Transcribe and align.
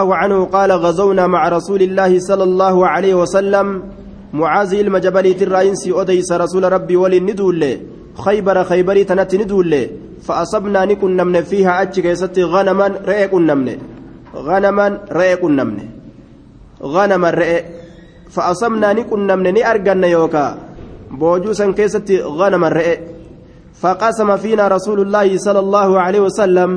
الله 0.00 0.16
عنه 0.16 0.44
قال 0.44 0.72
غزونا 0.72 1.26
مع 1.26 1.48
رسول 1.48 1.82
الله 1.82 2.18
صلى 2.18 2.42
الله 2.42 2.86
عليه 2.86 3.14
وسلم. 3.14 3.66
معاذ 4.34 4.74
المجبلي 4.74 5.38
الرئيس 5.46 5.82
أديس 5.86 6.32
رسول 6.32 6.64
ربي 6.72 6.96
ولندول 6.96 7.62
خيبر 8.24 8.56
خيبري 8.64 9.04
تنت 9.04 9.34
ندول 9.34 9.72
فأصبنا 10.26 10.84
نكن 10.84 11.10
نمن 11.16 11.42
فيها 11.42 11.82
أتشك 11.82 12.04
يستي 12.04 12.42
غنما 12.42 12.86
رئيك 13.06 13.34
نمن 13.34 13.78
غنما 14.34 14.86
رئيك 15.12 15.42
نمن 15.44 15.78
غنما 16.82 17.30
رئيك 17.30 17.64
فأصبنا 18.34 18.92
نكن 18.98 19.20
نمن 19.26 19.54
نأرجن 19.54 20.04
يوكا. 20.04 20.46
بوجوسا 21.10 21.70
كيستي 21.70 22.22
غنما 22.22 22.68
رئيك 22.68 23.00
فقسم 23.82 24.36
فينا 24.42 24.64
رسول 24.68 24.98
الله 25.06 25.28
صلى 25.38 25.58
الله 25.58 25.88
عليه 26.00 26.20
وسلم. 26.20 26.70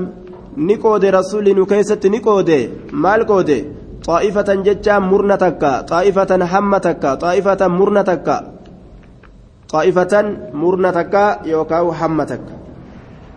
Ni 0.58 0.76
qoode 0.84 1.08
rasuulli 1.18 1.54
nu 1.54 1.66
keessatti 1.72 2.10
ni 2.10 2.20
qoode 2.28 2.58
maal 3.04 3.26
qoode 3.32 3.58
xaa'ifatan 4.06 4.64
jechaan 4.68 5.04
murna 5.12 5.38
takka 5.44 5.72
xaa'ifatan 5.90 6.42
hamma 6.52 6.80
takka 6.86 7.10
xaa'ifatan 7.24 7.72
murna 7.80 8.04
takka 8.10 8.38
xaa'ifatan 9.72 10.26
murna 10.62 10.90
takka 10.98 11.24
yookaan 11.54 11.92
hamma 12.00 12.26
takka 12.32 12.54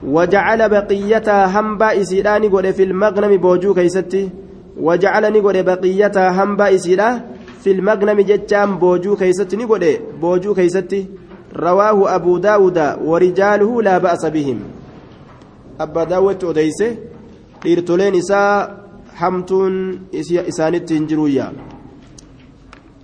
وجعل 0.02 0.68
بقيتها 0.68 1.46
hambaa 1.46 2.00
isiidaa 2.00 2.38
نقول 2.38 2.72
في 2.72 2.82
المغنم 2.82 3.36
booju 3.36 3.74
keessatti 3.74 4.30
وجعل 4.80 5.32
نقول 5.32 5.62
بقيتها 5.62 6.26
hambaa 6.42 6.74
isiidaa 6.74 7.08
في 7.62 7.70
المغنم 7.70 8.20
جتام 8.20 8.78
booju 8.78 9.16
keessatti 9.16 9.56
نقول 9.56 9.84
booju 10.20 10.54
keessatti 10.54 11.06
رواه 11.56 12.14
أبو 12.14 12.38
داود 12.38 12.78
ورجاله 13.04 13.82
لا 13.82 13.98
بأس 13.98 14.24
بهم 14.26 14.58
أبا 15.80 16.04
داود 16.04 16.44
أديسه 16.44 17.09
dhiirtoleen 17.62 18.14
isaa 18.22 18.52
hamtuun 19.22 19.74
isaanitti 20.52 20.94
hin 20.98 21.08
jiruyya 21.10 21.46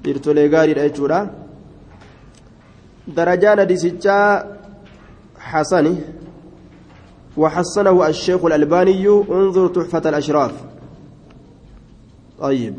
dhiirtolee 0.04 0.48
gaariidha 0.54 0.88
jechuudha 0.88 1.20
darajaan 3.16 3.58
hadisichaa 3.64 4.56
حسنه 5.52 5.96
وحسنه 7.36 8.06
الشيخ 8.08 8.44
الألباني 8.44 9.08
انظر 9.38 9.66
تحفة 9.68 10.04
الأشراف 10.08 10.54
طيب 12.40 12.74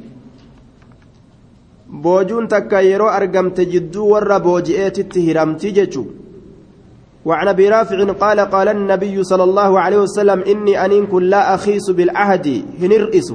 بوجون 2.03 2.47
تكا 2.47 2.79
يرو 2.79 3.07
أرقمت 3.07 3.61
جدو 3.61 4.05
ور 4.11 4.37
بوجئت 4.37 5.17
هرمتي 5.17 5.71
جتشو 5.77 6.03
وعن 7.27 7.47
أبي 7.47 7.69
رافع 7.69 7.97
قال 8.23 8.39
قال 8.39 8.67
النبي 8.67 9.23
صلى 9.23 9.43
الله 9.43 9.79
عليه 9.79 9.97
وسلم 9.97 10.39
إني 10.51 10.85
انين 10.85 11.05
كن 11.05 11.23
لا 11.23 11.55
أخيس 11.55 11.89
بالعهد 11.89 12.47
هنرئس 12.81 13.29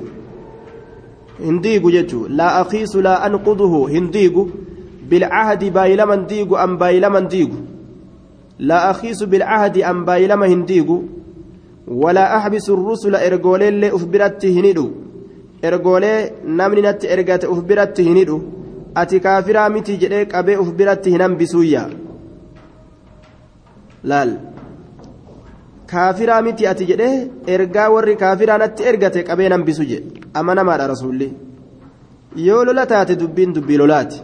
هنديق 1.47 1.85
جتو 1.87 2.27
لا 2.27 2.49
أخيس 2.63 2.97
لا 2.97 3.27
أنقضه 3.27 3.75
هنديق 3.95 4.37
بالعهد 5.11 5.63
بايلمن 5.65 6.27
ديق 6.27 6.51
أم 6.65 6.77
بايلمن 6.77 7.29
ديق 7.29 7.51
لا 8.59 8.91
أخيس 8.91 9.23
بالعهد 9.23 9.79
أم 9.79 10.05
بايلم 10.05 10.43
هنديق 10.43 10.89
ولا 11.89 12.37
أحبس 12.37 12.71
الرسل 12.71 13.15
ارجولي 13.15 13.69
اللي 13.69 13.89
افبرت 13.97 14.47
هندو 14.47 14.91
ارجولي 15.65 16.31
نمني 16.47 16.81
نت 16.81 17.05
ارجات 17.05 17.45
افبرت 17.45 18.01
هندو 18.01 18.41
ati 18.95 19.21
kaafiraa 19.25 19.69
miti 19.75 19.97
jedhee 20.01 20.25
qabee 20.33 20.57
uf 20.63 20.71
biratti 20.79 21.13
hin 21.13 21.23
hambisuyyaa 21.25 21.87
laal. 24.05 24.31
Kaafiraa 25.91 26.43
miti 26.43 26.67
ati 26.67 26.87
jedhe 26.91 27.09
ergaa 27.55 27.89
warri 27.95 28.17
kaafiraan 28.23 28.61
natti 28.65 28.83
ergate 28.91 29.21
qabee 29.29 29.49
nan 29.53 29.63
bisu 29.65 29.85
jedhe 29.91 30.09
amanamaadha 30.35 30.87
rasuulli. 30.93 31.29
Yoo 32.47 32.65
lola 32.65 32.87
taate 32.87 33.17
dubbiin 33.21 33.53
dubbii 33.55 33.77
lolaati. 33.83 34.19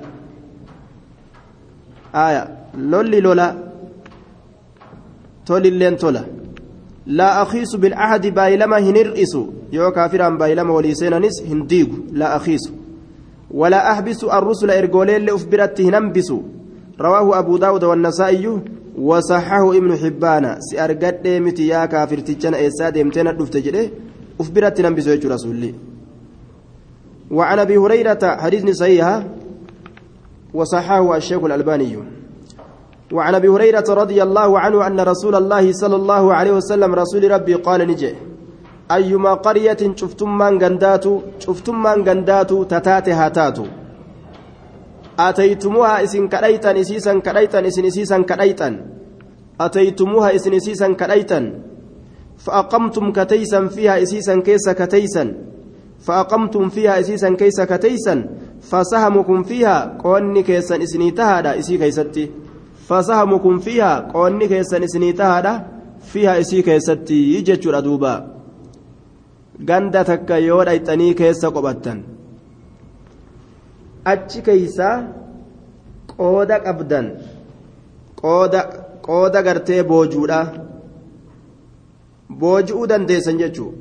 Aya 2.12 2.42
lolli 2.90 3.20
lola 3.20 3.46
tolilleen 5.46 5.96
tola. 5.96 6.22
Laa 7.06 7.40
akiisu 7.42 7.78
bilcahdi 7.78 8.30
baayilama 8.30 8.78
hin 8.78 8.96
hir'isu. 8.96 9.42
Yoo 9.72 9.90
kaafiraan 9.92 10.38
baayilama 10.38 10.72
walii 10.74 10.94
seenanis 10.94 11.42
hin 11.48 11.68
diigu. 11.68 11.96
Laa 12.12 12.34
akiisu 12.34 12.72
walaa 13.50 13.84
ahbisu 13.92 14.30
arrusula 14.30 14.74
ergooleelle 14.74 15.32
uf 15.32 15.46
biratti 15.48 15.82
hin 15.84 15.94
hambisu 15.94 16.36
rawaahu 16.98 17.34
abuu 17.34 17.58
daawuda 17.58 17.88
wannasaa'iyyuu 17.88 18.60
وصححه 18.98 19.76
ابن 19.76 19.96
حبان 19.96 20.44
سأرقد 20.60 21.28
متي 21.28 21.66
يا 21.66 21.86
كافر 21.86 22.18
تجنا 22.18 22.66
إساد 22.66 22.96
امتنا 22.98 23.32
دفتجده 23.32 23.90
أفبرت 24.40 24.80
نبس 24.80 25.06
يجو 25.06 25.28
رسولي 25.30 25.74
وعن 27.30 27.58
أبي 27.58 27.76
هريرة 27.76 28.22
حديث 28.42 28.64
صحيح 28.80 29.22
وصححه 30.54 31.16
الشيخ 31.16 31.44
الألباني 31.44 31.98
وعن 33.12 33.34
أبي 33.34 33.48
هريرة 33.48 33.84
رضي 33.88 34.22
الله 34.22 34.58
عنه 34.58 34.86
أن 34.86 35.00
رسول 35.00 35.34
الله 35.34 35.72
صلى 35.72 35.96
الله 35.96 36.34
عليه 36.34 36.52
وسلم 36.52 36.94
رسول 36.94 37.30
ربي 37.30 37.54
قال 37.54 37.80
نجي 37.88 38.14
أيما 38.90 39.34
قرية 39.34 39.82
شفتم 39.96 40.38
من 40.38 40.62
غنداتو 40.62 41.20
شفتم 41.38 41.82
من 41.82 41.98
غنداتو 42.08 42.64
تتاتي 42.64 43.12
هاتاتو 43.12 43.64
أتيتموها 45.18 46.02
إسن 46.04 46.28
كريتا 46.28 46.80
إسيسا 46.80 47.18
كريتا 47.18 47.66
إسن 47.66 47.84
إسيسا 47.84 48.18
كريتا 48.22 48.68
أتيتموها 49.60 50.34
إسن 50.34 50.54
إسيسا 50.54 50.92
كريتا 50.92 51.40
فأقمتم 52.38 53.12
كتيسا 53.12 53.66
فيها 53.66 54.02
إسيسا 54.02 54.40
كيسا 54.40 54.72
كتيسا 54.72 55.24
فأقمتم 56.06 56.68
فيها 56.68 57.00
إسيسا 57.00 57.34
كيسا 57.34 57.64
كتيسا 57.64 58.14
فسهمكم 58.62 59.42
فيها 59.42 59.98
قوني 60.04 60.42
كيسا 60.42 60.82
إسني 60.82 61.10
تهادا 61.10 61.58
إسي 61.58 61.78
كيستي. 61.78 62.30
فسهمكم 62.88 63.58
فيها 63.58 64.10
قوني 64.14 64.48
كيسا 64.48 64.84
إسني 64.84 65.12
تهادا 65.12 65.66
فيها 66.00 66.40
إسي 66.40 66.62
كيستي 66.62 67.34
يجتشر 67.34 67.78
أدوبا 67.78 68.38
yoo 69.58 70.64
dhayxanii 70.64 71.14
keessa 71.14 71.50
qophattan 71.50 72.17
achi 74.12 74.42
keeysaa 74.48 74.96
qooda 76.12 76.60
qabdan 76.66 77.06
qooda 78.20 78.60
qooda 79.06 79.42
gartee 79.48 79.82
boojuudha 79.90 80.40
booji'uu 82.40 82.86
dandeessan 82.92 83.40
jechuu 83.42 83.72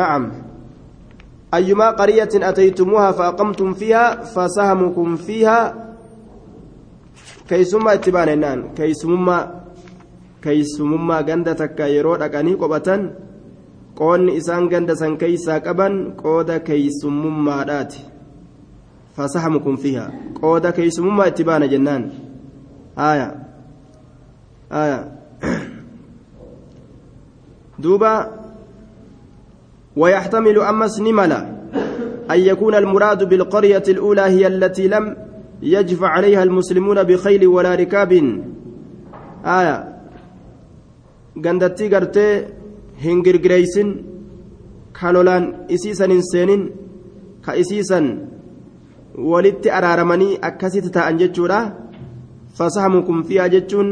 na'am 0.00 0.24
أيما 1.54 1.90
قرية 1.90 2.28
أتيتموها 2.28 3.12
فأقمتم 3.12 3.74
فيها 3.74 4.20
فسهمكم 4.20 5.16
فيها 5.16 5.60
كيسما 7.48 7.92
اتبانا 7.92 8.76
كيسما 8.76 9.38
keeysumummaa 10.42 11.22
ganda 11.22 11.54
takka 11.54 11.86
yeroo 11.90 12.16
dhaqanii 12.22 12.56
qoonni 13.98 14.32
isaan 14.40 14.68
ganda 14.72 14.94
san 14.96 15.16
keeysaa 15.22 15.60
qaban 15.66 15.94
qooda 16.22 16.56
keeysumummaadhaati 16.68 18.00
fasahamukum 19.16 19.76
fiha 19.84 20.04
qooda 20.40 20.72
keeysumummaa 20.78 21.28
itti 21.32 21.44
baana 21.50 21.66
jennaan 21.74 22.04
aya 23.10 23.28
aya 24.82 24.98
duuba 27.82 28.12
ويحتمل 29.98 30.58
أمس 30.58 31.00
نملا 31.00 31.40
أن 32.30 32.38
يكون 32.50 32.74
المراد 32.74 33.28
بالقرية 33.28 33.82
الأولى 33.88 34.20
هي 34.20 34.46
التي 34.46 34.88
لم 34.88 35.16
يجف 35.62 36.04
عليها 36.04 36.42
المسلمون 36.42 37.02
بخيل 37.02 37.46
ولا 37.46 37.74
ركاب 37.74 38.12
آية 39.44 39.76
gandattii 41.44 41.88
gartee 41.88 42.57
hin 43.04 43.22
girgireysin 43.26 43.88
ka 44.98 45.12
lolaan 45.14 45.44
isiisan 45.76 46.10
hin 46.14 46.24
seenin 46.32 46.62
ka 47.44 47.52
isiisan 47.62 48.06
walitti 49.30 49.70
araaramanii 49.78 50.38
akkasitti 50.48 50.90
ta'an 50.96 51.18
jechuudha 51.22 51.60
fasahamukum 52.58 53.24
fiihaa 53.28 53.48
jechuun 53.54 53.90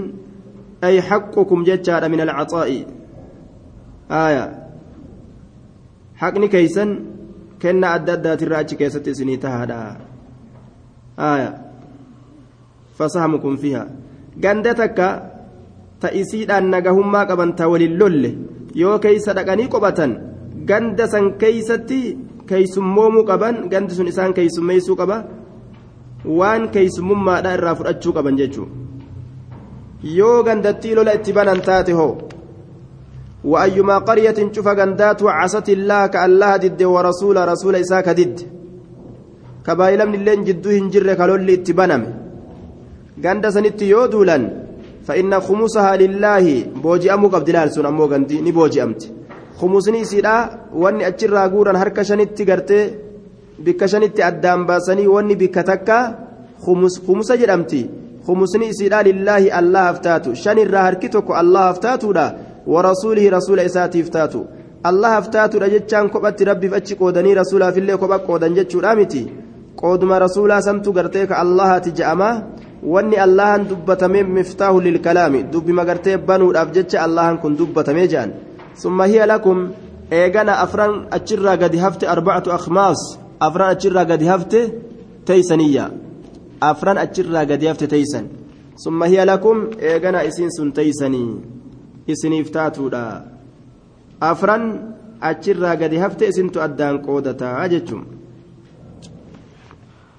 ay 0.83 0.97
haqqukum 1.09 1.65
jechaadha 1.69 2.09
min 2.13 2.21
alcaxaa'i 2.27 2.81
aya 4.23 4.45
haqni 6.23 6.49
keeysan 6.55 6.91
kennaa 7.63 7.93
adda 7.99 8.13
addaatirraa 8.19 8.61
achi 8.65 8.77
keessatti 8.81 9.11
isinii 9.15 9.39
tahaadha 9.45 9.79
aya 11.31 11.51
fasahamukum 12.99 13.57
fiihaa 13.63 13.89
ganda 14.45 14.75
takka 14.83 15.09
ta 16.01 16.09
isiidhaan 16.21 16.71
nagahummaa 16.75 17.27
qaban 17.31 17.57
ta 17.59 17.69
waliin 17.73 17.99
lolle 18.01 18.31
yoo 18.83 18.97
keeysa 19.05 19.37
dhaqanii 19.39 19.69
qophatan 19.75 20.13
ganda 20.69 21.07
san 21.15 21.27
keeysatti 21.43 22.01
keeysummoomuu 22.51 23.25
qaban 23.31 23.57
gandi 23.73 23.95
sun 23.99 24.13
isaan 24.13 24.37
keeysummeeysuu 24.39 24.97
qaba 25.01 25.19
waan 26.39 26.65
keeysumummaadha 26.77 27.57
irraa 27.59 27.77
fudhachuu 27.81 28.17
qaban 28.17 28.39
jechuu 28.41 28.69
yoo 30.21 30.39
gandattii 30.49 30.97
lola 30.99 31.19
itti 31.19 31.37
banan 31.39 31.61
taate 31.69 31.93
hoo 32.01 32.13
وأيما 33.53 33.97
قرية 34.09 34.39
شوف 34.55 34.69
غندات 34.79 35.21
عصت 35.39 35.69
الله 35.77 36.03
كالله 36.15 36.53
ضد 36.65 36.83
ورسول 36.95 37.37
رسول 37.53 37.75
إساك 37.85 38.09
ضد 38.19 38.39
كبايل 39.67 40.01
من 40.09 40.15
اللين 40.21 40.41
جدو 40.49 40.71
هنجر 40.79 41.09
كالولي 41.19 41.55
اتبنم 41.59 42.03
غند 43.25 43.45
سنت 43.55 43.81
يودولا 43.93 44.39
فإن 45.07 45.41
خمسها 45.41 45.97
لله 45.97 46.45
بوجي 46.83 47.15
أمو 47.15 47.29
قبل 47.29 47.53
لالسون 47.53 47.87
أمو 47.87 48.05
غندي 48.05 48.41
نبوجي 48.41 48.83
أمت. 48.83 49.03
خمسني 49.61 50.05
سيدا 50.05 50.37
واني 50.75 51.07
أجر 51.07 51.35
غورا 51.53 51.73
هركا 51.79 52.03
شنت 52.03 52.43
غرتي 52.43 52.81
بك 53.59 53.87
شنت 53.87 54.21
أدام 54.21 54.67
باسني 54.67 55.07
واني 55.07 55.35
بك 55.35 55.55
تكا 55.55 55.99
خمس 56.65 56.95
خمسة 57.07 57.35
جرمتي 57.41 57.83
خمسني 58.27 58.73
سيدا 58.73 59.03
لله 59.03 59.59
الله 59.59 59.91
أفتاتو. 59.91 60.35
شن 60.35 60.59
الرهركتك 60.59 61.31
الله 61.31 61.71
أفتاتو 61.71 62.13
دا. 62.13 62.27
ورسوله 62.67 63.31
رسول 63.31 63.59
إساتي 63.61 64.01
أفتاتو. 64.01 64.43
الله 64.87 65.19
أفتاتو 65.19 65.59
رجتشان 65.59 66.09
كبت 66.09 66.43
ربي 66.43 66.69
فأتش 66.69 66.95
قودني 66.95 67.35
رسولا 67.35 67.71
في 67.71 67.81
اللي 67.81 67.97
كبت 67.97 68.23
قودن 68.29 68.55
جتشو 68.55 68.79
رامتي. 68.81 69.23
قودما 69.77 70.19
رسولا 70.19 70.61
سمتو 70.61 70.91
قرتيك 70.93 71.33
الله 71.33 71.79
تجأما. 71.79 72.31
Wanni 72.93 73.17
allahan 73.27 73.67
dubbatame 73.71 74.21
miftaahu 74.37 74.81
lilkalaami 74.87 75.41
dubbima 75.53 75.85
gartee 75.85 76.17
banuudhaaf 76.29 76.69
jecha 76.77 77.03
allahan 77.07 77.37
kun 77.43 77.53
dubbatame 77.59 78.05
jedhan 78.13 78.31
summa 78.83 79.05
hiya 79.11 79.27
lakum 79.33 79.59
eegana 80.11 80.53
afran 80.65 80.93
achirraa 81.17 81.57
gadi 81.63 81.79
hafte 81.85 82.05
arbacatu 82.15 82.51
akhmaas 82.59 83.01
afran 83.47 83.69
achirraa 83.75 84.07
gadi 84.11 84.27
hafte 84.33 84.61
teeysaniyya 85.27 85.85
afran 86.71 86.99
achirraa 87.05 87.45
gadi 87.51 87.67
hafte 87.71 87.87
teeysan 87.95 88.25
summa 88.85 89.07
hiya 89.11 89.25
lakum 89.33 89.57
eegana 89.91 90.25
isiin 90.29 90.51
sun 90.57 90.71
teeysanii 90.79 91.31
isiniif 92.13 92.51
taatuudha 92.57 93.03
afran 94.31 94.65
achirraa 95.21 95.77
gadi 95.83 95.97
hafte 96.05 96.25
isintu 96.33 96.63
addaan 96.67 97.03
qoodataa 97.07 97.69
jechuun 97.75 98.16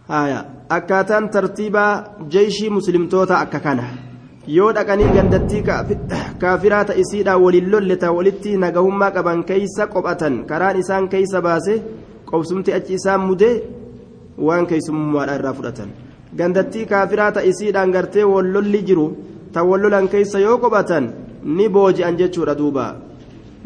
akkaataan 0.09 1.29
tartiibaa 1.29 2.03
jeeshii 2.33 2.69
muslimtoota 2.69 3.39
akka 3.39 3.59
kana. 3.59 3.83
Yoo 4.47 4.71
dhaqanii 4.73 5.09
gandattii 5.15 5.63
kaafiraa 6.39 6.83
ta'isiidhaan 6.85 7.41
waliin 7.43 7.71
lolle 7.71 7.95
ta 7.97 8.11
walitti 8.17 8.57
nagahummaa 8.57 9.11
qaban 9.11 9.43
keeysa 9.43 9.87
qophatan 9.87 10.45
karaan 10.49 10.79
isaan 10.79 11.09
keeysa 11.09 11.41
baase 11.41 11.81
qobsumti 12.29 12.73
achi 12.77 12.93
isaan 12.99 13.21
mudee 13.27 13.63
waan 14.37 14.65
keeysummaadha 14.67 15.35
irraa 15.39 15.53
fudhatan. 15.57 15.89
Gandattii 16.37 16.85
kaafiraa 16.85 17.31
ta'isiidhaan 17.31 17.91
gartee 17.91 18.23
wallolli 18.23 18.81
jiru 18.87 19.05
ta 19.53 19.63
wallolan 19.63 20.07
keeysa 20.07 20.39
yoo 20.39 20.57
qophatan 20.63 21.11
ni 21.43 21.69
booji'an 21.69 22.17
jechuudha 22.17 22.55
duuba. 22.57 22.95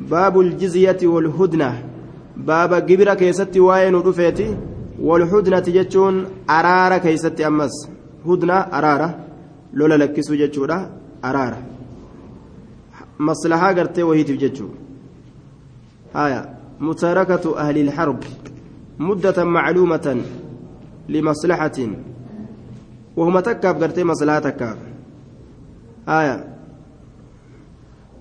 Baabul 0.10 0.52
jizyati 0.60 1.08
wal 1.08 1.30
hudna. 1.38 1.72
Baaba 2.48 2.82
gibira 2.82 3.16
keessatti 3.16 3.60
waa'ee 3.60 3.92
nu 3.92 4.02
dhufeeti 4.06 4.48
والهدنة 5.02 5.60
جتون 5.60 6.26
أرارة 6.50 6.98
كيست 6.98 7.42
أمس 7.42 7.90
هدنة 8.26 8.54
أرارة 8.54 9.10
لولا 9.74 9.98
لكسو 9.98 10.36
جتشورا 10.36 10.90
أرارة 11.26 11.62
مصلحة 13.20 13.68
قرتي 13.74 14.04
وهي 14.04 14.24
تجتشو 14.24 14.68
آية 16.16 16.42
متاركة 16.80 17.58
أهل 17.58 17.78
الحرب 17.78 18.20
مدة 19.00 19.44
معلومة 19.44 20.22
لمصلحة 21.10 21.78
وهم 23.18 23.40
تكاف 23.40 23.76
قرتي 23.84 24.04
مصلحة 24.04 24.40
تكاف 24.40 24.78
آية 26.10 26.52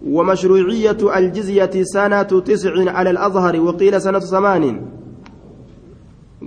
ومشروعية 0.06 1.18
الجزية 1.18 1.70
سنة 1.82 2.22
تسع 2.22 2.90
على 2.90 3.10
الأظهر 3.10 3.60
وقيل 3.60 4.02
سنة 4.02 4.18
ثمان 4.18 4.64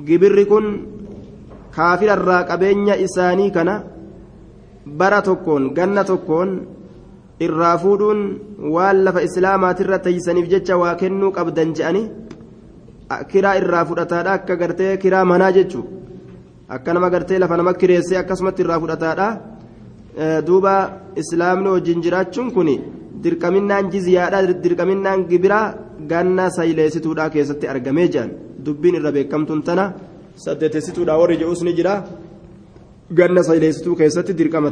gibirri 0.08 0.46
kun 0.52 0.66
kaafirarraa 1.76 2.44
qabeenya 2.50 2.96
isaanii 3.06 3.52
kana 3.52 3.76
bara 5.00 5.22
tokkoon 5.22 5.64
ganna 5.78 6.04
tokkoon 6.04 6.50
irraa 7.46 7.78
fuudhuun 7.84 8.20
waan 8.76 8.98
lafa 9.06 9.22
islaamaatirra 9.28 10.00
teeysaniif 10.06 10.48
jecha 10.54 10.78
waa 10.82 10.96
kennuu 11.02 11.32
qabdan 11.38 11.74
je'anii 11.78 12.08
kiraa 13.32 13.56
irraa 13.62 13.86
fudhataadha 13.90 14.32
akka 14.38 14.56
gartee 14.62 14.98
kiraa 15.04 15.26
manaa 15.32 15.52
jechuu 15.58 15.86
akka 16.76 16.94
nama 16.94 17.10
gartee 17.14 17.40
lafa 17.44 17.58
nama 17.58 17.74
kireessee 17.82 18.18
akkasumatti 18.22 18.62
irraa 18.64 18.80
fudhataadha. 18.84 19.28
Duuba 20.48 20.74
islaamni 21.22 21.70
wajjin 21.74 22.02
jiraachuun 22.06 22.50
kun 22.56 22.70
dirqaminaan 23.24 23.90
jiziyaadha 23.94 24.42
dirqaminaan 24.64 25.26
gibiraa 25.30 25.74
ganna 26.12 26.50
sayleessituudha 26.58 27.30
keessatti 27.34 27.68
argamee 27.74 28.08
jedhan 28.14 28.32
dubbiin 28.66 28.96
irra 29.00 29.12
beekamtuun 29.12 29.62
tana 29.68 29.86
saddeetessituudha 30.46 31.18
warri 31.22 31.38
jedhus 31.42 31.62
ni 31.64 31.74
jira 31.78 31.94
ganna 33.18 33.44
sayleessituu 33.50 33.96
keessatti 33.96 34.34
dirqama 34.40 34.72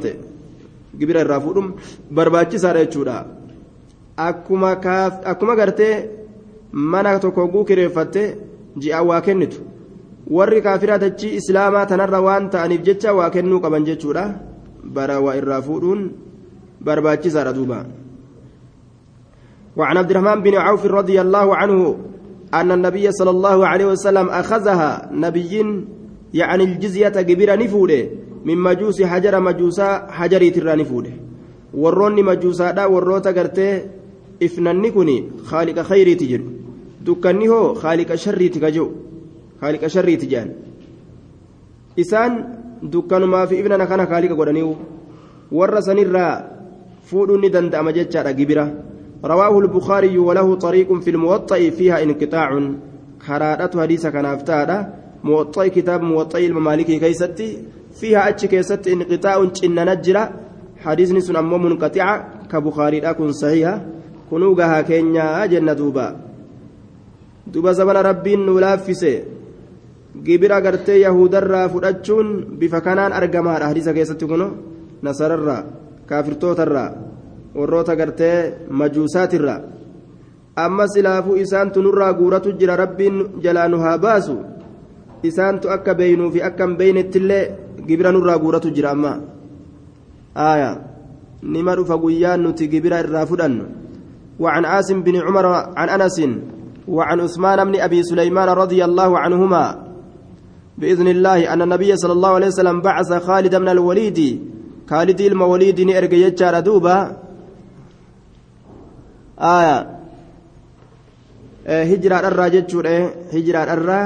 gibira 0.99 1.21
irraa 1.25 1.39
fuudhuun 1.45 1.73
barbaachisaadha 2.17 2.85
jechuudha 2.85 3.17
akkuma 5.31 5.55
gartee 5.59 5.93
mana 6.91 7.19
tokko 7.19 7.47
guu 7.53 7.63
kireeffatte 7.69 8.23
ji'aan 8.81 9.07
waa 9.09 9.21
kennitu 9.21 9.59
warri 10.35 10.61
kaafiraa 10.65 11.01
dachii 11.05 11.35
islaamaa 11.39 11.85
tanarra 11.85 12.21
waan 12.27 12.49
ta'aniif 12.49 12.83
jecha 12.87 13.15
waa 13.19 13.29
kennuu 13.35 13.63
qaban 13.63 13.87
jechuudha 13.89 14.23
bara 14.83 15.19
waa 15.25 15.35
irraa 15.41 15.61
fuudhuun 15.61 16.01
barbaachisaadha 16.85 17.53
duuba. 17.53 17.85
وعن 19.77 19.97
عبد 19.97 20.11
الرحمن 20.11 20.43
بن 20.43 20.55
عوف 20.55 20.85
رضي 20.85 21.21
الله 21.21 21.55
عنه 21.55 21.97
أن 22.53 22.71
النبي 22.71 23.11
صلى 23.11 23.29
الله 23.29 23.67
عليه 23.67 23.85
وسلم 23.85 24.29
أخذها 24.29 25.09
نبي 25.11 25.85
يعني 26.33 26.63
الجزية 26.63 27.09
كبيرة 27.09 27.55
نفوده 27.55 28.01
من 28.45 28.57
مجوس 28.57 29.01
حجر 29.01 29.39
مجوسا 29.39 30.07
حجري 30.11 30.49
ترى 30.49 30.75
نفوده. 30.75 31.11
وروني 31.73 32.23
مجوسا 32.23 32.71
دا 32.71 32.85
وروتا 32.85 33.31
قرتي 33.31 33.81
إفنني 34.43 34.91
كوني 34.91 35.23
خالق 35.45 35.81
خيري 35.81 36.15
تجر 36.15 36.41
دكاني 37.05 37.49
هو 37.49 37.73
خالق 37.73 38.15
شري 38.15 38.49
تكجو 38.49 38.91
خالق 39.61 39.87
شري 39.87 40.15
تجان 40.15 40.51
إسان 41.99 42.31
دكان 42.83 43.23
ما 43.23 43.45
في 43.45 43.59
ابننا 43.59 43.85
كان 43.85 44.05
خالق 44.05 44.31
قدنيو. 44.39 44.75
ورسن 45.51 45.99
الرا 45.99 46.27
فودني 47.07 47.49
دند 47.49 47.75
أمجتشا 47.75 48.31
كبيرة 48.31 48.90
رواه 49.25 49.59
البخاري 49.59 50.17
وله 50.17 50.55
طريق 50.55 50.93
في 50.99 51.09
الموطأ 51.09 51.69
فيها 51.69 52.03
انقطاع. 52.03 52.49
كرادة 53.27 53.81
حديث 53.81 54.07
كان 54.07 54.25
افتادا 54.25 54.93
موطأ 55.23 55.67
كتاب 55.67 56.01
موطأ 56.01 56.39
الممالك 56.39 56.85
كيستي. 56.85 57.57
فيها 57.99 58.29
أتش 58.29 58.45
كيست 58.45 58.87
انقطاع 58.87 59.37
إن 59.63 59.77
نجرة. 59.89 60.23
حديث 60.83 61.11
نسن 61.11 61.35
أمو 61.35 61.57
منقطع 61.57 62.07
كبخاري 62.51 62.99
أكون 62.99 63.31
صحيحة. 63.31 63.81
كنوغها 64.31 64.81
كينيا 64.81 65.45
جنة 65.45 65.73
دوبا. 65.73 66.07
دوبا 67.47 67.71
زمن 67.71 67.97
ربين 67.97 68.45
نلافسه 68.45 69.23
gibira 70.19 70.59
gartee 70.61 71.01
yahudarraa 71.01 71.69
fudhachuun 71.69 72.57
bifa 72.59 72.81
kanaan 72.81 73.13
argamaadha 73.13 73.67
hadiisa 73.71 73.93
keessatti 73.93 74.27
kuno 74.27 74.47
nasararraa 75.01 75.63
kaafirtootarraa 76.09 76.89
warroota 77.55 77.95
gartee 77.95 78.37
majuusaatirraa 78.69 79.59
amma 80.55 80.87
silaafuu 80.93 81.35
isaantu 81.43 81.81
nurraa 81.81 82.13
guuratu 82.13 82.53
jira 82.59 82.75
rabbiin 82.83 83.17
jalaa 83.43 83.67
nu 83.67 83.79
haa 83.83 83.97
baasu 83.97 84.37
isaantu 85.29 85.69
akka 85.75 85.97
beeynuu 85.99 86.31
fi 86.31 86.43
akka 86.49 86.67
hin 86.67 86.77
beeynettillee 86.79 87.43
gibira 87.87 88.11
nurraa 88.11 88.39
guuratu 88.45 88.73
jira 88.77 88.95
amma 88.95 89.13
aayaa 90.47 90.75
nima 91.53 91.75
dhufa 91.75 92.01
guyyaan 92.03 92.43
nuti 92.47 92.71
gibira 92.73 93.03
irraa 93.05 93.29
fudhannu 93.33 93.65
وعن 94.41 94.65
عاصم 94.65 95.03
بن 95.03 95.15
عمر 95.15 95.45
عن 95.77 95.89
انس 95.89 96.21
وعن 96.87 97.19
عثمان 97.19 97.65
بن 97.65 97.79
ابي 97.79 98.03
سليمان 98.03 98.49
رضي 98.49 98.85
الله 98.85 99.19
عنهما 99.19 99.65
باذن 100.77 101.07
الله 101.07 101.53
ان 101.53 101.61
النبي 101.61 101.95
صلى 101.95 102.13
الله 102.13 102.29
عليه 102.29 102.47
وسلم 102.47 102.81
بعث 102.81 103.13
خالد 103.13 103.55
بن 103.55 103.69
الوليد 103.69 104.19
خالد 104.89 105.21
الموليد 105.21 105.81
نرجع 105.81 106.59
دوبا 106.59 106.97
aayaa 109.41 109.85
eh, 111.65 111.87
hijiraadharraa 111.89 112.49
jechuudha. 112.55 112.95
Hijiraadharraa 113.33 114.05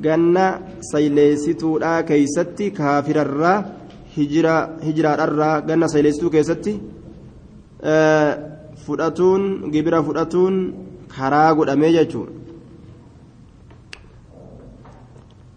ganna 0.00 0.46
sayleessituudhaa 0.90 2.02
keeysatti 2.02 2.70
kaafirarraa 2.70 3.58
hijiraadharraa 4.16 5.60
ganna 5.68 5.88
sayleessituu 5.88 6.30
keessatti 6.30 6.72
eh, 7.92 8.32
fudhatuun 8.86 9.70
gibira 9.72 10.02
fudhatuun 10.08 10.56
karaa 11.16 11.54
godhamee 11.54 11.92
jechuudha. 11.98 12.32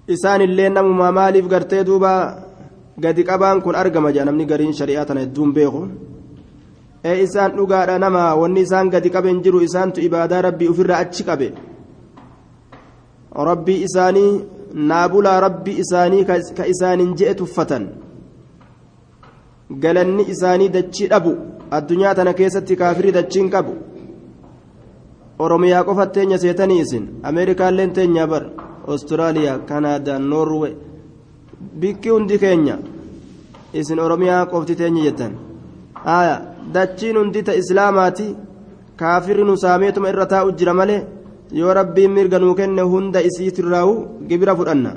Isaan 0.10 0.42
illee 0.42 0.70
namumaa 0.70 1.12
maaliif 1.12 1.48
gartee 1.48 1.84
duuba 1.86 2.12
gadi 3.00 3.24
qabaan 3.24 3.62
kun 3.62 3.76
argama 3.76 4.12
jaa? 4.12 4.26
Namni 4.26 4.46
gariin 4.52 4.74
shari'aa 4.74 5.06
tana 5.06 5.22
hedduun 5.26 5.54
beeku. 5.54 5.82
Ee 7.04 7.24
isaan 7.24 7.52
dhugaadha 7.58 8.00
nama 8.00 8.36
wanni 8.42 8.62
isaan 8.68 8.90
gadi 8.94 9.10
qaben 9.16 9.42
jiru 9.44 9.62
isaantu 9.68 10.02
ibaadaa 10.08 10.42
rabbii 10.48 10.70
ofirraa 10.74 11.00
achi 11.06 11.24
qabe 11.30 11.48
rabbii 13.50 13.84
isaanii 13.88 14.32
naabulaa 14.90 15.40
rabbii 15.46 15.78
isaanii 15.84 16.26
ka 16.58 16.66
isaanin 16.74 17.16
je'e 17.20 17.34
tuffatan 17.42 17.86
galanni 19.84 20.24
isaanii 20.34 20.70
dachii 20.76 21.08
dhabu 21.14 21.34
addunyaa 21.78 22.16
tana 22.16 22.34
keessatti 22.40 22.76
kaafirii 22.82 23.12
dachiin 23.18 23.50
qabu 23.56 23.74
oromiyaa 25.40 25.84
qofa 25.88 26.06
teenya 26.16 26.38
seetanii 26.44 26.80
isin 26.86 27.06
ameerikaalleen 27.30 27.94
teenya 27.98 28.28
bar 28.32 28.44
ostiraaliyaa 28.94 29.60
kanaadaa 29.70 30.20
noorwe 30.20 30.70
bikki 31.80 32.10
hundi 32.10 32.40
keenya 32.44 32.76
isin 33.74 34.00
oromiyaa 34.06 34.46
qofti 34.52 34.76
teenya 34.82 35.04
jettan 35.08 35.34
aya 36.18 36.36
dachiin 36.74 37.18
hundi 37.18 37.40
islaamaati. 37.62 38.36
Kaafirri 39.00 39.44
nu 39.44 39.58
saameetuma 39.58 40.10
irra 40.10 40.26
taa'u 40.26 40.52
jira 40.60 40.74
malee 40.74 41.02
yoo 41.52 41.74
rabbiin 41.74 42.12
mirga 42.12 42.40
nuu 42.40 42.56
kenne 42.56 42.82
hunda 42.82 43.20
isiitirraawu 43.22 43.94
gibira 44.28 44.56
fudhanna. 44.56 44.94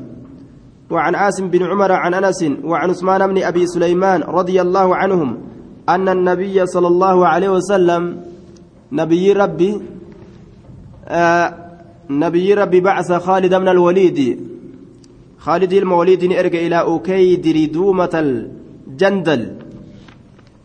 وعن 0.92 1.14
عاصم 1.14 1.48
بن 1.48 1.62
عمر 1.62 1.92
عن 1.92 2.14
أنس 2.14 2.40
وعن 2.64 2.90
عثمان 2.90 3.26
بن 3.26 3.42
أبي 3.42 3.66
سليمان 3.66 4.22
رضي 4.22 4.60
الله 4.60 4.96
عنهم 4.96 5.38
أن 5.88 6.08
النبي 6.08 6.66
صلى 6.66 6.88
الله 6.88 7.26
عليه 7.26 7.48
وسلم 7.48 8.02
نبي 8.92 9.32
ربي 9.32 9.80
آه 11.08 11.54
نبي 12.10 12.54
ربي 12.54 12.80
بعث 12.80 13.12
خالد 13.12 13.54
بن 13.54 13.68
الوليد. 13.68 14.40
خالد 15.38 15.72
الموليد 15.72 16.32
ارجع 16.32 16.60
إلى 16.66 16.78
اكيدر 16.94 17.72
دومة 17.72 18.14
الجندل. 18.14 19.61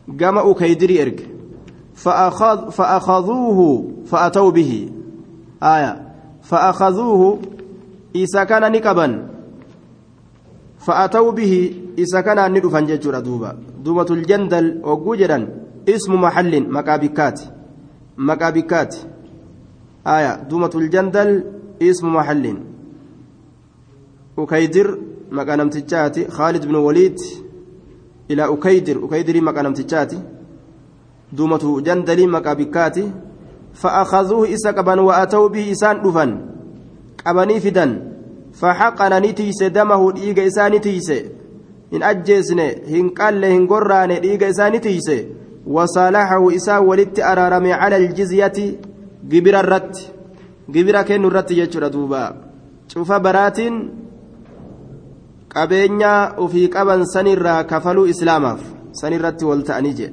اكيدر 0.09 1.01
ارجع 1.01 1.37
فأخذ 1.97 2.71
فأخذوه 2.71 3.91
فأتوا 4.05 4.51
به. 4.51 4.89
آية. 5.63 6.01
فأخذوه 6.41 7.39
إذا 8.15 8.43
كان 8.43 8.71
نكبا. 8.71 9.27
فأتوا 10.79 11.31
به 11.31 11.73
إذا 11.97 12.21
كان 12.21 12.53
ندفن 12.53 12.85
ججر 12.85 13.19
دوبا. 13.19 13.57
دومة 13.83 14.07
الجندل 14.11 14.81
وجوجرا 14.83 15.47
اسم 15.89 16.21
محل 16.21 16.69
مكابكات 16.69 17.41
مكابكات 18.17 18.95
آية. 20.07 20.35
دومة 20.35 20.71
الجندل 20.75 21.43
اسم 21.81 22.13
محل. 22.13 22.57
أكيدر 24.39 24.99
مكان 25.31 25.69
تجاتي 25.69 26.27
خالد 26.27 26.65
بن 26.65 26.75
وليد. 26.75 27.19
إلى 28.31 28.43
أكيدر 28.53 29.05
أكيدر 29.05 29.41
مكان 29.41 29.73
تجاتي 29.73 30.19
دومة 31.33 31.81
جندل 31.81 32.29
مكابكات 32.29 32.97
فأخذوه 33.73 34.53
إسا 34.53 34.71
قبن 34.71 34.99
وأتوا 34.99 35.47
به 35.49 35.71
إسان 35.71 36.01
دفن 36.03 36.31
قبني 37.25 37.59
فدن 37.59 37.91
فحقن 38.53 39.13
نتيس 39.21 39.63
دمه 39.63 40.11
ديغ 40.11 40.47
إسان 40.47 40.71
نتيس 40.71 41.09
إن 41.93 42.03
أجيسن 42.03 42.59
هن 42.91 43.09
قال 43.09 43.45
هن 43.45 43.67
قران 43.67 44.21
ديغ 44.21 44.49
إسان 44.49 44.71
نتيس 44.71 45.07
وصالحه 45.67 46.55
إسا 46.55 46.77
ولت 46.77 47.19
أرارمي 47.19 47.73
على 47.73 47.95
الجزية 47.95 48.57
جبر 49.31 49.59
الرت 49.59 49.95
جبر 50.69 51.01
كن 51.01 51.25
الرت 51.25 51.51
يجر 51.51 51.87
دوبا. 51.87 52.35
شوف 52.87 53.11
براتين 53.11 53.73
qabeenya 55.57 56.37
ofii 56.37 56.69
qaban 56.69 57.01
sanirraa 57.13 57.63
kafaluu 57.63 58.05
islaamaaf 58.13 58.61
sanirratti 59.01 59.45
wal 59.49 59.63
ta'anii 59.69 59.95
je 59.99 60.07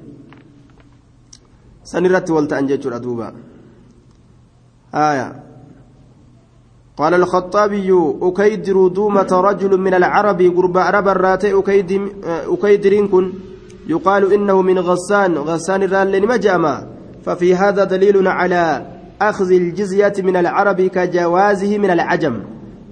sanirratti 1.93 2.33
wal 2.33 2.49
ta'an 2.49 2.69
jechuudha 2.69 3.01
duuba. 3.01 3.29
قال 6.97 7.15
الخطابي 7.15 7.91
أكيدر 8.23 8.87
دومة 8.87 9.31
رجل 9.33 9.81
من 9.81 9.95
العرب 9.95 10.43
قرب 10.57 10.79
عرب 10.79 11.09
الراتي 11.09 11.51
أكيدرين 12.55 13.09
كن 13.09 13.33
يقال 13.87 14.33
إنه 14.33 14.63
من 14.63 14.79
غسان 14.79 15.35
غسان 15.35 15.83
الرال 15.83 16.29
مجأما 16.29 16.87
ففي 17.25 17.55
هذا 17.55 17.85
دليل 17.85 18.29
على 18.29 18.87
أخذ 19.23 19.53
الجزية 19.53 20.13
من 20.19 20.37
العرب 20.37 20.81
كجوازه 20.81 21.79
من 21.79 21.91
العجم 21.91 22.43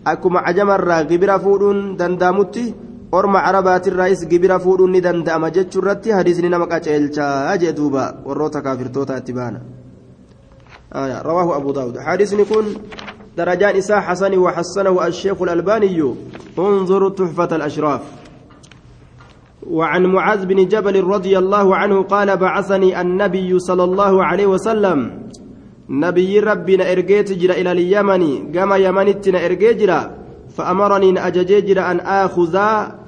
عجم 0.07 0.71
الرا 0.71 0.99
قبر 1.11 1.31
فودون 1.39 1.97
دندامتي 1.97 2.75
أرمى 3.15 3.39
عربات 3.39 3.89
الرئيس 3.89 4.21
قبر 4.33 4.59
فودون 4.59 5.01
دندام 5.01 5.47
جتشرتي 5.47 6.15
حديث 6.15 6.39
نمك 6.45 6.73
أجلتا 6.73 7.55
أجدوبا 7.55 8.05
وروتا 8.27 8.61
كافر 8.61 8.87
توتا 8.95 9.17
اتبانا 9.17 9.61
آية 10.95 11.23
رواه 11.23 11.57
أبو 11.57 11.71
داود 11.73 11.99
حديث 11.99 12.33
يكون 12.33 12.65
درجان 13.37 13.77
إساء 13.77 14.01
حسن 14.01 14.39
وحسنه 14.39 15.07
الشيخ 15.07 15.43
الألباني 15.43 16.15
انظروا 16.59 17.11
تحفة 17.11 17.57
الأشراف 17.57 18.03
وعن 19.71 20.03
معاذ 20.07 20.47
بن 20.47 20.69
جبل 20.69 21.05
رضي 21.05 21.39
الله 21.39 21.77
عنه 21.77 22.03
قال 22.03 22.37
بعثني 22.37 23.01
النبي 23.01 23.59
صلى 23.59 23.85
الله 23.85 24.25
عليه 24.25 24.47
وسلم 24.47 24.99
نبي 25.89 26.41
ربنا 26.41 26.93
إرجيت 26.93 27.33
جرا 27.33 27.55
إلى 27.55 27.73
اليمن 27.73 28.53
كما 28.53 28.77
يمنتنا 28.77 29.45
إرجيجرا 29.47 30.11
فأمرني 30.57 31.27
أججيجرا 31.27 31.91
أن 31.91 32.01
آخذ 32.01 32.57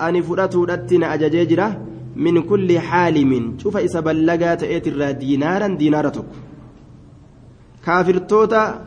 أن 0.00 0.22
فرأت 0.22 0.56
رتنا 0.56 1.14
أججيجرا 1.14 1.68
من 2.16 2.42
كل 2.42 2.78
حالم 2.78 3.54
شوف 3.62 3.76
إذا 3.76 4.00
بلغت 4.00 4.62
إتر 4.62 5.10
دينارا 5.10 5.66
دينارتك 5.68 6.24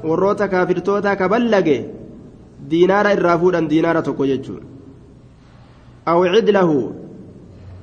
warroota 0.03 0.47
kaafirtoota 0.47 1.15
ka 1.15 1.29
ballage 1.29 1.85
diinaara 2.69 3.13
irraa 3.13 3.37
fuudhan 3.37 3.67
diinaara 3.69 4.01
tokko 4.01 4.25
jechuun 4.25 4.63
aw 6.05 6.19
cidlahu 6.33 6.77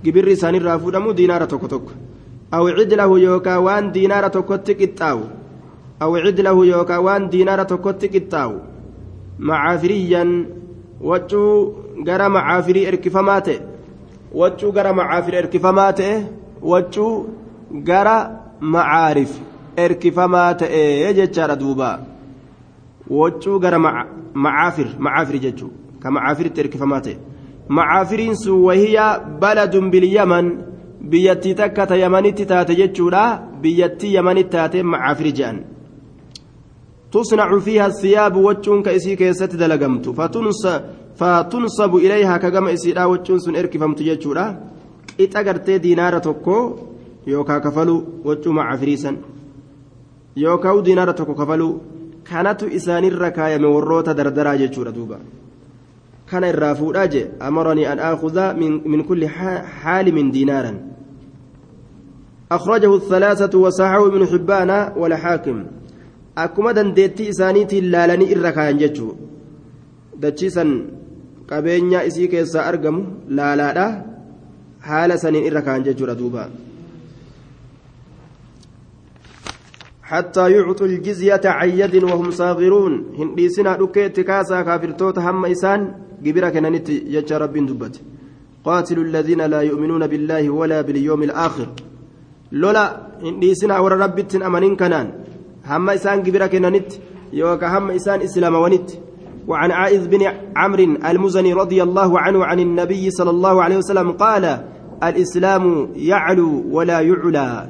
gibirri 0.03 0.33
isaan 0.33 0.59
irraa 0.59 0.79
fuudhamu 0.79 1.15
diinaara 1.15 1.47
tokko 1.47 1.69
tokko 1.69 1.93
aw 2.51 2.65
cidlahu 2.79 3.19
yookaa 3.27 3.61
waan 3.67 3.93
diinaara 3.95 4.31
tokkotti 7.73 8.09
qixxaawu 8.15 8.59
macaafiriyyan 9.39 10.31
waccuu 11.11 11.53
gara 12.09 12.29
macaafirii 12.37 12.87
erkifamaa 12.93 13.41
ta'e 13.41 13.59
waccuu 14.41 14.73
gara 14.73 14.93
macaafirii 15.01 15.39
erkifamaa 15.45 15.93
ta'e 15.93 16.15
waccuu 16.73 17.13
gara 17.89 18.17
macaarif 18.61 19.33
erkifamaa 19.77 20.55
ta'ee 20.63 21.15
jechaadha 21.21 21.57
duuba 21.63 21.91
waccuu 23.21 23.59
gara 23.59 23.79
macaafir 24.35 24.89
macaafir 24.99 25.41
jechuu 25.47 25.71
ka 26.03 26.11
macaafiritti 26.11 26.61
erkifamaa 26.61 27.01
ta'e 27.01 27.17
macaafiriin 27.69 28.37
sun 28.45 28.65
wahiya 28.69 29.07
baladun 29.41 29.91
bilyaman 29.91 30.51
biyyattii 31.11 31.55
takka 31.55 31.87
ta 31.87 31.97
yamanitti 31.97 32.47
taate 32.47 32.75
jechuudha 32.81 33.23
biyyattii 33.63 34.15
yamanitti 34.15 34.57
taate 34.57 34.83
macaafir 34.83 35.33
je'an 35.39 35.59
تصنع 37.15 37.59
فيها 37.59 37.87
الثياب 37.87 38.37
وجون 38.37 38.83
كإسي 38.83 39.17
كيست 39.17 39.53
دلقمت 39.63 40.07
فتنصب 41.21 41.93
إليها 42.05 42.37
كجمع 42.43 42.73
إسيرا 42.73 43.05
وجون 43.05 43.39
سن 43.45 43.57
إركفمت 43.57 43.99
جتشورا 44.09 44.47
إتأجرت 45.21 45.71
دينار 45.85 46.19
توكو 46.19 46.57
يوكا 47.27 47.59
كفلو 47.59 47.97
وجو 48.25 48.53
مع 48.53 48.77
فريسا 48.77 49.13
yookaan 50.37 50.83
diinaara 50.85 51.13
tokko 51.13 51.35
kafaluu 51.35 51.81
kanatu 52.31 52.67
isaanirra 52.79 53.31
kaayame 53.31 53.67
warroota 53.67 54.15
dardaraa 54.15 54.57
jechuudha 54.63 54.93
duuba 54.93 55.19
kana 56.31 56.49
irraa 56.49 56.75
fuudhaa 56.75 57.07
je 57.07 57.23
amaranii 57.49 57.87
an 57.93 58.03
aakuza 58.09 58.55
min 58.59 59.05
kulli 59.05 59.31
haalimin 59.83 60.33
diinaaran 60.33 60.79
أخرجه 62.53 62.95
الثلاثة 62.97 63.59
وصححه 63.59 64.07
ابن 64.07 64.27
حبان 64.27 64.71
والحاكم 64.97 65.65
أكما 66.39 66.73
دندتي 66.73 67.29
إسانيتي 67.31 67.81
لالني 67.81 68.27
إركان 68.37 68.79
جتشو 68.79 69.09
دتشيسا 70.23 70.65
qabeenya 71.51 72.05
isii 72.09 72.29
keessaa 72.35 72.67
argamu 72.71 73.01
laalaadha 73.39 73.87
haala 74.89 75.19
saniin 75.25 75.49
irra 75.49 75.67
kaan 75.71 75.85
jechuudha 75.89 76.21
duuba. 76.21 76.45
حتى 80.05 80.51
يعطوا 80.53 80.87
الجزية 80.87 81.41
عن 81.45 81.69
يد 81.69 82.05
وهم 82.05 82.31
صاغرون 82.31 82.93
هنديسنا 83.19 83.77
دكيت 83.77 84.21
كاسا 84.21 84.63
كافرتوت 84.63 85.19
هم 85.19 85.45
إسان 85.47 85.81
جبرا 86.23 86.49
كنانت 86.49 86.89
يجا 86.89 87.39
رب 87.39 87.57
دبت 87.69 87.95
قاتلوا 88.65 89.05
الذين 89.05 89.41
لا 89.41 89.61
يؤمنون 89.61 90.07
بالله 90.07 90.51
ولا 90.51 90.81
باليوم 90.81 91.23
الآخر 91.23 91.69
لولا 92.53 92.85
هنديسنا 93.27 93.79
ور 93.79 93.93
ربت 94.05 94.37
أمنين 94.37 94.77
كنان 94.77 95.07
هم 95.67 95.91
إسان 95.91 96.23
جبرا 96.23 96.47
كنانت 96.47 96.93
يوكا 97.33 97.79
هم 97.79 97.91
إسان 97.91 98.21
إسلام 98.21 98.55
ونت 98.55 98.91
وعن 99.49 99.71
عائذ 99.71 100.09
بن 100.09 100.23
عمرو 100.57 100.85
المزني 100.85 101.53
رضي 101.53 101.83
الله 101.83 102.21
عنه 102.21 102.45
عن 102.45 102.61
النبي 102.61 103.11
صلى 103.11 103.31
الله 103.31 103.63
عليه 103.63 103.77
وسلم 103.77 104.13
قال 104.13 104.45
الإسلام 105.03 105.89
يعلو 105.97 106.65
ولا 106.71 107.01
يعلى 107.01 107.69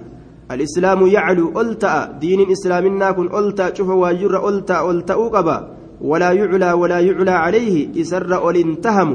الإسلام 0.51 1.07
يعلو 1.07 1.61
ألتا 1.61 2.19
دين 2.21 2.51
إسلامنا 2.51 3.11
كن 3.13 3.27
ألتا 3.39 3.75
شوف 3.75 3.89
واجر 3.89 4.49
ألتا 4.49 4.91
ألتا 4.91 5.15
أقبا 5.15 5.57
ولا 6.01 6.33
يعلى 6.33 6.73
ولا 6.73 7.01
يعلى 7.01 7.31
عليه 7.31 8.01
إسر 8.01 8.35
أولنتهم 8.35 9.11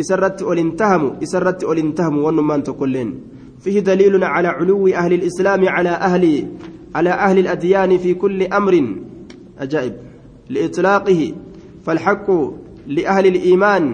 إسرت 0.00 0.42
أولنتهم 0.42 1.02
إسرت 1.22 1.64
أولنتهم 1.64 2.18
ونمان 2.24 2.62
تقولين 2.62 3.08
فيه 3.60 3.80
دليل 3.80 4.24
على 4.24 4.48
علو 4.48 4.88
أهل 4.88 5.12
الإسلام 5.12 5.68
على 5.68 5.88
أهل 5.88 6.24
على 6.94 7.10
أهل 7.10 7.38
الأديان 7.38 7.98
في 7.98 8.14
كل 8.14 8.42
أمر 8.42 8.74
أجائب 9.58 9.94
لإطلاقه 10.50 11.32
فالحق 11.84 12.28
لأهل 12.86 13.26
الإيمان 13.26 13.84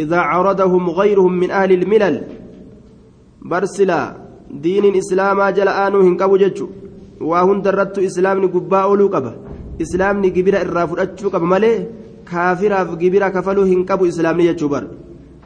إذا 0.00 0.18
عرضهم 0.18 0.90
غيرهم 0.90 1.32
من 1.32 1.50
أهل 1.50 1.72
الملل. 1.72 2.16
برسلا 3.42 4.16
دين 4.50 4.84
الإسلام 4.84 5.38
جل 5.56 5.68
آنو 5.68 6.00
هنقبو 6.00 6.36
ججو 6.36 6.66
وهن 7.20 7.62
درت 7.62 7.98
إسلامني 7.98 8.46
قباء 8.46 8.88
قبا 9.14 9.32
إسلامني 9.80 10.28
قبرا 10.36 10.62
الرافر 10.62 11.02
أجو 11.02 11.28
قبا 11.28 11.46
مالي 11.52 11.86
كافرا 12.30 12.80
قبرا 13.02 13.28
كفلو 13.28 13.62
هنقبو 13.62 14.04
إسلامني 14.12 14.52
ججو 14.52 14.68
بر. 14.68 14.84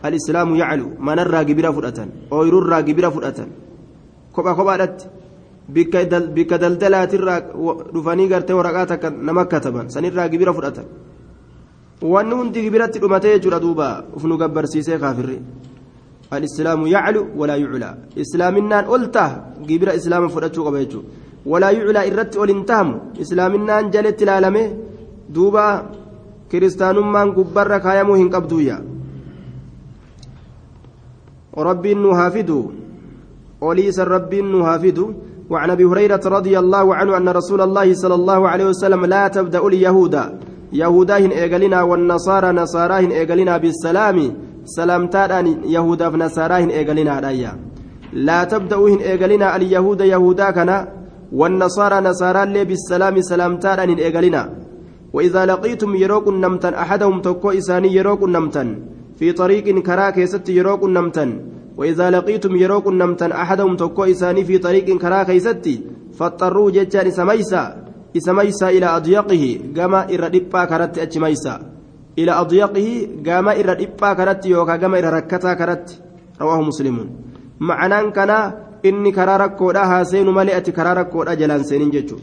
الإسلام 0.04 0.48
يعلو 0.60 0.88
من 1.06 1.18
الرا 1.18 1.40
قبرا 1.48 1.70
فرأتن 1.76 2.08
أويرو 2.32 2.58
الرا 2.58 2.78
قبرا 2.88 3.08
فرأتن. 3.14 3.48
كوبا 4.34 4.52
كوبا 4.52 4.76
دت. 4.76 5.00
Bikka 5.68 6.58
daldalaatirraa 6.58 7.40
dhufanii 7.94 8.28
gartee 8.28 8.56
waraqaa 8.60 8.86
takka 8.86 9.10
nama 9.10 9.44
kataban 9.46 9.88
sanirraa 9.88 10.28
gibira 10.28 10.52
fudhatan 10.52 10.84
wanni 12.02 12.34
hundi 12.34 12.62
gibiratti 12.62 12.98
dhumatee 13.00 13.38
jechuudha 13.38 13.60
duuba 13.60 14.04
uf 14.16 14.24
nu 14.24 14.36
gabbarsiisee 14.36 14.98
kaafirri 14.98 15.38
alislaamu 16.30 16.86
yaclu 16.86 17.26
walaa 17.36 17.56
yuclaa 17.56 17.94
islaaminaan 18.16 18.84
ol 18.88 19.08
gibira 19.66 19.94
islaama 19.94 20.28
fudhachuu 20.28 20.64
qaba 20.64 20.78
jechuudha 20.84 21.08
walaa 21.46 21.72
yuclaa 21.78 22.04
irratti 22.10 22.38
ol 22.38 22.48
hin 22.48 22.64
tahamu 22.64 23.00
islaaminaan 23.24 23.90
jaletti 23.94 24.24
ilaalame 24.24 24.64
duuba 25.34 25.64
kiristaanummaan 26.50 27.32
gubbarra 27.36 27.80
kaayamuu 27.80 28.16
hin 28.20 28.30
qabduyya 28.34 28.76
rabbiin 31.68 32.02
nu 32.02 32.14
haafidu 32.20 32.58
oliisa 33.60 34.04
rabbiin 34.04 34.50
nu 34.52 34.64
haafidu 34.68 35.04
وعن 35.50 35.70
أبي 35.70 35.84
هريرة 35.84 36.20
رضي 36.24 36.58
الله 36.58 36.94
عنه 36.94 37.16
أن 37.16 37.28
رسول 37.28 37.60
الله 37.60 37.94
صلى 37.94 38.14
الله 38.14 38.48
عليه 38.48 38.64
وسلم 38.64 39.04
لا 39.04 39.28
تبدأ 39.28 39.66
اليهود. 39.66 40.14
يهوداهن 40.72 41.30
إيغلنا 41.30 41.82
والنصارى 41.82 42.50
نصاراهن 42.52 43.10
إيغلنا 43.10 43.56
بالسلام. 43.56 44.18
سلامتان 44.64 45.46
يهودا 45.64 46.10
فنصاراهن 46.10 46.70
إيغلنا 46.70 47.20
رايا 47.20 47.52
لا 48.12 48.44
تبدأوهن 48.44 48.98
إيغلنا 48.98 49.56
اليهود 49.56 50.00
يهودا 50.00 50.50
كنا 50.50 50.78
والنصارى 51.32 51.98
نصارى 52.00 52.42
اللي 52.42 52.64
بالسلام 52.64 53.20
سلامتان 53.20 53.90
إيغلنا. 54.04 54.42
وإذا 55.12 55.46
لقيتم 55.46 55.94
يروكن 55.94 56.40
نمتن 56.40 56.74
أحدهم 56.74 57.20
تكو 57.20 57.50
إساني 57.50 57.94
يروكن 57.94 58.32
نمتن. 58.32 58.68
في 59.18 59.32
طريق 59.32 59.78
كراك 59.78 60.18
يست 60.18 60.48
يروكن 60.48 60.92
نمتن. 60.92 61.30
وإذا 61.76 62.10
لقيتم 62.10 62.56
يروكن 62.56 62.98
نمتن 62.98 63.32
أحدهم 63.32 63.76
تكو 63.76 64.04
إساني 64.04 64.44
في 64.44 64.58
طريق 64.58 64.98
كرا 65.02 65.22
كيستي 65.22 65.76
فاضطروا 66.18 66.70
جتان 66.70 67.06
إسميسا 67.06 67.62
إسميسا 68.16 68.68
إلى 68.68 68.86
أضيقه 68.96 69.44
كما 69.76 70.00
إردبا 70.14 70.64
كرت 70.64 70.98
أجميسا. 70.98 71.54
إلى 72.18 72.32
أضيقه 72.32 72.88
كما 73.26 73.52
إردبا 73.60 74.12
كرت 74.18 74.46
يوكا 74.46 74.76
كما 74.76 74.98
إركتا 74.98 75.54
كرت 75.54 75.86
رواه 76.40 76.60
مسلم. 76.60 76.96
معنى 77.60 78.10
كان 78.10 78.30
إني 78.86 79.10
كرا 79.10 79.36
ركودا 79.36 79.82
هاسين 79.82 80.28
ملئة 80.38 80.68
كرا 80.76 80.92
ركودا 80.92 81.34
جلان 81.34 81.62
سينين 81.62 81.90
جتشو. 81.90 82.18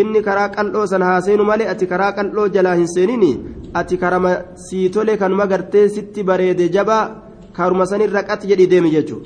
inni 0.00 0.22
karaa 0.22 0.48
qal'oo 0.48 0.86
san 0.86 1.02
haaseenu 1.04 1.44
malee 1.44 1.68
ati 1.72 1.86
karaa 1.86 2.12
qal'oo 2.18 2.48
jalaa 2.54 2.76
hin 2.78 2.88
seenini 2.94 3.32
ati 3.80 3.98
karama 4.02 4.30
sii 4.66 4.88
tole 4.94 5.16
kanuma 5.20 5.46
gartee 5.46 5.88
sitti 5.96 6.22
bareede 6.28 6.68
jabaa 6.76 7.04
كارما 7.56 7.84
سن 7.84 8.02
الرقات 8.08 8.46
جدي 8.50 8.66
ديم 8.66 8.86
ججو 8.94 9.18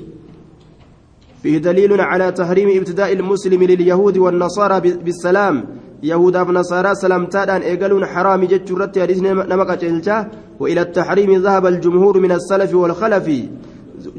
فيه 1.41 1.57
دليل 1.57 1.91
على 2.01 2.31
تحريم 2.31 2.69
ابتداء 2.79 3.09
المسلم 3.13 3.61
لليهود 3.63 4.17
والنصارى 4.17 4.77
بالسلام. 5.05 5.55
يهودا 6.03 6.41
ونصارى 6.41 6.91
سلام 7.03 7.23
تادان 7.33 7.61
ايقلون 7.61 8.03
حرام 8.05 8.41
ججو 8.51 8.73
رتي 8.77 9.01
حديث 9.03 9.19
نمقا 9.51 9.75
جلجا 9.81 10.17
وإلى 10.61 10.81
التحريم 10.87 11.31
ذهب 11.45 11.65
الجمهور 11.73 12.15
من 12.25 12.31
السلف 12.39 12.71
والخلف. 12.81 13.27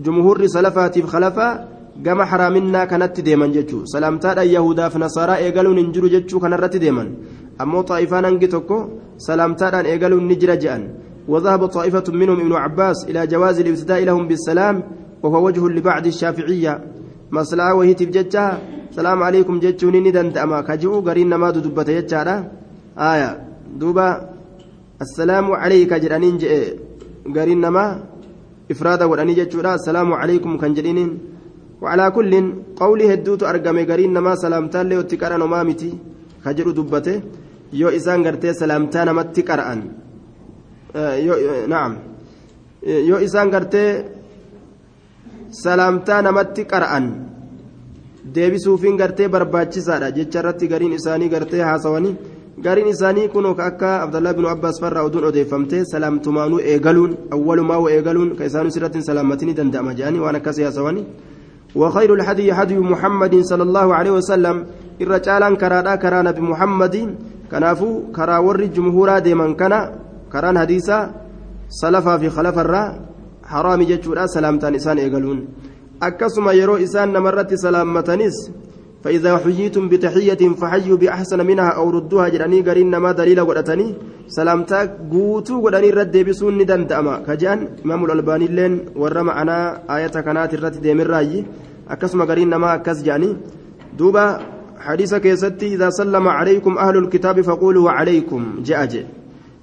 جمهور 0.04 0.46
سلفات 0.46 0.94
خلفا. 1.12 1.48
gama 2.02 2.24
haraaminaa 2.30 2.86
kanatti 2.86 3.22
deeman 3.26 3.52
jechuu 3.54 3.80
salaamtaadha 3.92 4.42
yahudaaf 4.46 4.94
nasaaraa 5.02 5.38
eegaluun 5.46 5.78
hin 5.80 5.88
jiru 5.94 6.10
jechuu 6.12 6.40
kanarratti 6.44 6.78
deeman 6.84 7.08
ammoo 7.64 7.82
xaa'ifaan 7.88 8.28
hangi 8.28 8.48
tokko 8.52 8.78
salaamtaadhaan 9.26 9.88
eegaluun 9.92 10.28
ni 10.30 10.36
وذهب 11.28 11.66
طائفة 11.66 12.04
منهم 12.08 12.40
ابن 12.40 12.52
عباس 12.52 13.04
إلى 13.08 13.26
جواز 13.26 13.60
الابتداء 13.60 14.04
لهم 14.04 14.28
بالسلام 14.28 14.82
وهو 15.22 15.46
وجه 15.46 15.68
لبعض 15.68 16.06
الشافعية. 16.06 16.74
مسلا 17.30 17.72
وهي 17.72 17.94
تبجتها. 17.94 18.58
سلام 18.96 19.22
عليكم 19.22 19.60
جتشوني 19.60 20.00
ندن 20.00 20.32
تأما 20.32 20.60
كجو 20.60 21.00
قرين 21.00 21.34
ما 21.34 21.50
دبت 21.50 21.88
يجارة 21.88 22.36
آية. 22.98 23.30
دوبا. 23.76 24.08
السلام 25.00 25.46
عليك 25.52 25.92
جرانين 25.94 26.34
قرين 27.36 27.68
ما 27.68 28.02
إفراد 28.70 29.02
وراني 29.02 29.34
جتشورا 29.34 29.74
السلام 29.74 30.12
عليكم 30.12 30.56
كان 30.56 30.74
جرينين 30.74 31.10
وعلى 31.82 32.10
كل 32.10 32.32
قولي 32.76 33.14
هدوت 33.14 33.42
أرقمي 33.42 33.84
قرين 33.90 34.18
ما 34.18 34.34
سلامتان 34.34 34.88
لي 34.88 34.96
وتكرا 34.98 35.36
نمامتي 35.36 35.90
كجرو 36.44 36.70
دبته. 36.70 37.16
يو 37.72 37.88
إسان 37.88 38.26
قرتي 38.26 38.52
سلامتان 38.52 39.08
متكرأن 39.14 39.80
naam 40.94 41.96
yoo 43.08 43.20
isaan 43.20 43.50
gartee 43.50 43.90
salaamtaa 45.50 46.22
namatti 46.22 46.64
qara'an 46.64 47.06
deebisuufiin 48.34 48.96
gartee 48.96 49.28
barbaachisaadha 49.28 50.12
jecha 50.16 50.40
irratti 50.40 50.68
gariin 50.68 50.92
isaanii 50.98 51.28
gartee 51.28 51.62
haasawanii 51.62 52.16
gariin 52.62 52.88
isaanii 52.94 53.28
kun 53.28 53.46
akka 53.46 54.02
abdallaa 54.02 54.34
bin 54.34 54.46
abbaas 54.46 54.80
farraa 54.80 55.06
oduun 55.08 55.24
odeeffamtee 55.30 55.84
salaamtumaanuu 55.92 56.60
eegaluun 56.72 57.16
awwalumaa 57.36 57.80
eegaluun 57.96 58.36
ka 58.36 58.44
isaanuu 58.44 58.70
sirratti 58.76 59.02
salaamatini 59.02 59.54
danda'ama 59.54 59.94
jedhanii 59.98 60.24
waan 60.24 60.36
akkas 60.40 60.60
haasawanii 60.64 61.06
وخير 61.74 62.14
الهدي 62.14 62.52
هدي 62.52 62.78
محمد 62.78 63.34
صلى 63.50 63.62
الله 63.62 63.94
عليه 63.94 64.12
وسلم 64.18 64.56
الرجال 65.00 65.42
كرادا 65.60 65.94
كرا 66.02 66.22
نبي 66.22 66.40
محمد 66.40 66.96
كنافو 67.50 67.88
كرا 68.16 68.38
ور 68.46 68.60
جمهورا 68.76 69.18
ديمن 69.18 69.54
كنا 69.60 69.78
karaan 70.28 70.56
hadiisaa 70.62 71.02
salafaa 71.80 72.18
fi 72.18 72.30
khalafarraa 72.36 72.86
haraami 73.52 73.90
jechuudha 73.90 74.28
salaamtaan 74.28 74.74
isaan 74.74 74.98
eegaluun. 74.98 75.44
Akkasuma 76.00 76.52
yeroo 76.52 76.78
isaan 76.86 77.12
namarratti 77.12 77.58
salaammatanis 77.64 78.36
فإذا 79.04 79.36
حييتم 79.36 79.88
بتحية 79.88 80.42
فحيوا 80.60 80.96
بأحسن 80.96 81.46
منها 81.46 81.68
أو 81.68 81.90
ردوها 81.90 82.28
جراني 82.28 82.60
قرين 82.60 82.96
ما 82.96 83.12
دليل 83.12 83.40
ودتني 83.40 83.94
سلامتا 84.26 84.80
قوتو 85.12 85.54
ودني 85.64 85.90
رد 85.90 86.16
بسون 86.26 86.58
ندم 86.58 86.82
دأما 86.90 87.14
كجان 87.26 87.58
إمام 87.84 88.04
الألباني 88.04 88.46
لين 88.46 88.72
ورم 88.96 89.30
أنا 89.30 89.58
آية 89.96 90.14
كانت 90.26 90.54
الرد 90.54 90.76
ديم 90.82 91.00
الرأي 91.00 91.44
أكسم 91.90 92.22
قرين 92.22 92.54
ما 92.54 92.74
أكس 92.74 93.02
جاني 93.02 93.30
دوبا 93.98 94.24
حديث 94.86 95.14
كيستي 95.14 95.66
إذا 95.74 95.90
سلم 95.90 96.28
عليكم 96.28 96.78
أهل 96.78 96.96
الكتاب 96.96 97.40
فقولوا 97.40 97.84
وعليكم 97.84 98.42
جاء 98.66 98.84
جاء 98.92 99.06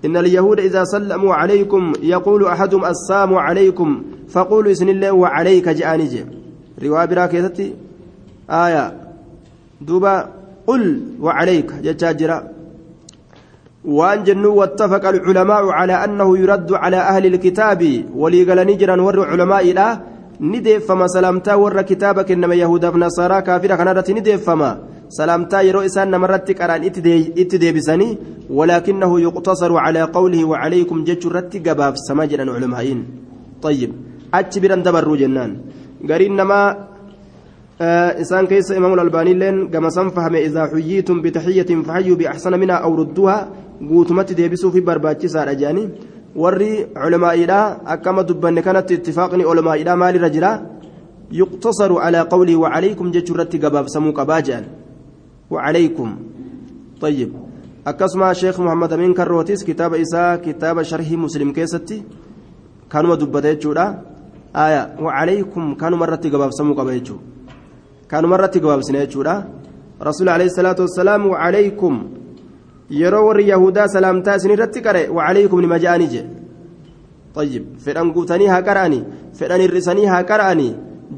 إن 0.06 0.18
اليهود 0.18 0.60
إذا 0.60 0.84
سلموا 0.84 1.34
عليكم 1.34 1.94
يقول 2.02 2.46
أحدهم 2.46 2.86
السلام 2.86 3.36
عليكم 3.36 4.04
فقولوا 4.30 4.72
إسن 4.72 4.90
الله 4.90 5.12
وعليك 5.12 5.70
جانج 5.70 6.18
رواية 6.84 7.06
براكيتي 7.06 7.74
آية. 8.50 8.94
دوبا 9.82 10.30
قل 10.68 11.02
وعليك 11.22 11.74
جتاجرا 11.74 12.44
وأن 13.86 14.24
جنوا 14.24 14.54
واتفق 14.54 15.08
العلماء 15.08 15.70
على 15.70 15.94
أنه 15.94 16.38
يرد 16.38 16.74
على 16.74 16.98
أهل 16.98 17.26
الكتاب 17.26 18.06
وليقل 18.16 18.68
نجرا 18.68 19.02
ور 19.02 19.28
علماء 19.30 19.74
لا 19.74 20.00
ندف 20.42 20.86
فما 20.88 21.08
سلامتا 21.08 21.54
ور 21.54 21.82
كتابك 21.82 22.32
إنما 22.32 22.56
يهود 22.56 22.86
نصارى 22.86 23.42
كافرة 23.42 23.76
كانت 23.76 24.12
ندف 24.12 24.44
فما. 24.46 24.95
سلامتا 25.10 25.62
يرو 25.62 25.82
إسان 25.86 26.12
نمرت 26.12 26.62
قران 26.62 26.84
اتدي 27.42 27.72
بسني 27.72 28.18
ولكنه 28.50 29.12
يقتصر 29.22 29.72
على 29.78 30.02
قوله 30.02 30.42
وعليكم 30.46 31.04
جج 31.04 31.28
رت 31.28 31.54
قباب 31.68 31.94
سماجنا 32.08 32.52
علمائين 32.52 33.00
طيب 33.62 33.92
أتبرا 34.34 34.76
دبروا 34.76 35.18
جنان. 35.18 35.52
قرين 36.10 36.36
نما 36.36 36.60
آه 37.82 38.22
إسان 38.22 38.48
كيس 38.48 38.72
إمام 38.72 38.94
الألباني 38.94 39.34
لين 39.34 39.68
كما 39.68 39.90
فهم 39.90 40.36
إذا 40.36 40.66
حييتم 40.72 41.22
بتحية 41.22 41.70
فحيوا 41.88 42.18
بأحسن 42.18 42.60
منها 42.60 42.76
أو 42.76 42.96
ردوها 42.96 43.38
قوتمت 43.90 44.34
ديبسوا 44.34 44.72
في 44.72 44.80
برباتي 44.80 45.28
سار 45.28 45.52
أجاني 45.52 45.90
وري 46.36 46.88
علمائنا 46.96 47.60
أكما 47.94 48.22
دبن 48.22 48.60
كانت 48.60 48.92
اتفاقني 48.92 49.44
علمائنا 49.44 49.96
مال 49.96 50.22
رجلا 50.22 50.52
يقتصر 51.32 51.92
على 52.00 52.20
قوله 52.20 52.56
وعليكم 52.56 53.12
جج 53.12 53.32
رت 53.32 53.54
قباب 53.66 53.88
سمو 53.88 54.12
قباجان 54.12 54.64
وعليكم 55.50 56.10
طيب 57.02 57.32
amin 57.86 59.14
karrootis 59.14 59.64
kitaaba 59.64 59.98
isaa 59.98 60.38
kitaaba 60.38 60.84
sharhii 60.84 61.18
muslim 61.18 61.54
keessatti 61.54 62.04
kanuma 62.90 63.16
dubbata 63.16 63.54
jechuudha 63.54 64.02
aya 64.54 64.90
wacalaykum 64.98 65.76
kanuma 65.76 66.06
irratti 66.06 66.30
gabaabsamuu 66.30 66.76
qaba 66.76 66.92
jechuu 66.98 67.20
kanuma 68.08 68.36
irratti 68.38 68.60
gabaabsina 68.60 69.06
jechuudha 69.06 69.46
rasuul 70.02 70.30
alayhi 70.30 70.50
salaatu 70.50 70.82
wassalaam 70.82 71.30
wacalaykum 71.30 71.94
yeroo 72.90 73.28
warri 73.28 73.50
yahudaa 73.50 73.88
salaamtaa 73.88 74.36
isin 74.42 74.52
irratti 74.58 74.82
qare 74.82 75.10
wacalaykum 75.10 75.62
nima 75.62 75.80
ja'anii 75.80 76.10
je 76.16 76.24
طيب 77.36 77.64
فدان 77.84 78.12
غوتني 78.16 78.48
ها 78.48 78.60
قراني 78.60 79.04
فدان 79.36 79.62
الرسني 79.62 80.08
ها 80.08 80.22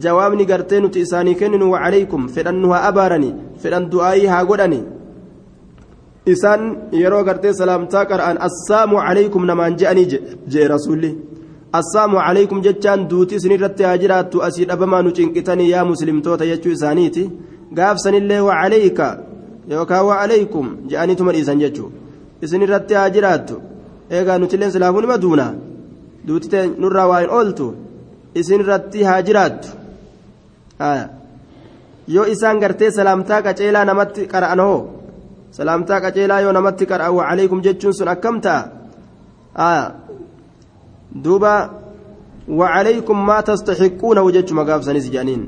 jawaabni 0.04 0.46
gartee 0.46 0.80
nuti 0.80 1.00
isaanii 1.06 1.36
kenninu 1.42 1.72
wacalaykum 1.74 2.28
fedhannu 2.36 2.70
haa 2.74 2.84
abaarani 2.90 3.30
fedhan 3.64 3.90
du'aayii 3.92 4.28
haa 4.34 4.46
godhani. 4.50 4.80
Isaan 6.34 6.62
yeroo 7.02 7.24
gartee 7.28 7.54
salaamtaa 7.60 8.06
qara'an 8.12 8.38
assaamu 8.48 8.98
calaykum 9.06 9.46
namaan 9.50 9.78
je'anii 9.80 10.08
jee 10.54 10.68
rasuulli. 10.74 11.12
Assaamu 11.80 12.18
calaykum 12.26 12.62
jechaan 12.66 13.08
duuti 13.10 13.36
isinirratti 13.40 13.84
haa 13.88 13.98
jiraattu 14.04 14.44
asii 14.48 14.66
dhabamaa 14.70 15.02
nu 15.06 15.12
cinqitanii 15.18 15.70
yaa 15.74 15.86
muslimtoota 15.92 16.46
jechuu 16.52 16.72
isaaniiti. 16.78 17.24
Gaafsanillee 17.78 18.42
wacalayka 18.50 19.08
yookaan 19.72 20.06
wacalaykum 20.10 20.68
je'aniituma 20.90 21.32
dhiisan 21.36 21.60
jechuu. 21.64 21.90
Isinirratti 22.42 22.94
haa 23.00 23.10
jiraattu. 23.16 23.56
Eegaa 24.16 24.38
nutilleen 24.42 24.72
silaafuu 24.72 25.02
nima 25.02 25.18
duuna 25.24 25.48
duuti 26.28 26.48
nurraa 26.82 27.08
waa 27.12 27.20
hin 27.20 27.30
ooltu 27.38 27.66
isinirratti 28.42 29.04
haa 29.04 29.22
jiraattu 29.28 29.68
yoo 32.08 32.26
isaan 32.34 32.60
gartee 32.60 32.92
salaamtaa 32.92 33.42
qaceelaa 33.42 33.86
namatti 33.86 34.28
qara'an 34.34 34.60
hoo 34.60 34.80
salaamtaa 35.52 36.02
qaceelaa 36.02 36.40
yoo 36.46 36.54
namatti 36.60 36.86
qara'an 36.92 37.16
wacalaykum 37.20 37.64
jechuun 37.68 37.94
sun 37.94 38.08
akkam 38.08 38.42
ta'a 38.42 39.78
duuba 41.24 41.54
wacalaykum 42.48 43.26
maa 43.30 43.42
tastaxiquunahu 43.44 44.32
jechuma 44.32 44.66
gaafsanis 44.66 45.12
jedhaniin 45.12 45.44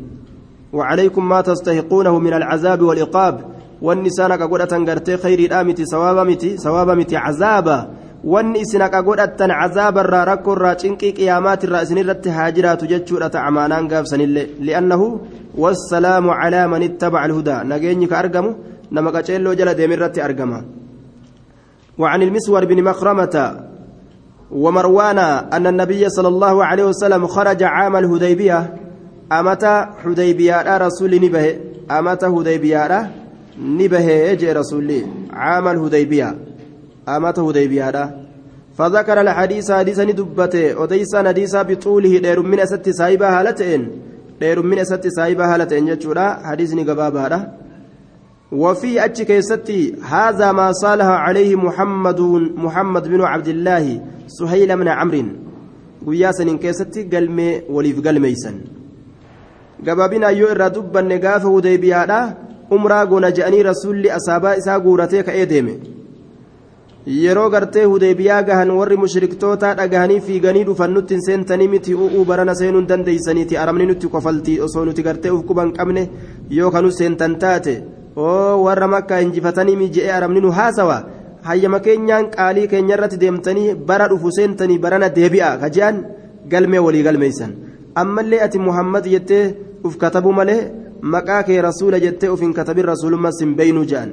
tastaxiquunahu 0.71 2.19
min 2.19 2.33
alcazaabi 2.33 2.83
waliqaab 2.83 3.35
wanni 3.81 4.07
isaan 4.07 4.31
akka 4.31 4.47
godhatan 4.47 4.85
gartee 4.85 5.17
khayriidhaa 5.17 5.63
miti 5.63 5.85
sawaaba 5.87 6.25
miti 6.25 6.57
sawaaba 6.57 6.95
miti 6.95 7.15
cazaaba 7.15 7.87
wanni 8.23 8.59
isin 8.59 8.81
akka 8.81 9.01
godhattan 9.01 9.51
cazaabarraa 9.59 10.25
rakkoorraa 10.31 10.75
cinqii 10.81 11.13
qiyaamaatirraa 11.17 11.83
isinirratti 11.85 12.29
haa 12.29 12.51
jiraatu 12.51 12.89
jechuudha 12.91 13.29
ta'amaanaan 13.35 13.87
gaafsanillee 13.91 14.49
li'annahu 14.59 15.05
wassalaamu 15.63 16.35
calaa 16.41 16.67
man 16.67 16.83
ittabaca 16.83 17.23
alhudaa 17.27 17.63
nageenyi 17.63 18.07
ka 18.11 18.19
argamu 18.23 18.51
nama 18.91 19.11
qaceelloo 19.15 19.55
jala 19.55 19.77
deemirratti 19.79 20.21
argama 20.21 20.59
وعن 21.99 22.21
المسور 22.21 22.65
بن 22.65 22.83
مخرمة 22.83 23.35
ومروان 24.51 25.19
أن 25.55 25.67
النبي 25.67 26.09
صلى 26.09 26.27
الله 26.27 26.65
عليه 26.65 26.83
وسلم 26.83 27.27
خرج 27.27 27.63
عام 27.63 27.95
الهديبية 27.95 28.73
أمتى 29.31 29.85
حديبية 30.03 30.77
رسول 30.77 31.11
نبه 31.25 31.45
أمتى 31.91 32.25
حديبية 32.25 33.09
نبه 33.59 34.07
يجي 34.31 34.51
رسول 34.51 34.89
عام 35.33 35.67
الهديبية 35.67 36.48
أمته 37.17 37.49
هديبيادا 37.49 38.05
فذكر 38.77 39.21
الحديث 39.21 39.71
حديثا 39.71 40.03
ندبته 40.09 40.79
وديسا 40.81 41.21
نديسا 41.21 41.61
بطوله 41.61 42.13
دير 42.25 42.39
من 42.41 42.59
أسد 42.59 42.89
سايبا 42.89 43.27
هالتين 43.39 43.81
دير 44.41 44.61
من 44.61 44.79
أسد 44.79 45.07
سايبا 45.07 45.45
هالتين 45.53 45.85
جتشورا 45.85 46.27
حديث 46.47 46.73
نقبابا 46.73 47.51
وفي 48.51 49.05
أتشك 49.05 49.29
يستي 49.29 49.95
هذا 50.13 50.51
ما 50.51 50.71
صالح 50.71 51.05
عليه 51.05 51.55
محمد 51.55 52.21
محمد 52.65 53.07
بن 53.07 53.21
عبد 53.21 53.47
الله 53.47 53.85
سهيل 54.27 54.75
من 54.77 54.87
عمرو 54.87 55.23
guyyaa 56.05 56.31
in 56.47 56.59
keessatti 56.59 57.03
galmee 57.13 57.63
waliif 57.69 58.01
galmeeysan 58.01 58.59
gabaabina 59.83 60.31
yoo 60.31 60.51
irraa 60.53 60.69
dubbanne 60.69 61.19
gaafa 61.19 61.47
hudaybiyaadha 61.55 62.19
umraa 62.77 63.05
goona 63.05 63.31
je'anii 63.31 63.63
rasuulli 63.63 64.11
asaabaa 64.17 64.55
isaa 64.55 64.79
yeroo 67.09 67.49
gartee 67.49 67.83
hudeebiyaa 67.91 68.41
gahan 68.47 68.71
warri 68.77 68.97
mushriktoota 69.03 69.73
dhagahanii 69.79 70.19
fiiganii 70.27 70.63
dhufan 70.67 70.91
nutti 70.95 71.13
hin 71.15 71.21
seentanii 71.27 71.67
miti 71.73 71.93
u'uu 71.95 72.25
barana 72.31 72.55
seenuu 72.59 72.79
hin 72.81 72.87
dandeeysaniiti. 72.91 73.57
Aramni 73.57 73.85
nutti 73.91 74.07
kofaltii 74.15 74.59
osoo 74.67 74.85
nuti 74.85 75.03
gartee 75.07 75.31
uf 75.37 75.45
quban 75.51 75.71
qabne 75.77 76.03
yoo 76.57 76.71
kanu 76.75 76.91
seentan 76.99 77.37
taate 77.45 77.73
oo 78.25 78.63
warra 78.65 78.87
makkaa 78.95 79.19
injifatanii 79.25 79.75
mije'ee 79.81 80.11
aramni 80.17 80.41
nu 80.45 80.51
haasawa. 80.59 80.97
Hayyama 81.47 81.79
keenyaan 81.79 82.29
qaalii 82.35 82.67
keenya 82.67 82.95
irratti 82.97 83.17
deemtanii 83.25 83.73
bara 83.91 84.07
dhufu 84.13 84.31
seentanii 84.37 84.77
barana 84.85 85.09
deebi'a. 85.17 85.57
Kaje'an 85.61 86.05
galmee 86.51 86.79
walii 86.87 87.03
galmeeysan 87.03 87.51
ammallee 87.95 88.41
ati 88.45 88.59
muhammad 88.59 89.05
jettee 89.13 89.43
uf 89.83 89.97
katabu 89.97 90.31
malee 90.33 90.61
maqaa 91.13 91.43
kee 91.47 91.61
rasuula 91.61 91.99
jettee 92.05 92.29
uf 92.33 92.41
hin 92.41 92.53
katabin 92.53 92.85
rasuulummas 92.91 93.39
hin 93.41 93.55
beeynuu 93.55 93.85
je'an 93.91 94.11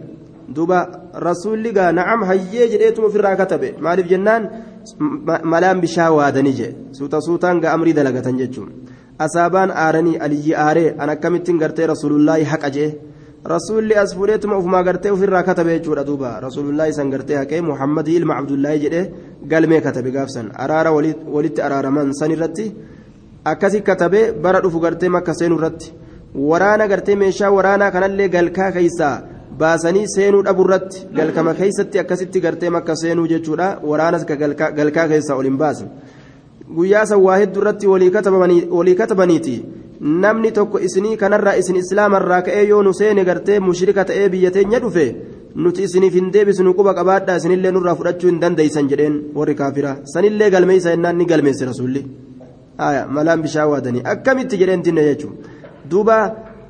duuba 0.55 0.79
rasuulli 1.29 1.73
gaa 1.73 1.93
nacam 1.93 2.23
hayyee 2.31 2.69
jedheetuma 2.73 3.07
ofirraa 3.09 3.37
katabe 3.37 3.75
maaliif 3.87 4.09
jennaan 4.13 4.43
malaan 5.53 5.81
bishaa 5.85 6.11
waadanii 6.19 6.55
jee 6.61 6.71
suuta 6.99 7.21
suutaan 7.27 7.61
gaa 7.61 7.73
amrii 7.77 7.95
dalagatan 7.99 8.39
jechuun 8.43 8.71
asaabaan 9.27 9.71
aaranii 9.85 10.17
aliyyi 10.27 10.55
aaree 10.67 10.95
an 10.99 11.11
akkamittiin 11.15 11.59
gartee 11.63 11.87
rasuulullaahi 11.93 12.45
haqa 12.53 12.71
jee 12.77 12.91
rasuulli 13.55 13.95
as 14.03 14.15
fuudheetuma 14.17 14.59
ufumaa 14.61 14.83
gartee 14.89 15.11
ofirraa 15.17 15.43
katabe 15.49 15.71
jechuudha 15.79 16.05
duuba 16.07 16.31
rasuulullaahi 16.47 16.93
san 16.99 17.11
gartee 17.15 17.37
haqee 17.43 17.61
muhammadii 17.71 18.17
ilma 18.21 18.37
abdullaahi 18.41 18.81
jedhee 18.85 19.05
galmee 19.53 19.81
katabe 19.87 20.11
gaafsan 20.17 20.51
araara 20.65 20.93
walitti 21.35 21.61
araaraman 21.69 22.13
san 22.21 22.31
irratti 22.37 22.67
akkasi 23.53 23.81
katabe 23.89 24.21
bara 24.43 24.61
dhufu 24.65 24.81
gartee 24.85 25.09
makka 25.17 25.35
seenuu 25.41 25.59
irratti 25.61 25.93
waraana 26.51 26.87
gartee 26.93 27.17
meeshaa 27.23 27.51
waraanaa 27.57 27.91
kanallee 27.97 28.29
galkaa 28.37 28.71
keeysaa 28.77 29.17
baasanii 29.61 30.07
seenuu 30.15 30.43
dhabu 30.47 30.65
irratti 30.67 31.07
galkama 31.17 31.55
keeysatti 31.55 31.99
akkasitti 32.03 32.41
gartee 32.45 32.71
makka 32.77 32.97
seenuu 33.03 33.27
jechuudha 33.33 33.69
waraanas 33.91 34.25
galkaa 34.27 35.09
keessaa 35.13 35.37
ol 35.41 35.49
hin 35.51 35.59
baasan 35.63 35.89
guyyaa 36.77 37.07
san 37.11 37.21
waa 37.27 37.39
hedduu 37.43 37.63
irratti 37.63 37.87
walii 37.87 38.95
katabaniiti 39.01 39.55
namni 40.25 40.53
tokko 40.59 40.79
isinii 40.89 41.17
kanarraa 41.23 41.57
isin 41.63 41.77
islaamarraa 41.83 42.43
ka'ee 42.49 42.67
yoo 42.69 42.83
nu 42.83 42.93
seene 43.01 43.25
gartee 43.29 43.61
mushrika 43.69 44.05
ta'ee 44.11 44.29
biyya 44.35 44.51
teenya 44.57 44.81
dhufe 44.85 45.07
nuti 45.67 45.83
isiniif 45.89 46.15
hin 46.21 46.33
deebisnu 46.33 46.75
quba 46.81 46.95
qabaadhaa 46.99 47.37
isinillee 47.43 47.73
nurraa 47.77 47.95
fudhachuu 48.01 48.31
hin 48.31 48.41
dandeeysan 48.43 48.91
jedheen 48.91 49.21
warri 49.39 49.55
kaafira 49.61 49.97
sanillee 50.15 50.51
galmeeysa 50.57 50.97
jennaan 50.97 51.17
ni 51.23 51.31
galmeesse 51.33 51.71
rasuulli 51.71 52.05
malaan 53.19 53.43
bishaan 53.47 53.71
waadanii 53.71 54.05
akkamitti 54.15 54.59
jedheen 54.65 54.83
tinne 54.89 55.09
jechuudha 55.09 55.55
duuba. 55.91 56.19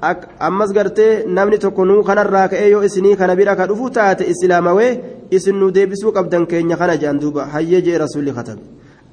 Ammas 0.00 0.72
gartee 0.72 1.24
namni 1.26 1.58
tokko 1.58 1.84
nuu 1.84 2.02
kanarraa 2.02 2.48
ka'ee 2.48 2.70
yoo 2.70 2.82
isinii 2.84 3.16
kana 3.16 3.36
bira 3.36 3.56
ka 3.56 3.66
dhufu 3.66 3.90
taate 3.90 4.24
islaamawee 4.32 4.90
isin 5.30 5.56
nu 5.60 5.70
deebisuu 5.70 6.12
qabdan 6.12 6.46
keenya 6.46 6.76
kana 6.76 6.96
jedhan 6.96 7.18
duuba. 7.20 7.46
Hayyee 7.52 7.82
jee 7.82 7.98
rasuulli 7.98 8.32
katabe 8.32 8.62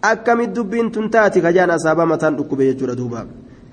akkamit 0.01 0.53
dubbiin 0.55 0.91
tun 0.91 1.09
taati 1.09 1.41
kajaan 1.41 1.71
asaabaa 1.71 2.05
mataan 2.05 2.35
dhukkube 2.37 2.65
jechuudha 2.65 2.95
duuba. 2.95 3.25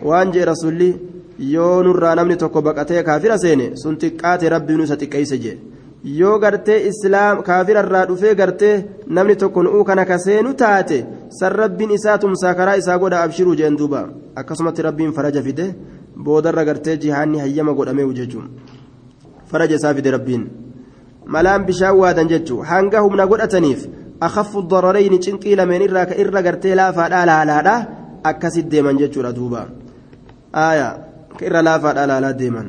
Waan 0.04 0.32
jee 0.32 0.44
rasuulli 0.44 0.94
yoo 1.38 1.82
nurraa 1.82 2.14
namni 2.14 2.36
tokko 2.36 2.62
baqatee 2.62 3.02
kaafira 3.02 3.38
seene 3.38 3.72
sun 3.76 3.96
xiqqaate 4.00 4.48
rabbiin 4.48 4.80
isa 4.86 4.96
xiqqeeyse 4.96 5.38
jee. 5.42 5.58
Yoo 6.04 6.38
gartee 6.38 6.86
islaam 6.88 7.42
kaafirarraa 7.42 8.06
dhufee 8.08 8.34
gartee 8.34 8.84
namni 9.06 9.36
tokko 9.36 9.62
nu'uu 9.62 9.84
kana 9.84 10.04
ka 10.06 10.18
seenu 10.18 10.54
taate 10.54 11.04
san 11.38 11.52
rabbiin 11.52 11.90
isaa 11.98 12.18
tumsaa 12.18 12.54
karaa 12.54 12.76
isaa 12.76 12.98
godha 12.98 13.22
abshiruu 13.22 13.54
jeen 13.56 13.76
duuba. 13.76 14.08
Akkasumatti 14.36 14.82
rabbiin 14.82 15.12
faraja 15.12 15.42
fide 15.42 15.66
boodarra 16.16 16.64
gartee 16.64 16.96
jihaanni 17.02 17.40
hayyama 17.44 17.72
godhamee 17.74 18.12
jechuun 18.20 18.48
faraja 19.50 19.76
isaa 19.76 19.94
fide 19.94 20.10
rabbiin 20.16 20.44
malaan 21.26 21.66
bishaan 21.68 21.96
waadan 22.02 22.28
jechuun 22.32 22.66
hanga 22.66 23.04
humna 23.06 23.26
godhataniif 23.26 23.86
akhafu 24.20 24.62
dararayni 24.72 25.22
cinqii 25.26 25.56
lameen 25.56 25.82
irraa 25.88 26.06
ka 26.06 26.20
irra 26.22 26.42
gartee 26.42 26.74
laafaadhaa 26.80 27.24
laalaadha 27.30 27.76
akkasit 28.30 28.68
deeman 28.72 29.00
jechuudha 29.02 29.32
duuba 29.38 29.62
aayaa 30.66 30.92
ka 31.38 31.42
irra 31.48 31.66
laafaadhaa 31.68 32.10
laalaa 32.12 32.38
deeman 32.42 32.68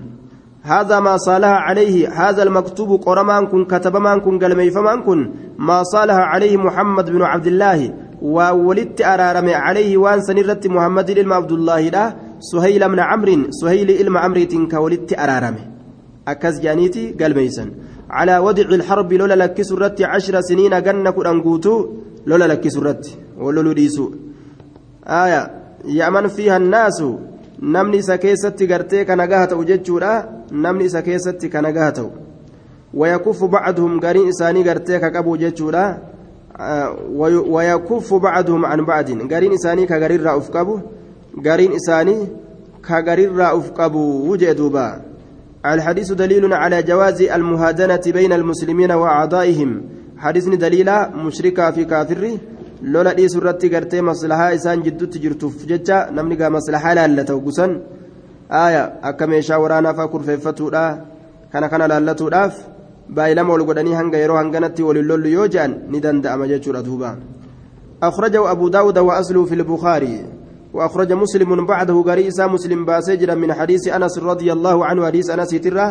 هذا 0.64 1.00
ما 1.00 1.18
صالح 1.18 1.50
عليه 1.50 2.10
هذا 2.10 2.44
المكتوب 2.44 3.02
قرمان 3.02 3.48
كن 3.48 3.66
كتبمان 3.66 4.20
كن 4.20 4.40
قلميفمان 4.40 5.02
كن 5.02 5.32
ما 5.58 5.84
صالح 5.84 6.14
عليه 6.14 6.58
محمد 6.58 7.10
بن 7.10 7.22
عبد 7.22 7.48
الله 7.48 7.80
وولدت 8.22 9.02
أرارم 9.02 9.50
عليه 9.50 9.98
وان 9.98 10.22
سنرت 10.22 10.68
محمد 10.68 11.12
بن 11.12 11.32
عبد 11.32 11.52
الله 11.52 11.82
لا 11.82 12.14
سهيل 12.42 12.88
من 12.90 13.00
عمرو 13.00 13.52
سهيل 13.62 13.90
إلما 14.02 14.20
عمريت 14.20 14.54
كولدت 14.72 15.14
أرارمه 15.20 15.64
أكز 16.28 16.60
جانيتي 16.60 17.16
قال 17.20 17.36
ميسن. 17.36 17.72
على 18.10 18.38
وضع 18.38 18.64
الحرب 18.64 19.14
لولا 19.14 19.36
لك 19.36 19.62
سرت 19.62 20.02
عشر 20.02 20.42
سنين 20.42 20.84
جنك 20.84 21.26
أنقوتو 21.26 21.88
لولا 22.26 22.48
لك 22.48 22.68
سرت. 22.68 23.18
ولولو 23.38 23.72
ديسو. 23.72 24.12
آية. 25.08 25.52
يأمن 25.86 26.28
فيها 26.28 26.58
الناس. 26.58 27.04
namni 27.62 27.98
isa 27.98 28.18
keessatti 28.18 28.68
gartee 28.68 29.06
kana 29.06 29.28
gaha 29.28 29.48
ta'u 29.48 29.66
jechuudha 29.66 30.26
namni 30.52 30.86
isa 30.86 31.02
keessatti 31.02 31.50
kana 31.50 31.72
gaha 31.72 31.92
ta'u 31.92 32.12
ويكف 32.94 33.44
بعضهم 33.44 34.00
قرين 34.00 34.28
إساني 34.28 34.70
قرتيك 34.70 35.02
كأبو 35.02 35.36
جتشولا 35.36 35.98
ويكف 37.48 38.14
بعضهم 38.14 38.66
عن 38.66 38.86
بعض. 38.86 39.12
قرين 39.34 39.54
إساني 39.54 39.86
كقرين 39.86 40.22
رأف 41.38 41.39
كبو 41.39 41.50
قرين 41.50 41.72
إساني 41.74 42.28
كقرين 42.88 43.38
رأف 43.38 43.72
كبو 43.72 44.32
وجدوبا 44.32 45.02
الحديث 45.65 46.12
دليل 46.12 46.54
على 46.54 46.84
جواز 46.84 47.22
المهادنة 47.22 48.02
بين 48.06 48.34
المسلمين 48.34 48.91
وأعضائهم 48.91 49.82
حديثني 50.17 50.56
دليلا 50.56 51.10
مشركا 51.15 51.72
في 51.72 51.86
كافر 51.86 52.38
maslahaa 54.02 54.52
isaan 54.58 54.82
jidduutti 54.84 55.20
jirtuuf 55.20 55.65
jecha 55.67 56.10
namni 56.12 56.36
gaa 56.36 56.50
maslahaa 56.50 56.96
laallata 56.96 57.36
gusan 57.36 57.82
aaya 58.50 58.94
akka 59.02 59.28
meeshaa 59.28 59.60
waraanaa 59.60 59.94
fa'aa 59.94 60.08
kurfeeffatuudha 60.08 60.98
kana 61.52 61.70
kana 61.70 61.88
laallatuudhaaf 61.88 62.54
baay'ilama 63.10 63.54
ol 63.54 63.63
godhanii 63.63 63.94
hanga 63.94 64.17
yeroo 64.17 64.38
hanganatti 64.38 64.84
waliin 64.84 65.06
lollu 65.06 65.30
yoo 65.30 65.48
je'an 65.48 65.76
ni 65.91 66.02
danda'ama 66.02 66.48
jechuudha 66.48 66.82
duuba 66.82 67.17
أخرجه 68.02 68.52
أبو 68.52 68.67
داود 68.67 68.98
وأصله 68.98 69.46
في 69.46 69.56
البخاري 69.56 70.41
وأخرج 70.74 71.14
مسلم 71.14 71.66
بعده 71.66 71.98
قريسا 72.10 72.48
مسلم 72.48 72.86
باسجرا 72.86 73.36
من 73.36 73.54
حديث 73.54 73.84
أنس 73.98 74.16
رضي 74.20 74.50
الله 74.56 74.78
عنه 74.86 75.02
حديث 75.06 75.30
أنس 75.36 75.52
تره 75.66 75.88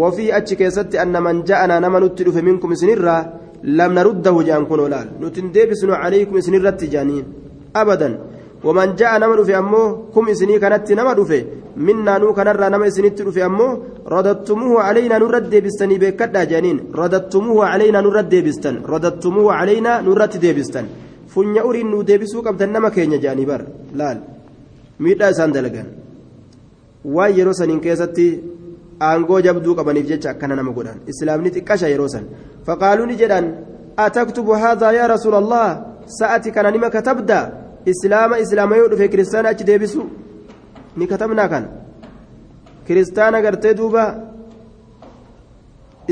وفي 0.00 0.36
أتشكيست 0.36 0.94
أن 0.94 1.14
من 1.22 1.36
جاءنا 1.48 1.76
نمن 1.84 2.02
نتلف 2.04 2.36
منكم 2.48 2.70
سنرا 2.74 3.16
لم 3.78 3.90
نرده 3.98 4.36
جان 4.48 4.62
كن 4.68 4.80
ولال. 4.84 5.06
نتندبسن 5.22 5.90
عليكم 6.02 6.34
سنرت 6.46 6.80
جانين 6.84 7.24
أبدا. 7.76 8.10
ومن 8.66 8.88
جاء 9.00 9.12
نمن 9.22 9.38
في 9.44 9.58
أمه 9.58 9.84
كم 10.14 10.28
إسني 10.28 10.58
كانت 10.58 10.92
نمن 10.98 11.18
في 11.24 11.38
منا 11.86 12.18
نو 12.18 12.32
كان 12.36 12.48
را 12.48 12.68
نما 12.68 12.86
إسني 12.86 13.10
في 13.34 13.40
أمه 13.46 13.68
رددتموه 14.14 14.82
علينا 14.82 15.18
نرد 15.22 15.54
بستني 15.64 15.96
بكدا 16.02 16.42
جانين 16.50 16.78
رددتموه 17.00 17.66
علينا 17.72 18.00
نرد 18.06 18.34
بستن. 18.46 18.74
رددتموه 18.92 19.52
علينا 19.60 19.92
نرد 20.06 20.44
بستن. 20.58 20.86
Funya 21.36 21.62
uriin 21.68 21.88
nu 21.92 21.98
deebisuu 22.08 22.42
qabdan 22.46 22.70
nama 22.74 22.88
keenya 22.96 23.18
jedhanii 23.22 23.46
bar 23.52 23.62
laal 24.00 24.18
miidhaa 25.04 25.30
isaan 25.34 25.52
dalagan 25.56 25.88
waan 27.16 27.32
yeroo 27.38 27.54
saniin 27.60 27.80
keessatti 27.86 28.26
aangoo 29.08 29.40
jabduu 29.46 29.74
qabaniif 29.78 30.06
jecha 30.12 30.28
akkana 30.32 30.56
nama 30.60 30.72
godhan 30.78 30.98
islaamni 31.12 31.50
xiqqasha 31.56 31.92
yeroo 31.92 32.08
san 32.14 32.24
faqaaluu 32.66 33.06
ni 33.10 33.16
jedhan 33.22 33.46
ataktubu 34.06 34.52
haadhaa 34.62 34.92
yaa 34.98 35.08
rasuula 35.14 35.38
allah 35.42 35.68
sa'ati 36.18 36.54
kana 36.56 36.70
nima 36.76 36.88
katabda 36.96 37.38
islaama 37.92 38.40
islaama 38.44 38.76
yoo 38.80 38.88
dhufe 38.92 39.08
kiristaana 39.12 39.48
achi 39.52 39.64
deebisu 39.70 40.02
ni 40.98 41.06
katabnaa 41.12 41.48
kan 41.52 41.64
kiristaana 42.86 43.44
gartee 43.46 43.74
duuba 43.80 44.04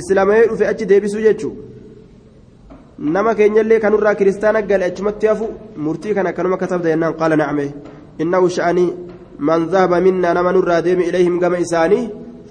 islaama 0.00 0.37
yoo 0.40 0.48
dhufe 0.50 0.64
achi 0.72 0.84
deebisu 0.92 1.18
jechuudha 1.28 1.73
nama 2.98 3.35
keenyallee 3.35 3.80
kanurraa 3.85 4.14
kiristaana 4.14 4.62
gale 4.62 4.85
achumatti 4.90 5.26
hafu 5.26 5.48
murtii 5.76 6.14
kana 6.14 6.30
akkanuma 6.30 6.57
katabda 6.57 6.88
jennaan 6.92 7.16
qaala 7.20 7.37
nacme 7.37 7.64
innahu 8.18 8.50
sha'anii 8.57 8.90
man 9.38 9.66
dhahaba 9.72 10.00
minnaa 10.00 10.35
nama 10.35 10.52
nurraa 10.52 10.83
deeme 10.83 11.09
ilayhim 11.11 11.40
gama 11.40 11.59
isaanii 11.66 12.04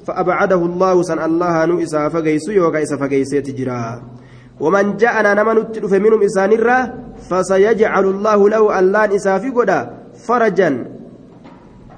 فأبعده 0.08 0.62
الله 0.70 0.96
سن 1.04 1.20
الله 1.28 1.66
نو 1.66 1.76
إسا 1.80 2.10
فقيس 2.10 2.48
يوكا 2.60 2.84
إسا 2.84 2.96
فقيسيت 2.98 3.48
جرا 3.58 4.02
ومن 4.60 4.86
جاءنا 5.02 5.34
نما 5.34 5.54
نتلف 5.54 5.94
منهم 5.94 6.22
إسانرا 6.28 6.78
فسيجعل 7.30 8.06
الله 8.06 8.40
له 8.54 8.64
اللان 8.80 9.10
إسا 9.18 9.34
قدا 9.58 9.80
فرجا 10.28 10.70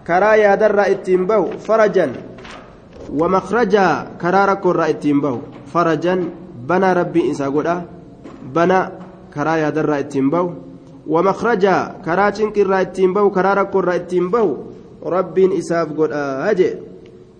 كرايا 0.07 0.55
در 0.61 0.79
اتنبو 0.93 1.43
فرجا 1.67 2.07
ومخرجا 3.19 3.87
كرارك 4.21 4.65
اتنبو 4.65 5.35
فرجا 5.73 6.15
بنا 6.69 6.89
ربي 6.93 7.21
إسا 7.31 7.47
bana 8.55 8.79
karaa 9.35 9.57
yaadarraa 9.63 9.99
ittiin 10.05 10.29
bahu 10.33 10.49
wamakraja 11.13 11.75
karaa 12.05 12.31
cinqirraa 12.37 12.81
ittiin 12.87 13.13
bahu 13.13 13.29
karaa 13.37 13.55
rakkoorraa 13.61 13.99
ittiin 14.01 14.31
bahu 14.33 14.51
rabbiin 15.15 15.51
isaaf 15.61 15.89
godhaa 15.99 16.53
jee 16.59 16.73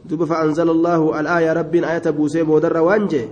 duba 0.09 0.25
fa'anzala 0.31 0.71
allaahu 0.77 1.13
al'aaya 1.19 1.57
rabbiin 1.59 1.85
ayata 1.91 2.13
buusee 2.17 2.43
boodarra 2.49 2.83
waan 2.87 3.07
jee 3.13 3.25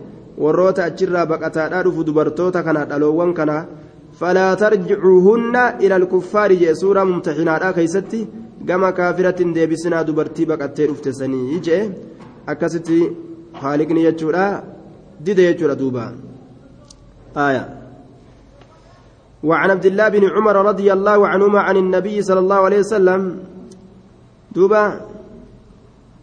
warroota 0.43 0.85
achirraa 0.89 1.25
baqataadhaa 1.31 1.83
dhufu 1.85 2.05
dubartoota 2.07 2.63
kana 2.67 2.85
dhaloowwan 2.89 3.33
kana 3.39 3.57
falaa 4.19 4.55
tarjicuuhunna 4.63 5.63
ila 5.83 5.95
alkuffaari 6.01 6.57
jee 6.63 6.75
suuraa 6.81 7.05
mumtaxinaadhaa 7.11 7.73
keeysatti 7.77 8.27
gama 8.67 8.91
kaafiratin 8.99 9.53
deebisinaa 9.55 10.03
dubartii 10.07 10.49
baqattee 10.51 10.87
dhufte 10.89 11.13
sanii 11.19 11.61
jee 11.67 11.81
akkasitti 12.51 12.99
haaliqni 13.61 14.05
jechuudha 14.07 14.45
dide 15.25 15.43
jechuudha 15.49 15.81
duubaa 15.81 16.11
آية. 17.37 17.69
وعن 19.43 19.69
عبد 19.71 19.85
الله 19.85 20.09
بن 20.09 20.23
عمر 20.29 20.55
رضي 20.55 20.93
الله 20.93 21.27
عنهما 21.27 21.59
عن 21.59 21.77
النبي 21.77 22.21
صلى 22.21 22.39
الله 22.39 22.55
عليه 22.55 22.79
وسلم 22.79 23.39
دوبا 24.51 25.01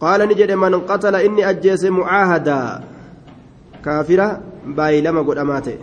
قال 0.01 0.19
نجد 0.29 0.51
من 0.51 0.79
قتل 0.89 1.15
إني 1.15 1.49
أجيس 1.49 1.85
معاهدا. 1.85 2.81
كافرة 3.85 4.41
بايلما 4.65 5.21
قد 5.21 5.37
أماتي 5.37 5.77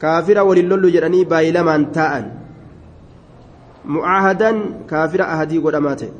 كافرة 0.00 0.42
وللولو 0.42 0.88
جراني 0.88 1.24
بايلما 1.24 1.74
انتاء 1.74 2.36
معاهدا 3.84 4.50
كافرة 4.90 5.24
أهدي 5.24 5.58
قد 5.58 5.74
أماتي 5.74 6.10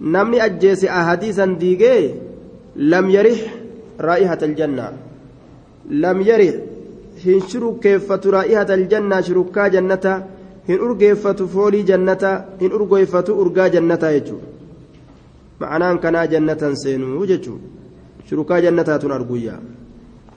نمني 0.00 0.44
أجيس 0.44 0.84
أهدي 0.84 1.32
سنديقي 1.32 2.14
لم 2.76 3.10
يرح 3.10 3.40
رائحة 4.00 4.38
الجنة. 4.42 4.92
Lam 5.90 6.20
yari 6.22 6.48
hin 7.24 7.40
shurukkeeffatu 7.52 8.30
raa'ihata 8.30 8.74
aljannaa 8.74 9.22
shurukkaa 9.22 9.68
jannata 9.70 10.18
hin 10.68 10.80
urgeeffatu 10.88 11.48
foolii 11.48 11.82
jannata 11.92 12.34
hin 12.60 12.72
urgeeffatu 12.80 13.38
urgaa 13.44 13.68
jannataa 13.68 14.12
jechuudha 14.18 14.46
ma'anaan 15.60 15.98
kanaa 16.04 16.26
jannatan 16.34 16.76
seenuu 16.82 17.26
jechuudha 17.32 18.28
shurukkaa 18.28 18.60
jannataatun 18.68 19.12
arguyyaa 19.20 19.60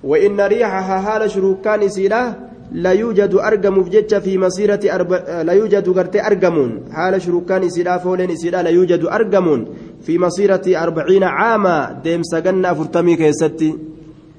وإن 0.03 0.41
ريحها 0.41 1.01
حال 1.01 1.31
شروكان 1.31 1.83
إسيلا 1.83 2.33
لا 2.71 2.91
يوجد 2.91 3.35
أرجم 3.35 3.83
في 3.83 4.19
في 4.19 4.37
مسيرة 4.37 4.79
أرب... 4.95 5.13
لا 5.47 5.53
يوجد 5.53 5.89
غرت 5.89 6.15
أرجمون 6.15 6.71
حال 6.91 7.21
شروكان 7.21 7.63
إسيلا 7.63 7.97
فولين 7.97 8.31
إسيلا 8.31 8.63
لا 8.63 8.69
يوجد 8.69 9.05
أرجمون 9.05 9.67
في 10.01 10.17
مسيرة 10.17 10.61
أربعين 10.83 11.23
عاما 11.23 11.99
ديم 12.03 12.23
سجن 12.23 12.73
فرتمي 12.73 13.15
كيستي 13.15 13.75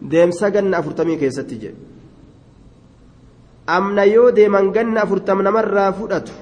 deemsa 0.02 0.50
ganna 0.50 0.78
afurtamii 0.78 1.18
keessatti 1.22 1.58
jedhe 1.62 1.76
amna 3.66 4.04
yoo 4.04 4.30
deeman 4.32 4.72
ganna 4.72 5.02
afurtam 5.02 5.42
namarraa 5.42 5.92
fudhatu 5.92 6.32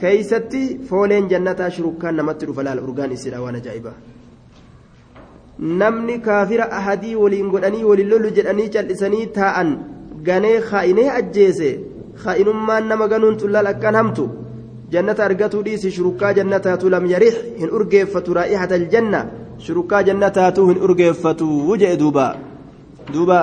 keeysatti 0.00 0.62
fooleen 0.88 1.28
jannataa 1.32 1.70
shurukkaan 1.76 2.16
namatti 2.20 2.46
dhufa 2.46 2.62
laala 2.66 2.82
urgaan 2.86 3.12
isiidha 3.16 3.42
waan 3.44 3.56
ajaa'ibaa 3.60 3.96
namni 5.82 6.18
kaafira 6.26 6.70
ahadii 6.78 7.14
waliin 7.22 7.50
godhanii 7.54 7.84
waliin 7.90 8.10
lollu 8.12 8.30
jedhanii 8.38 8.68
cal'isanii 8.76 9.26
taa'an 9.38 9.72
ganee 10.28 10.60
kaa'inee 10.70 11.08
ajjeese 11.18 11.70
kaa'inummaan 12.24 12.88
nama 12.92 13.08
ganuun 13.12 13.36
tullaal 13.42 13.66
akkaan 13.72 13.94
hamtu 14.00 14.24
jannata 14.94 15.24
argatuu 15.24 15.62
dhiisi 15.66 15.90
shurukkaa 15.96 16.32
jannataatu 16.38 16.90
lam 16.94 17.06
yarix 17.14 17.36
hin 17.60 17.70
urgeeffatu 17.78 18.34
raa'ihata 18.40 18.74
aljanna 18.80 19.20
shurukaa 19.66 20.02
jannataatu 20.08 20.66
hin 20.70 20.82
urgeeffatu 20.86 21.76
jee 21.82 21.96
duuba 22.02 22.26
duuba 23.14 23.38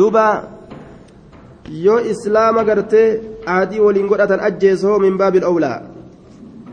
duuba 0.00 0.24
yoo 1.84 2.00
islaama 2.14 2.64
gartee 2.70 3.06
ahadii 3.46 3.84
waliin 3.86 4.10
godhatan 4.14 4.44
ajjeesoo 4.48 4.98
min 5.04 5.20
baabil 5.22 5.46
owlaa 5.52 5.78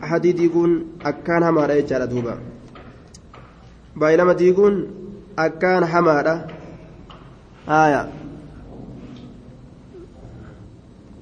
ahadii 0.02 0.34
diiguun 0.40 0.74
akkaan 1.12 1.48
hamaadha 1.50 1.80
jechaadha 1.80 2.10
duuba 2.16 2.36
baay'ilama 4.02 4.34
diiguun 4.42 4.84
akkaan 5.46 5.88
hamaadha 5.94 6.36
آية 7.68 8.08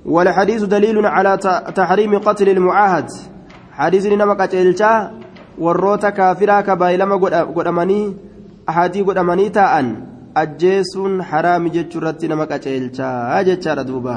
والحديث 0.04 0.62
دليل 0.62 1.06
على 1.06 1.36
تحريم 1.76 2.18
قتل 2.18 2.48
المعاهد 2.48 3.06
hadiisni 3.78 4.16
nama 4.16 4.36
qaceelchaa 4.40 5.10
warroota 5.64 6.12
kaafiraa 6.18 6.62
kabaayilama 6.68 7.18
godhamanii 7.56 8.04
ahadii 8.66 9.04
godhamanii 9.08 9.50
taa'an 9.58 9.88
ajjeesuun 10.42 11.20
haraami 11.30 11.74
jechuu 11.76 12.00
irratti 12.02 12.28
nama 12.32 12.46
qaceelchaa 12.52 13.42
jechaadha 13.48 13.84
duuba. 13.90 14.16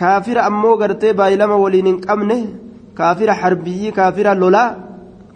Kaafira 0.00 0.46
ammoo 0.50 0.76
gartee 0.82 1.12
baay'ilama 1.20 1.56
waliin 1.64 1.90
hin 1.90 2.00
qabne 2.06 2.38
kaafira 3.00 3.34
harbiyyii 3.42 3.92
kaafira 3.98 4.34
lolaa 4.42 4.70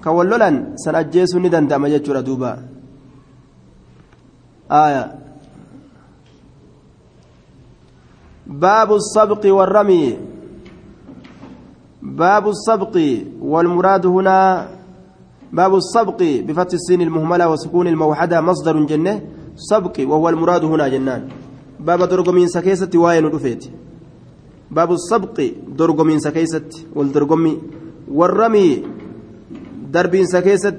ka 0.05 0.13
wal 0.17 0.29
lolan 0.33 0.57
san 0.85 0.95
ajjeesuun 1.03 1.43
ni 1.43 1.51
danda'ama 1.55 1.93
jechuudha 1.95 2.23
duuba. 2.29 2.57
Baabu 8.63 9.01
sabqi 9.15 9.51
warramii 9.59 10.28
باب 12.03 12.49
السبق 12.49 12.95
والمراد 13.41 14.07
هنا 14.07 14.69
باب 15.53 15.75
السبق 15.75 16.21
بفتح 16.47 16.73
السين 16.73 17.01
المهملة 17.03 17.51
وسكون 17.51 17.87
الموحدة 17.89 18.41
مصدر 18.41 18.85
جنة. 18.85 19.23
سبق 19.57 19.97
وهو 20.01 20.29
المراد 20.29 20.65
هنا 20.65 20.89
جنان. 20.89 21.29
باب 21.81 22.03
درقمين 22.03 22.49
سكيسة 22.49 22.91
واين 22.95 23.25
رفيت 23.27 23.65
باب 24.71 24.93
السبق 24.93 25.37
درقمين 25.69 26.19
سكيسة 26.19 26.69
والدرقمي 26.95 27.59
والرمي 28.09 28.85
دربين 29.91 30.27
سكيسة 30.27 30.79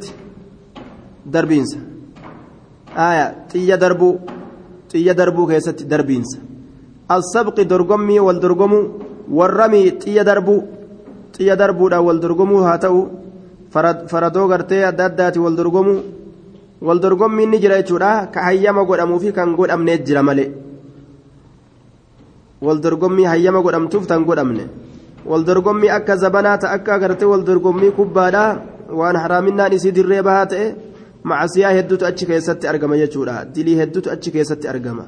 دربين 1.25 1.65
آية 2.97 3.45
تيجا 3.49 3.75
دربو 3.75 4.17
xiyya 4.89 5.13
darbuu 5.13 5.45
keessatti 5.47 5.85
darbiinsa 5.85 6.39
as-sabqi 7.15 7.65
dorgommii 7.65 8.19
wal 8.19 8.39
dorgomuu 8.39 8.89
warramii 9.29 9.91
darbuu 10.25 10.63
xiyya 11.39 11.55
darbuudhaan 11.61 12.05
wal 12.07 12.19
dorgomuu 12.23 12.61
haa 12.67 12.77
ta'u 12.83 12.99
faradoo 14.11 14.47
gartee 14.51 14.83
adda 14.89 15.05
addaati 15.09 15.39
wal 15.45 15.55
dorgomuu 15.59 15.99
wal 16.87 16.99
dorgommiin 17.05 17.49
ni 17.51 17.61
jira 17.63 17.79
jechuudha 17.81 18.11
ka 18.33 18.43
hayyama 18.47 18.83
godhamuu 18.89 19.19
fi 19.23 19.31
kan 19.37 19.55
godhamnee 19.59 19.97
jira 20.07 20.21
malee 20.23 20.49
wal 22.65 22.79
dorgommii 22.85 23.29
hayyama 23.31 23.63
godhamtuuf 23.65 24.05
tan 24.11 24.27
godhamne 24.29 24.65
wal 25.25 25.43
dorgommii 25.47 25.95
akka 25.97 26.19
zabanaa 26.23 26.57
ta 26.61 26.67
akka 26.75 26.99
gartee 26.99 27.31
wal 27.31 27.43
dorgommii 27.49 27.95
kubbaadhaa 27.99 28.51
waan 28.99 29.17
haraaminaan 29.23 29.73
isii 29.77 29.95
dirree 29.97 30.21
bahaa 30.27 30.45
ta'e. 30.51 30.67
macasiyaa 31.23 31.71
hedduutu 31.77 32.05
achi 32.05 32.25
keessatti 32.25 32.67
argama 32.67 32.97
jechuudha 32.97 33.45
dilii 33.55 33.75
hedduutu 33.81 34.11
achi 34.11 34.31
keessatti 34.31 34.67
argama 34.67 35.05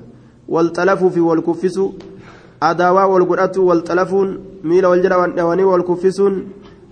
walxalafuu 0.56 1.10
fi 1.10 1.20
wal 1.20 1.42
kuffisu 1.42 1.94
adaawaa 2.70 3.08
wal 3.08 3.26
godhatu 3.26 3.68
walxalafuun 3.68 4.40
miila 4.64 4.90
wal 4.90 5.02
jala 5.02 5.28
dhawanii 5.28 5.64
wal 5.74 5.84
kuffisuun 5.84 6.36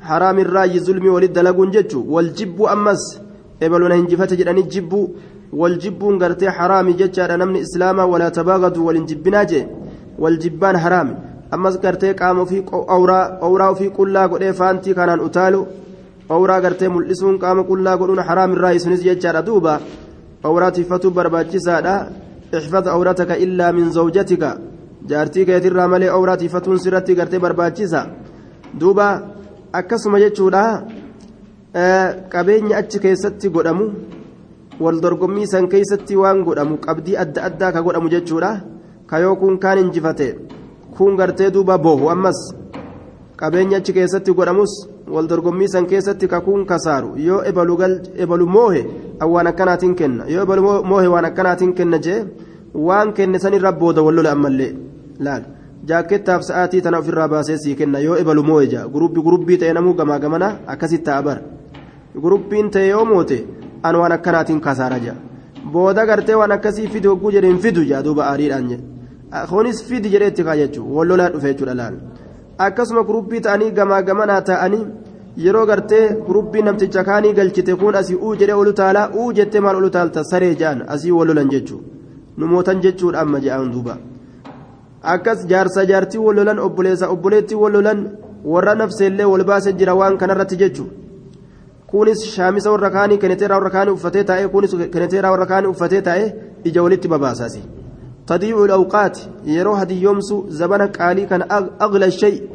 haraamirraayi 0.10 0.80
zulmii 0.80 1.10
walit 1.16 1.34
dalaguun 1.34 1.72
jechu 1.72 2.06
wal 2.14 2.30
jibbuu 2.38 2.68
ammas 2.76 3.04
ebaluna 3.60 3.96
hinjifate 3.96 4.38
jedhanii 4.38 4.64
jibbuu 4.64 5.10
wal 5.54 5.78
jibbuun 5.78 6.18
gartee 6.20 6.50
haraami 6.60 6.94
jechaadha 6.94 7.38
namni 7.38 7.60
islaamaa 7.66 8.06
walaa 8.06 8.32
tabaagatu 8.32 8.86
wal 8.86 8.96
hin 8.96 9.06
jibbinaa 9.12 9.46
jee 9.52 9.68
wal 10.20 10.38
jibbaan 10.38 10.76
haraami 10.86 11.16
ammas 11.52 11.80
gartee 11.84 12.14
qaama 12.14 12.42
ofii 12.42 12.64
owraa 12.96 13.70
ofii 13.70 13.90
qullaa 14.00 14.28
godhee 14.28 14.54
faantii 14.62 14.94
kanaan 15.00 15.20
utaalu 15.28 15.62
awraa 16.30 16.62
gartee 16.62 16.90
mul'isuun 16.96 17.40
qaama 17.44 17.64
qullaa 17.70 17.98
godhuun 17.98 18.24
haraam 18.30 18.52
irraa 18.56 18.74
isunis 18.80 19.04
jechaadha 19.08 19.42
duuba 19.48 19.80
awraa 20.50 20.72
tiffatuu 20.72 21.12
barbaachisaadha 21.18 21.96
ixfad 22.58 22.88
awrataka 22.96 23.38
illaa 23.46 23.72
min 23.78 23.92
zawjatika 23.98 24.50
jaartii 25.08 25.46
keetirraa 25.46 25.88
malee 25.88 26.10
awraa 26.10 26.38
tiffatuun 26.38 26.80
sirratti 26.80 27.16
gartee 27.16 27.40
barbaachisa. 27.40 28.06
Duuba 28.80 29.08
akkasuma 29.74 30.20
jechuudha 30.20 30.84
qabeenya 32.34 32.78
achi 32.78 33.00
keessatti 33.00 33.50
godhamu 33.50 33.86
wal 34.80 35.00
dorgommii 35.02 35.48
san 35.48 35.68
keessatti 35.68 36.16
waan 36.18 36.44
godhamu 36.44 36.78
qabdii 36.78 37.18
adda 37.24 37.44
addaa 37.48 37.72
ka 37.72 37.82
godhamu 37.82 38.10
jechuudha. 38.10 38.52
Ka 39.08 39.20
yoo 39.20 39.36
kun 39.36 39.58
kaan 39.60 39.80
injifate 39.80 40.36
kun 40.98 41.16
gartee 41.18 41.50
duuba 41.52 41.78
boohu 41.78 42.10
ammas 42.10 42.40
qabeenya 43.38 43.78
achi 43.78 43.94
keessatti 43.94 44.34
godhamus 44.34 44.74
wal 45.08 45.28
dorgommii 45.28 45.68
san 45.68 45.86
keessatti 45.88 46.28
kakuun 46.28 46.66
kasaaru. 46.66 47.16
Yoo 47.18 47.42
ebalu 47.44 48.46
moohe 48.48 48.86
waan 49.22 49.48
akkanaatiin 49.48 49.96
kenna. 49.96 50.26
Yoo 50.28 50.44
ebalu 50.44 50.84
moohe 50.84 51.08
waan 51.08 51.26
akkanaatiin 51.26 51.74
kenna 51.74 51.98
jee 51.98 52.26
waan 52.74 53.14
kenne 53.14 53.40
san 53.40 53.54
irra 53.54 53.72
booda 53.72 54.02
wal 54.04 54.16
lola 54.16 54.32
ammallee 54.32 54.89
laal? 55.20 55.44
Jaakettaaf 55.90 56.42
sa'aatii 56.50 56.82
tana 56.82 57.00
ofirraa 57.00 57.28
baasee 57.28 57.58
sii 57.58 57.76
kenna. 57.76 58.00
Yoo 58.00 58.18
ebalu 58.18 58.44
moohe 58.44 58.68
jaa 58.68 58.88
gurubbi 58.88 59.22
gurubbii 59.22 59.58
ta'e 59.58 59.74
namuu 59.74 59.94
gamaa 59.94 60.20
gamana 60.20 60.50
akkasitti 60.68 61.06
ta'a 61.06 61.22
bara. 61.24 61.42
Gurubbiin 62.24 62.70
ta'e 62.70 62.88
yoo 62.88 63.06
moote 63.06 63.38
an 63.84 63.96
waan 63.96 64.12
akkanaatiin 64.12 64.60
kasaara 64.62 65.00
jaa. 65.00 65.16
Booda 65.72 66.06
gartee 66.06 66.36
waan 66.36 66.52
akkasii 66.52 66.88
fidi 66.88 67.08
hogguu 67.08 67.32
jedhe 67.32 67.48
hin 67.48 67.60
fidu 67.66 67.84
jaa 67.92 68.02
duuba 68.04 68.26
aariidhaan 68.32 68.68
jedhe. 68.70 68.84
Kunis 69.50 69.84
fidi 69.88 70.10
jedhee 70.10 70.28
itti 70.34 70.44
kaa 70.44 70.56
jechuudha 70.62 70.96
wal 70.98 71.08
lolaa 71.08 71.30
dhufe 71.34 71.48
jechuudha 71.54 71.74
laal. 71.82 71.96
akkasuma 72.66 73.04
gurubbii 73.08 73.40
ta'anii 73.44 73.72
gamaa 73.76 74.02
gamanaa 74.08 74.42
ta'anii 74.48 74.86
yeroo 75.44 75.66
gartee 75.70 76.02
gurubbii 76.28 76.62
namticha 76.68 77.04
kaanii 77.10 77.34
galchite 77.38 77.76
kun 77.82 77.96
asii 78.00 78.16
uu 78.26 78.34
jedhee 78.40 78.54
olu 78.62 78.74
taalaa 78.80 79.04
uu 79.20 79.28
jettee 79.38 79.60
maal 79.66 79.76
olu 79.82 79.90
taalta? 79.90 80.24
Saree 80.32 80.56
ja'an 80.62 80.82
asii 80.96 81.12
wal 81.18 81.28
lolan 81.28 81.50
jechuudha 81.54 81.86
numootan 82.38 82.82
jechuudha 82.86 83.20
amma 83.22 83.40
ja'an 83.46 83.72
duuba 83.76 83.98
akkas 85.04 85.46
jaarsa 85.48 85.86
jaartii 85.86 86.18
wal 86.26 86.36
lolan 86.36 86.60
obboleessa 86.60 87.10
obboleettii 87.10 87.56
wal 87.64 87.74
lolan 87.74 88.00
warra 88.54 88.76
nafseellee 88.76 89.26
wal 89.34 89.44
baasee 89.44 89.74
jira 89.74 89.96
waan 89.96 90.18
kanarratti 90.18 90.58
jechuudha 90.62 90.94
kunis 91.92 92.24
shaamisa 92.36 92.72
warra 92.72 92.90
kaanii 92.90 93.18
keneteeraa 93.18 93.58
warra 93.60 93.70
kaanii 93.76 93.94
uffatee 93.98 94.24
taa'ee 94.24 94.48
kunis 94.48 94.76
keneteeraa 94.94 95.32
warra 95.32 95.46
kaanii 95.46 95.70
uffatee 95.76 96.02
taa'ee 96.02 96.34
ija 96.64 96.84
walitti 96.84 97.08
babaasaasi. 97.08 97.62
تضيع 98.30 98.64
الأوقات 98.66 99.18
يرو 99.46 99.74
هدي 99.74 100.02
يومسو 100.02 100.50
زبنا 100.50 100.86
قالي 100.86 101.26
كان 101.26 101.42
أغلى 101.82 102.06
الشيء 102.06 102.50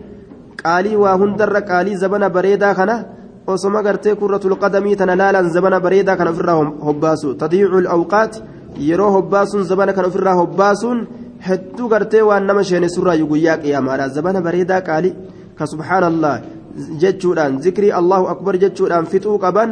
قالي 0.65 0.97
وهندر 0.97 1.59
قالي 1.59 1.97
زبنا 1.97 2.29
بريدا 2.29 2.73
كان 2.73 3.05
osoma 3.47 3.83
gartee 3.83 4.15
kurratul 4.15 4.57
qadamii 4.57 4.97
tana 4.97 5.17
laalan 5.17 5.51
zabana 5.51 5.81
bareedaa 5.81 6.17
kan 6.17 6.29
ofirraa 6.29 6.65
hobbaasu 6.87 7.35
tadiicu 7.35 7.77
alawqaat 7.79 8.43
yeroo 8.89 9.11
hobbaasuun 9.17 9.65
zabana 9.65 9.93
kan 9.93 10.05
ofirraa 10.05 10.35
hobbaasuun 10.35 10.99
hedduu 11.49 11.89
gartee 11.93 12.23
waan 12.29 12.47
nama 12.51 12.63
sheenessurraayu 12.71 13.27
guyyaa 13.33 13.59
qiyaamaadha 13.65 14.09
zabana 14.17 14.41
bareedaa 14.47 14.81
qaali 14.89 15.11
ka 15.59 15.67
subhaanallah 15.73 16.35
jechuudhaan 17.03 17.61
zikrii 17.65 17.93
allahu 18.01 18.31
akbar 18.35 18.55
jechuudhaan 18.65 19.07
fixuu 19.13 19.39
qaban 19.45 19.71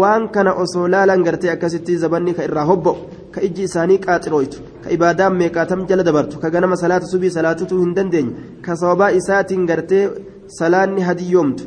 waan 0.00 0.28
kana 0.34 0.52
osoo 0.64 0.88
laalan 0.94 1.24
gartee 1.26 1.50
akkasitti 1.54 1.96
zabanni 2.04 2.34
ka 2.38 2.44
irraa 2.48 2.66
hobba'u 2.70 2.96
ka 3.34 3.40
ijji 3.48 3.62
isaanii 3.68 3.98
qaaxirooytu 4.06 4.58
ka 4.84 4.90
ibaadaan 4.96 5.38
meeqaatam 5.40 5.86
jala 5.88 6.02
dabartu 6.08 6.38
ka 6.42 6.50
ganama 6.50 6.76
salaata 6.82 7.06
subii 7.12 7.30
salaatutuu 7.36 7.80
hin 7.84 7.94
dandeenye 7.98 8.32
ka 8.66 8.76
sababaa 8.76 9.10
isaatiin 9.20 9.66
gartee 9.70 10.04
salaanni 10.60 11.02
hadiyyoomtu 11.08 11.64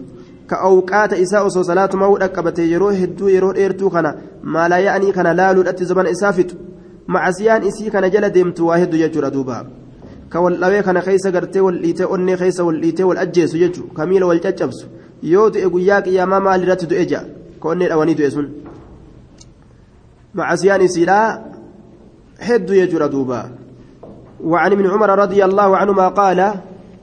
ka 0.49 0.61
awqaata 0.69 1.21
isaa 1.25 1.43
osoo 1.49 1.63
salaatuma 1.63 2.11
dhaqqabate 2.23 2.71
yeroo 2.73 2.91
hedduu 3.01 3.29
yeroo 3.35 3.53
dheertuu 3.57 3.89
kana 3.95 4.15
maalaa 4.55 4.83
ya'anii 4.87 5.13
kana 5.17 5.33
laaluudhatti 5.41 5.85
zabana 5.91 6.13
isaa 6.17 6.33
fixu 6.39 6.55
macasiyaan 7.13 7.63
isii 7.69 7.91
kana 7.93 8.09
jala 8.13 8.29
deemtu 8.35 8.67
waa 8.67 8.79
hedduu 8.81 8.99
jechuudha 9.03 9.29
duuba 9.35 9.57
ka 10.31 10.41
wal 10.43 10.57
dhabee 10.61 10.83
kana 10.87 11.01
keessa 11.07 11.31
gartee 11.35 11.63
wal 11.67 11.79
dhiitee 11.83 12.07
onnee 12.15 12.37
keessa 12.41 12.63
wal 12.67 12.79
dhiitee 12.83 13.07
wal 13.09 13.21
ajjeesu 13.23 13.57
jechuu 13.63 13.87
ka 13.97 14.05
miila 14.09 14.25
wal 14.31 14.41
caccabsu 14.45 14.85
yoo 15.33 15.47
du'e 15.53 15.69
guyyaa 15.73 16.01
qiyaamaa 16.05 16.41
maalirratti 16.47 16.91
du'e 16.91 17.05
ja'a 17.11 17.25
ka 17.61 17.69
onnee 17.73 17.89
dhawanii 17.91 18.17
du'e 18.19 18.31
sun 18.35 18.47
macasiyaan 20.33 20.81
isiidhaa 20.87 21.27
hedduu 22.47 22.75
jechuudha 22.81 23.09
duuba 23.15 23.39
وعن 24.43 24.71
ابن 24.71 24.85
عمر 24.89 25.09
رضي 25.19 25.45
الله 25.45 25.77
عنهما 25.77 26.07
قال 26.07 26.53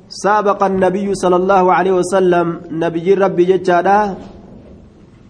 سابق 0.09 0.65
النبي 0.65 1.15
صلى 1.15 1.37
الله 1.37 1.73
عليه 1.73 1.93
وسلم 1.93 2.61
نبي 2.71 3.15
ربي 3.15 3.45
ججادا 3.45 4.15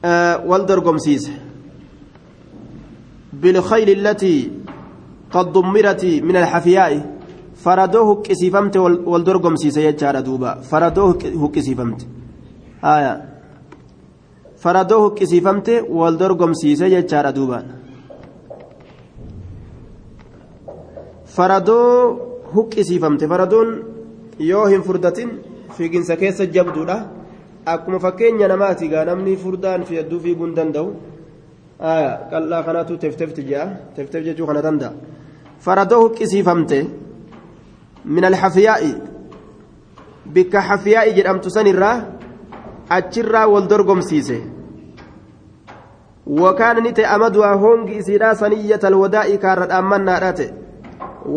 أه 0.04 0.46
waldorgomsiise 0.46 1.30
بالخيل 3.32 3.88
التي 3.98 4.50
ضمرت 5.36 6.04
من 6.04 6.36
الحفياء 6.36 6.92
faradoo 7.64 8.22
huqqisiifamte 8.22 8.76
waldorgomsiise 9.12 9.76
jechaadha 9.76 10.20
duuba 10.20 10.52
faradoo 10.70 11.48
huqqisiifamte 11.54 12.00
آية 12.84 13.14
faradoo 14.62 15.10
huqqisiifamte 15.10 15.68
waldorgomsiise 15.90 16.80
jechaadha 16.80 17.30
duuba 17.30 17.78
faradoo 21.38 22.48
huqqisiifamte 22.54 23.28
faradoon 23.32 23.68
yoo 24.50 24.64
hin 24.72 24.82
furdatin 24.86 25.28
fiiginsa 25.76 26.16
keessa 26.22 26.46
jabduudha 26.56 26.96
akkuma 27.72 27.98
fakkeenya 28.04 28.48
namaati 28.52 28.88
gaa 28.92 29.04
namni 29.10 29.36
furdaan 29.42 29.84
fi 29.88 29.98
hedduu 30.00 30.18
fiiguu 30.24 30.46
hin 30.48 30.56
danda'u 30.56 30.88
qal'aa 32.32 32.62
kanaatu 32.68 32.98
teftefti 33.04 33.44
jedha 33.50 33.66
teftef 33.96 34.24
jechuu 34.28 34.48
kana 34.50 34.64
danda'a 34.66 34.92
faradoo 35.64 36.00
huqqisiifamte 36.02 36.78
min 38.04 38.24
alxafiyaa'i 38.24 38.92
bikka 40.34 40.60
xafiyaa'i 40.68 41.16
jedhamtu 41.18 41.50
sanirraa 41.50 41.96
achirraa 42.96 43.46
wal 43.48 43.66
dorgomsiise. 43.68 44.38
Wakaana 46.26 46.80
ni 46.80 46.92
ta'e 46.92 47.06
amaduwaa 47.06 47.56
hoongi 47.56 47.96
isiidhaa 48.00 48.34
saniyyatal 48.34 48.94
wadaa'i 49.02 49.38
kaarra 49.44 49.66
dhaammannaadha 49.66 50.32
ta'e 50.32 50.48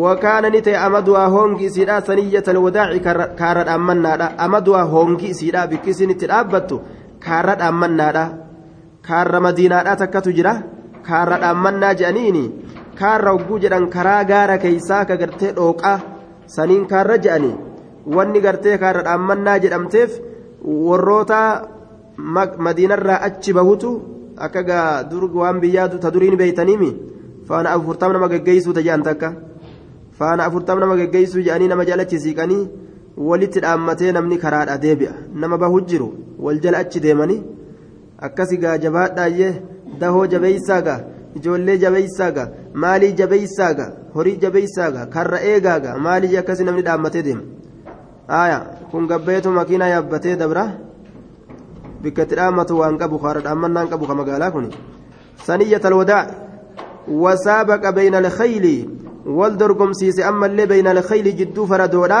wakaana 0.02 0.50
ni 0.50 0.60
ta'e 0.62 0.76
amaduwaa 0.76 1.28
hoongi 1.28 1.64
isiidhaa 1.64 2.00
saniyyatal 2.00 2.56
wadaa'i 2.64 3.00
kaarra 3.40 3.64
dhaammannaadha 3.64 4.32
amaduwaa 4.38 4.84
hoongi 4.92 5.26
isiidhaa 5.34 5.66
bikki 5.66 5.90
isin 5.90 6.10
itti 6.10 6.26
dhaabbattu 6.32 6.80
kaarra 7.24 7.54
dhaammannaadha 7.62 8.24
kaarra 9.08 9.40
madiinaadhaa 9.40 9.96
takkatu 9.96 10.32
jira. 10.32 10.54
Kaarra 11.02 11.38
dhaammannaa 11.42 11.94
je'aniini. 11.94 12.44
kaarra 13.00 13.34
hogguu 13.36 13.58
jedhan 13.64 13.88
karaa 13.94 14.24
gaara 14.30 14.58
keeysaa 14.64 15.04
ka 15.10 15.16
gartee 15.22 15.52
dhooqaa 15.58 15.98
saniin 16.56 16.86
kaarra 16.92 17.18
jedhani 17.26 17.52
wanni 18.16 18.44
gartee 18.46 18.78
kaarra 18.82 19.06
dhaammannaa 19.08 19.58
jedhamteef 19.64 20.18
warroota 20.88 21.40
madiinarraa 22.66 23.22
achi 23.28 23.56
bahutu 23.58 23.94
akka 24.46 24.62
gaa 24.70 25.04
dur 25.10 25.24
waan 25.40 25.60
biyyaa 25.64 25.88
ta 25.88 26.14
duriin 26.14 26.36
beeytaniimi 26.42 26.90
faana 27.48 27.72
afurtam 27.76 28.12
nama 28.12 28.28
geggeeysuu 28.28 28.72
ta 28.72 28.82
takka. 29.08 29.34
Faana 30.18 30.44
afurtama 30.44 30.80
nama 30.80 30.96
geggeeysuu 30.96 31.42
jedhanii 31.46 31.68
nama 31.68 31.84
jaalachi 31.84 32.20
siiqanii 32.24 32.68
walitti 33.28 33.60
dhaammatee 33.64 34.12
namni 34.12 34.38
karaadha 34.38 34.78
deebi'a. 34.84 35.12
Nama 35.34 35.58
bahu 35.58 35.80
jiru 35.90 36.08
wal 36.38 36.60
jala 36.60 36.78
achi 36.78 37.00
deemanii 37.00 37.42
akkasii 38.26 38.60
gaa 38.64 38.76
jabaadhaayyee 38.84 39.52
dahoo 40.00 40.26
jabeeysaagaa 40.34 41.00
ijoollee 41.38 41.78
jabeeysaagaa 41.84 42.48
maalii 42.74 43.12
jabeeysaaga 43.12 43.86
horii 44.14 44.36
jabeeysaaga 44.44 45.06
karra 45.06 45.40
eegaaga 45.52 45.98
maalii 45.98 46.36
akkasi 46.36 46.64
namni 46.64 46.82
dhaammatee 46.82 47.22
deema 47.22 47.42
aya 48.28 48.58
kun 48.90 49.06
gabbeetu 49.06 49.50
makiinaa 49.50 49.88
yaabbatee 49.94 50.36
dabra 50.36 50.64
bikka 52.02 52.22
itti 52.22 52.36
dhaammatu 52.40 52.78
waan 52.78 52.98
qabu 52.98 53.18
kaara 53.18 53.40
dhaammannaan 53.46 53.88
qabu 53.92 54.06
ka 54.06 54.14
magaalaa 54.14 54.50
kun 54.50 54.70
saniyyat 55.46 55.84
alwadaa 55.84 56.26
wasaabaqa 57.24 57.92
bayna 57.92 58.18
alkhayli 58.24 58.88
wal 59.26 59.56
dorgomsiise 59.56 60.24
ammallee 60.24 60.66
bayna 60.66 60.90
alkhayli 60.96 61.32
jidduu 61.40 61.66
faradoodha 61.66 62.20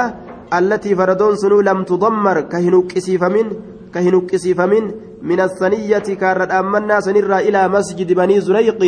allatii 0.50 0.94
faradoon 1.00 1.36
sunuu 1.42 1.62
lam 1.62 1.84
tudammar 1.84 2.48
ka 2.48 2.58
hin 2.58 2.74
uqqisiifamin 2.74 3.71
uqqisiifamin 3.94 5.12
من 5.22 5.40
الثنية 5.40 5.98
كار 5.98 6.58
أمنا 6.60 7.00
سنرى 7.00 7.38
إلى 7.48 7.68
مسجد 7.68 8.12
بني 8.12 8.40
زريق 8.40 8.80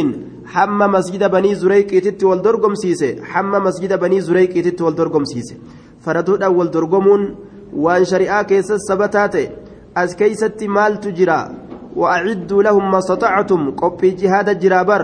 حم 0.47 0.79
مسجد 0.79 1.31
بني 1.31 1.55
زريق 1.55 1.87
تت 1.87 2.25
والدرقم 2.25 2.75
سيسي 2.75 3.23
حم 3.23 3.51
مسجد 3.51 3.93
بني 4.01 4.21
زريق 4.21 4.55
تت 4.65 4.81
والدرقم 4.83 5.25
سيسي 5.25 5.57
فردود 6.01 6.43
أول 6.43 6.71
درقمون 6.71 7.35
وأن 7.77 8.05
شريعة 8.05 8.43
كيس 8.43 8.71
السبتات 8.71 9.37
أز 9.97 10.15
كيست 10.15 10.65
مال 10.65 11.01
تجرى 11.01 11.41
وأعدوا 11.97 12.63
لهم 12.63 12.91
ما 12.91 12.99
استطعتم 12.99 13.71
قبي 13.71 14.11
جهاد 14.11 14.49
الجرابر 14.49 15.03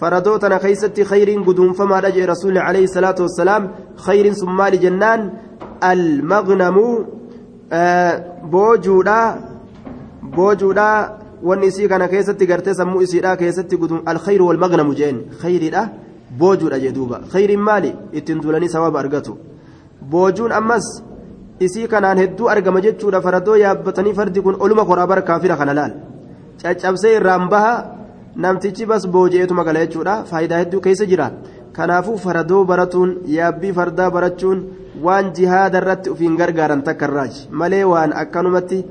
فردوتنا 0.00 0.58
كيست 0.58 1.00
خير 1.00 1.42
قدوم 1.42 1.72
فما 1.72 2.00
رجع 2.00 2.24
رسول 2.24 2.58
عليه 2.58 2.84
الصلاة 2.84 3.14
والسلام 3.20 3.70
خير 3.96 4.32
ثم 4.32 4.58
جنان 4.68 5.32
المغنم 5.84 6.76
آه 7.72 8.24
بوجودا 8.44 9.50
boojuudha 10.22 10.86
wanni 11.42 11.66
isii 11.66 11.88
kana 11.88 12.08
keessatti 12.08 12.46
gartee 12.46 12.74
sammuu 12.74 13.02
isiidhaa 13.02 13.36
keessatti 13.36 13.76
gudun 13.82 14.02
alkhayru 14.12 14.46
walmagnamu 14.48 14.94
jeen 14.94 15.18
khayriidha 15.42 15.82
boojuudha 16.40 16.78
jee 16.82 16.92
duuba 16.98 17.20
khayriin 17.32 17.62
maali 17.68 17.94
ittiin 18.18 18.42
duulanii 18.42 18.68
sawaaba 18.74 19.00
argatu 19.00 19.38
boojuun 20.12 20.52
ammas 20.60 20.86
isii 21.66 21.88
kanaan 21.92 22.18
hedduu 22.22 22.50
argama 22.54 22.84
jechuudha 22.86 23.22
faradoo 23.26 23.56
yaabbatanii 23.64 24.14
fardi 24.18 24.44
kun 24.44 24.60
oluma 24.64 24.84
koraa 24.90 25.06
bara 25.06 25.22
kaafira 25.30 25.56
kana 25.60 25.74
laal 25.78 25.92
caccabsee 26.62 27.16
irraan 27.18 27.48
baha 27.52 27.74
namtichi 28.44 28.86
bas 28.90 29.08
booji'eetuma 29.14 29.64
gala 29.64 29.86
jechuudha 29.86 30.14
faayidaa 30.30 30.62
hedduu 30.62 30.80
keessa 30.86 31.10
jira 31.12 31.30
kanaafuu 31.76 32.18
faradoo 32.26 32.64
baratuun 32.70 33.10
yaabbii 33.36 33.72
fardaa 33.78 34.10
barachuun 34.16 34.58
waan 35.02 35.32
jihaada 35.32 35.78
irratti 35.82 36.10
ufiin 36.10 36.36
gargaaran 36.36 36.82
takka 36.82 37.06
irraaji 37.10 37.48
malee 37.50 37.84
waan 37.84 38.12
akkanumatti 38.22 38.84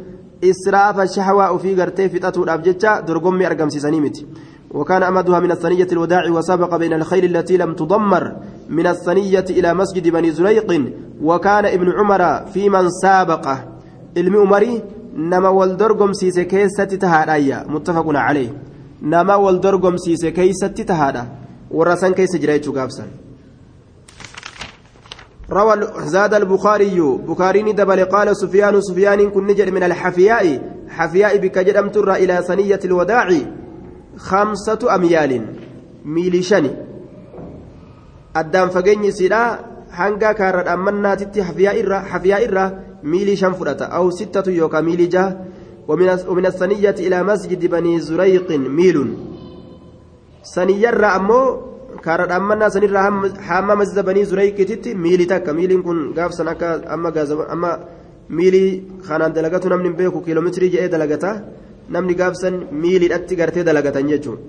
الشهوة 0.44 1.58
في 1.58 1.82
قرتي 1.82 2.10
في 2.10 2.20
تطور 2.20 2.54
أبجتشا 2.54 3.00
درقمي 3.00 3.48
أرقم 3.48 3.70
سيسانيمتي 3.70 4.26
وكان 4.72 5.04
أمدها 5.04 5.40
من 5.40 5.52
الثنية 5.52 5.88
الوداع 5.92 6.30
وسبق 6.30 6.76
بين 6.76 6.94
الخيل 6.94 7.36
التي 7.36 7.58
لم 7.58 7.74
تضمر 7.74 8.36
من 8.70 8.88
الثنية 8.88 9.46
إلى 9.50 9.74
مسجد 9.74 10.08
بني 10.08 10.32
زريق 10.32 10.92
وكان 11.22 11.66
ابن 11.66 11.92
عمر 11.92 12.46
في 12.46 12.70
من 12.70 12.90
سابقه 12.90 13.66
علم 14.18 14.38
عمري 14.38 14.84
نما 15.16 15.50
والدرقم 15.50 16.14
سيسي 16.14 16.44
كيسة 16.44 16.84
تهادا 16.84 17.66
متفق 17.68 18.06
عليه 18.08 18.50
نما 19.02 19.36
والدرقم 19.36 19.98
سيسي 19.98 20.32
كيسة 20.32 20.68
تهادا 20.68 21.26
ورسان 21.72 22.14
كيس 22.14 22.36
جريتشو 22.36 22.74
قابسا 22.74 23.04
روى 25.52 25.74
زاد 26.06 26.34
البخاري 26.34 27.00
بخاري 27.28 27.72
دبل 27.74 28.06
قال 28.06 28.38
سفيان 28.38 28.82
سفيان 28.82 29.30
كن 29.30 29.48
نجر 29.48 29.72
من 29.72 29.84
الحفياء 29.84 30.62
حفياء 30.90 31.38
بك 31.38 31.60
جدم 31.60 31.90
ترى 31.90 32.16
إلى 32.16 32.44
ثنية 32.48 32.80
الوداع 32.86 33.30
خمسة 34.18 34.96
أميال 34.96 35.46
ميليشني 36.06 36.72
أدام 38.36 38.70
فجني 38.70 39.12
سيدا 39.12 39.60
hanga 39.90 40.34
kaarra 40.38 40.64
dhaammannaatitti 40.64 41.42
hafiyaa 41.42 42.40
irra 42.46 42.66
miilii 43.04 43.36
shan 43.42 43.56
fudhata 43.60 43.90
aw 44.00 44.12
sittatu 44.12 44.52
yookaan 44.52 44.86
miilii 44.86 45.08
jaha 45.08 45.36
ومن 46.28 46.46
الثنية 46.46 46.96
إلى 47.00 47.24
مسجد 47.24 47.66
بني 47.66 48.00
زريق 48.00 48.52
ميل. 48.52 49.14
سنيرة 50.44 51.16
أمو 51.16 51.62
kaara 52.06 52.28
dhaammannaa 52.32 52.70
sanirraa 52.76 53.06
hamma 53.50 53.76
masjida 53.82 54.04
banii 54.10 54.26
zureyqititti 54.32 54.96
miilii 55.06 55.32
takka 55.34 55.54
miiliin 55.54 55.84
kun 55.88 56.00
gaafsan 56.18 56.48
akka 56.54 56.68
amma 56.96 57.12
amma 57.56 57.72
miilii 58.38 58.70
kanaan 59.08 59.34
dalagatu 59.38 59.70
namni 59.74 59.90
beeku 60.00 60.22
kiiloomeetirii 60.26 60.72
jedhee 60.76 60.92
dalagata 60.96 61.32
namni 61.96 62.16
gaafsan 62.22 62.56
miiliidhatti 62.84 63.40
gartee 63.40 63.64
dalagatan 63.70 64.10
jechuun 64.12 64.40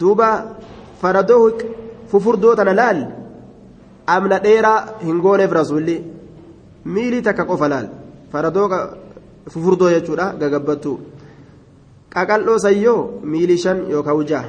duuba 0.00 0.28
faradoo 1.02 1.44
fufurdoo 2.10 2.54
tana 2.58 2.74
laal 2.80 3.00
amna 4.16 4.42
dheeraa 4.46 4.80
hin 5.06 5.20
gooneef 5.24 5.52
rasuulli 5.60 5.96
miilii 6.94 7.22
takka 7.28 7.48
qofa 7.50 7.72
laal 7.74 7.86
faradoo 8.32 8.68
fufurdoo 9.52 9.90
jechuudha 9.96 10.32
gagabbattu 10.40 10.98
qaqal'oo 12.14 12.58
sayyoo 12.66 13.00
miilii 13.32 13.62
shan 13.64 13.78
yookaan 13.92 14.16
wujaa. 14.20 14.44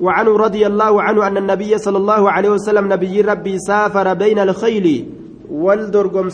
وعنه 0.00 0.36
رضي 0.36 0.66
الله 0.66 1.02
عنه 1.02 1.26
أن 1.26 1.36
النبي 1.36 1.78
صلى 1.78 1.98
الله 1.98 2.30
عليه 2.30 2.50
وسلم 2.50 2.92
نبي 2.92 3.20
ربي 3.20 3.58
سافر 3.58 4.14
بين 4.14 4.38
الخيل 4.38 5.06
والدرقم 5.50 6.28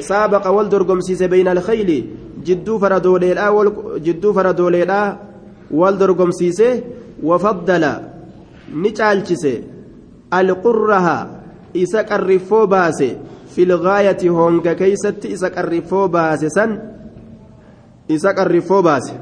سابق 0.00 0.46
والدرقم 0.46 0.98
بين 1.22 1.48
الخيل. 1.48 2.06
جدو 2.44 2.78
فردوليلا 2.78 3.48
جدو 3.98 4.32
فردوليلا 4.32 5.16
والدرقم 5.70 6.30
وفضل. 7.22 7.84
نتالشسي 8.74 9.62
القرها 10.34 11.40
إسك 11.76 12.12
الرفو 12.12 12.66
باسي 12.66 13.16
في 13.54 13.62
الغاية 13.62 14.30
هونغا 14.30 14.72
كيست 14.72 15.26
إسك 15.26 15.58
الرفو 15.58 16.08
باسي 16.08 16.48
سن. 16.48 16.78
إسك 18.10 18.38
الرفو 18.40 18.82
باسي 18.82 19.16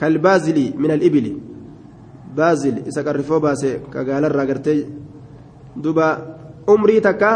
كالبازلي 0.00 0.72
من 0.76 0.90
الإبل. 0.90 1.47
Baazil 2.38 2.76
isa 2.90 3.02
qarrifoo 3.06 3.40
baase 3.46 3.70
ka 3.92 4.04
gaalarraa 4.08 4.46
gartee 4.50 4.80
duba 5.84 6.06
umrii 6.74 7.00
takka 7.00 7.30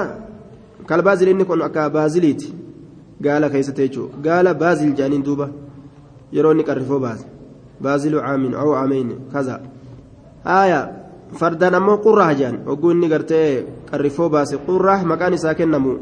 kalbaazil 0.86 1.28
inni 1.32 1.44
kun 1.44 1.62
akka 1.68 1.90
baaziliiti 1.96 2.48
gaala 3.24 3.50
keessatti 3.52 3.82
jechuudha 3.86 4.22
gaala 4.26 4.54
baazil 4.62 4.94
jaaniin 4.98 5.24
duuba 5.28 5.46
yeroo 6.32 6.52
inni 6.54 6.64
qarrifoo 6.70 7.00
baase 7.06 7.26
baazilu 7.84 8.20
caamin 8.24 8.54
oo 8.62 8.72
caamayn 8.74 9.10
kaza 9.32 9.60
haaya 10.44 10.80
fardaan 11.40 11.74
ammoo 11.80 11.98
qurraa 12.06 12.32
jaan 12.40 12.56
hogguu 12.68 12.90
inni 12.94 13.08
gartee 13.14 13.48
qarrifoo 13.90 14.28
baase 14.34 14.56
qurraa 14.66 15.00
maqaan 15.12 15.34
isaa 15.38 15.54
kennamu 15.60 15.92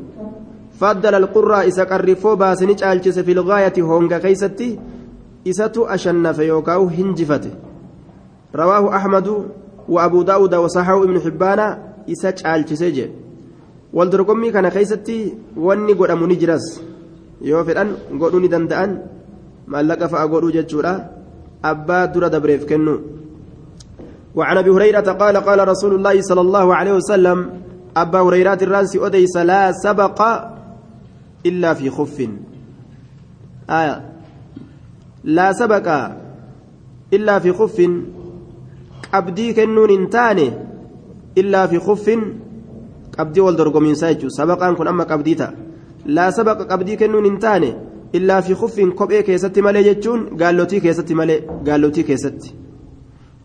faddala 0.80 1.16
alqurraa 1.22 1.64
isa 1.70 1.86
qarrifoo 1.92 2.36
baase 2.42 2.66
ni 2.66 2.74
caalchise 2.82 3.22
filgaayati 3.28 3.80
honga 3.90 4.20
keeysatti 4.24 4.68
isatu 5.44 5.86
ashannafe 5.94 6.46
yookaan 6.46 6.88
hinjifate. 6.96 7.50
رواه 8.54 8.96
أحمد 8.96 9.28
وأبو 9.88 10.22
داود 10.22 10.54
وصححه 10.54 11.04
ابن 11.04 11.20
حبان 11.20 11.60
إسا 12.10 12.30
caalchisee 12.32 12.92
jedhe 12.92 13.14
waldorgommii 13.92 14.52
kana 14.52 14.70
keessatti 14.70 15.34
wanni 15.56 15.94
godhamu 15.94 16.26
ni 16.26 16.36
jiras 16.36 16.82
yoo 17.42 17.62
fedhan 17.64 17.94
godhuu 18.18 18.40
ni 18.40 18.48
danda'an 18.48 18.90
maallaqa 19.66 20.08
fa'a 20.08 20.26
godhuu 20.32 20.54
jechuudha 20.58 20.92
abbaa 21.62 22.06
dura 22.06 22.30
dabreef 22.30 22.66
kennu 22.66 23.20
وعن 24.34 24.56
ابي 24.56 24.70
هريره 24.70 25.08
قال 25.12 25.36
قال 25.36 25.68
رسول 25.68 25.94
الله 25.94 26.22
صلى 26.22 26.40
الله 26.40 26.74
عليه 26.74 26.92
وسلم 26.92 27.38
ابا 27.96 28.20
هريره 28.20 28.58
irraa 28.62 28.82
inni 28.82 28.98
odeesse 28.98 29.36
لا 29.36 29.72
سبق 29.72 30.18
الا 31.46 31.74
في 31.74 31.90
خف 31.90 32.16
آية 33.70 33.96
لا 35.24 35.52
سبق 35.52 35.86
الا 37.12 37.38
في 37.38 37.52
خف 37.52 37.78
qabdii 39.12 39.54
kennuun 39.58 39.90
hin 39.96 40.06
taane 40.16 40.46
illaa 41.42 41.66
fi 41.68 41.78
kuffin 41.88 42.22
qabdii 43.16 43.44
wal 43.46 43.56
dorgomiinsaa 43.60 44.12
jechuudha 44.14 44.36
sabaqaan 44.40 44.76
kun 44.78 44.88
amma 44.92 45.04
qabdii 45.12 45.36
ta'a 45.40 45.52
laa 46.16 46.30
sabaqa 46.38 46.64
qabdii 46.72 46.96
kennuun 47.02 47.24
hin 47.28 47.38
taane 47.44 47.70
illaa 48.18 48.40
fi 48.42 48.54
kuffin 48.62 48.92
kophee 49.00 49.22
keessatti 49.28 49.62
malee 49.66 49.84
jechuun 49.88 50.20
gaallotii 50.42 50.80
keessatti 50.86 51.14
malee 51.20 51.38
gaallotii 51.68 52.04
keessatti 52.10 52.54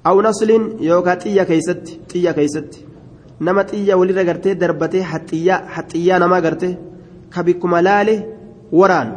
aw 0.09 0.16
nasliin 0.28 0.66
yookaan 0.89 1.20
xiyya 1.24 1.45
keessatti 1.51 1.99
xiyya 2.11 2.34
keessatti 2.39 2.86
nama 3.39 3.63
xiyya 3.70 3.97
walirra 3.99 4.24
gartee 4.30 4.55
darbatee 4.61 5.03
haxxiyyaa 5.11 5.61
haxxiyyaa 5.76 6.20
namaa 6.24 6.41
gartee 6.47 6.74
ka 7.34 7.43
bikkuma 7.47 7.82
laale 7.88 8.16
waraan 8.80 9.09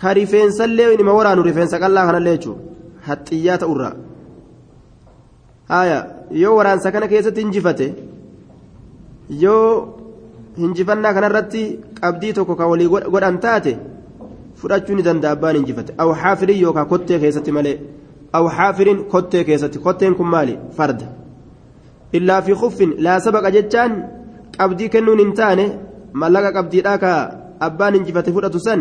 ka 0.00 0.14
rifeensallee 0.18 0.90
nima 0.96 1.12
waraanu 1.18 1.42
rifeensa 1.48 1.76
qallaa 1.82 2.06
kanallee 2.08 2.36
jechuudha 2.36 2.62
haxxiyyaa 3.08 3.58
ta'urraa 3.62 3.94
haya 5.68 5.98
yoo 6.42 6.56
waraansa 6.58 6.92
kana 6.92 7.08
keessatti 7.12 7.40
hinjifate 7.44 7.86
yoo 9.44 9.68
hinjifannaa 10.62 11.14
kanarratti 11.16 11.62
qabdii 12.00 12.32
tokko 12.38 12.54
ka 12.60 12.66
walii 12.72 12.88
godhan 13.14 13.38
taate 13.44 13.72
fudhachuu 14.60 14.96
ni 14.96 15.02
danda'a 15.08 15.32
abbaan 15.36 15.56
hinjifate 15.60 15.92
aw 16.02 16.08
xaafirin 16.22 16.60
yookaan 16.64 16.88
kottee 16.92 17.18
keessatti 17.24 17.52
malee 17.58 17.76
aw 18.36 18.44
xaafirin 18.56 18.98
kottee 19.12 19.44
keessatti 19.48 19.78
kotteen 19.86 20.14
kun 20.18 20.26
maali? 20.34 20.58
Farda. 20.76 21.06
Illaa 22.12 22.40
fi 22.42 22.52
kuffin 22.62 22.94
laa 23.04 23.18
sabaqa 23.26 23.50
jechaan 23.56 23.92
qabdii 24.58 24.88
kennuun 24.94 25.18
hin 25.22 25.32
taane 25.40 25.64
mallaqa 26.20 26.52
qabdiidhaa 26.56 26.98
ka 27.04 27.12
abbaan 27.66 27.94
hinjifate 27.98 28.32
fudhatu 28.36 28.60
san 28.66 28.80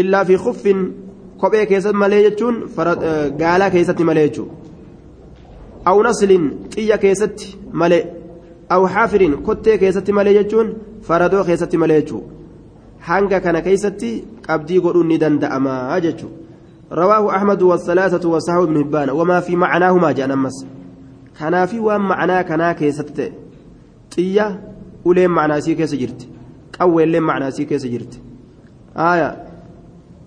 illaa 0.00 0.24
fi 0.28 0.36
kuffin 0.44 0.78
kophee 1.40 1.66
keessatti 1.70 1.98
malee 2.02 2.22
jechuun 2.26 2.56
gaalaa 3.40 3.70
keessatti 3.74 4.04
malee 4.08 4.28
jechuudha 4.28 4.63
aw 5.84 5.96
naslin 6.02 6.44
xiyya 6.74 6.98
keessatti 6.98 7.56
malee 7.72 8.04
aw 8.74 8.82
xaafirin 8.94 9.34
kottee 9.46 9.78
keessatti 9.78 10.12
malee 10.12 10.34
jechuun 10.38 10.68
faradoo 11.08 11.44
keessatti 11.44 11.76
malee 11.76 12.00
jechuudha 12.00 12.32
hanga 13.08 13.40
kana 13.40 13.60
keessatti 13.66 14.10
qabdii 14.46 14.80
godhuun 14.80 15.08
ni 15.08 15.18
danda'ama 15.18 15.74
رواه 16.92 17.36
أحمد 17.36 17.62
والثلاثة 17.62 18.28
وصحابه 18.28 18.66
بن 18.66 18.76
هبان 18.76 19.10
وما 19.10 19.40
في 19.40 19.56
معناهما 19.56 20.12
جاء 20.12 20.26
نمس 20.26 20.66
كنا 21.40 21.66
في 21.66 21.80
وان 21.80 22.00
معناه 22.00 22.42
كنا 22.42 22.72
كيست 22.72 23.32
طية 24.16 24.60
ولين 25.04 25.30
معنى 25.30 25.60
سي 25.60 25.74
كيس 25.74 25.94
جرت 25.94 26.28
قوي 26.80 27.06
لين 27.06 27.22
معنى 27.22 27.50
سي 27.50 27.64
كيس 27.64 27.86
جرت 27.86 28.20
آية 28.96 29.44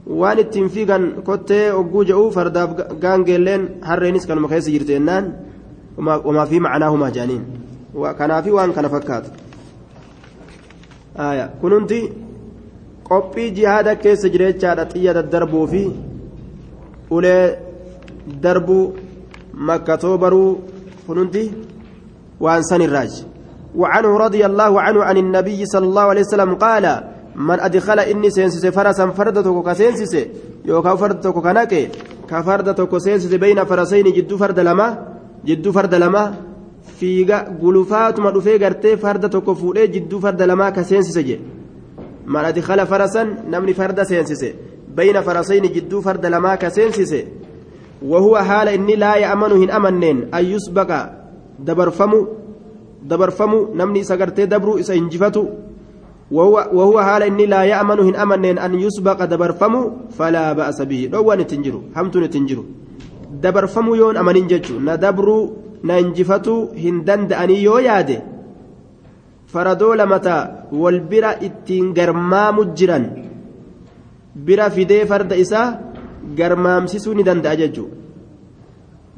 waan 0.08 0.40
ittiin 0.40 0.70
fiigan 0.70 1.04
kottee 1.28 1.72
ogguu 1.72 2.04
je'uu 2.10 2.32
fardaaf 2.32 2.70
gaangeelleen 3.04 3.64
harreenis 3.88 4.28
kanuma 4.28 4.48
keessa 4.48 4.72
jirti 4.72 5.00
jennaan 5.98 6.22
wamaa 6.26 6.46
fi 6.46 6.60
macnaahumaa 6.60 7.12
jedhaniin 7.12 7.44
kanaafi 8.18 8.52
waan 8.52 8.74
kana 8.74 8.90
fakkaatu 8.90 9.30
kun 11.62 11.74
hundi 11.74 12.02
qophii 13.04 13.52
jihaada 13.52 13.96
keessa 13.96 14.30
jireechaadha 14.30 14.86
xiyya 14.86 15.14
daddarbuu 15.14 15.68
fi 15.68 15.84
ulee 17.10 17.58
darbuu 18.44 18.94
makkatoo 19.54 20.18
baruu 20.18 20.52
kun 21.08 21.18
hundi 21.18 21.44
waan 22.40 22.64
san 22.64 22.82
irraaji 22.82 23.26
وعنه 23.78 24.18
رضي 24.18 24.46
الله 24.46 24.82
عنه 24.82 25.04
عن 25.04 25.18
النبي 25.18 25.66
صلى 25.66 25.86
الله 25.86 26.02
عليه 26.02 26.22
وسلم 26.22 26.56
قال 26.56 27.04
من 27.36 27.60
أدخل 27.60 28.00
inni 28.00 28.30
seensise 28.30 28.66
فرسا 28.66 29.06
فردتك 29.14 29.58
كسينسس 29.68 30.14
يوكا 30.66 30.96
فردتك 30.96 31.34
كنك 31.34 31.74
كفردتك 32.30 32.98
سينسس 32.98 33.34
بين 33.34 33.60
فرسين 33.70 34.06
jidduu 34.18 34.38
farda 34.38 34.60
lamaa 34.60 35.17
jidduu 35.48 35.72
farda 35.72 35.96
lamaa 35.96 36.26
fiiga 37.00 37.46
gulufaatuma 37.62 38.32
dhufee 38.32 38.58
gartee 38.60 38.98
farda 38.98 39.30
tokko 39.30 39.56
fuudhee 39.56 39.88
jidduu 39.88 40.20
farda 40.20 40.48
lamaa 40.48 40.72
ka 40.72 40.84
seensise 40.84 41.22
je 41.28 41.40
man 42.26 42.46
adkhala 42.46 42.86
farasan 42.86 43.28
namni 43.52 43.74
farda 43.74 44.06
seensise 44.06 44.50
bayna 44.96 45.22
farasayni 45.22 45.70
jidduu 45.76 46.02
farda 46.02 46.30
lamaa 46.30 46.58
ka 46.58 46.70
seensise 46.70 47.20
wahuwa 48.02 48.44
haala 48.44 48.74
inni 48.74 48.96
laa 48.96 49.18
ya'manu 49.26 49.62
hin 49.62 49.72
amanneen 49.72 50.28
an 50.32 50.44
yusbaqa 50.54 51.00
dabarfamu 51.60 52.20
dabarfamu 53.04 53.60
namni 53.76 54.00
isa 54.00 54.18
gartee 54.18 54.48
dabruu 54.48 54.80
isa 54.80 54.94
hinjifatu 54.94 55.48
وهو 56.32 57.02
حال 57.02 57.24
إني 57.24 57.46
لا 57.46 57.64
يأمن 57.64 58.00
هن 58.00 58.16
أمن 58.16 58.60
أن 58.60 58.80
يسبق 58.80 59.26
دبرفمو 59.26 59.92
فلا 60.12 60.54
بأس 60.54 60.82
به 60.82 61.10
دوان 61.12 61.48
تنجرو 61.48 61.82
همتون 61.96 62.30
dabarfamuu 63.32 63.96
yoon 63.96 64.18
amanin 64.18 64.48
jechuun 64.48 64.84
na 64.84 64.98
dabruu 64.98 65.44
na 65.84 66.00
injifatuu 66.00 66.72
hin 66.84 67.04
danda'anii 67.06 67.64
yoo 67.64 67.80
yaade 67.80 68.18
faradoo 69.54 69.96
lamata 69.96 70.36
wal 70.72 71.00
bira 71.12 71.32
ittiin 71.48 71.94
garmaamu 71.94 72.66
jiran 72.78 73.06
bira 74.36 74.70
fidee 74.70 75.06
farda 75.06 75.36
isaa 75.44 75.68
garmaamsisuu 76.40 77.14
ni 77.14 77.24
danda'a 77.30 77.56
jechuudha 77.62 77.96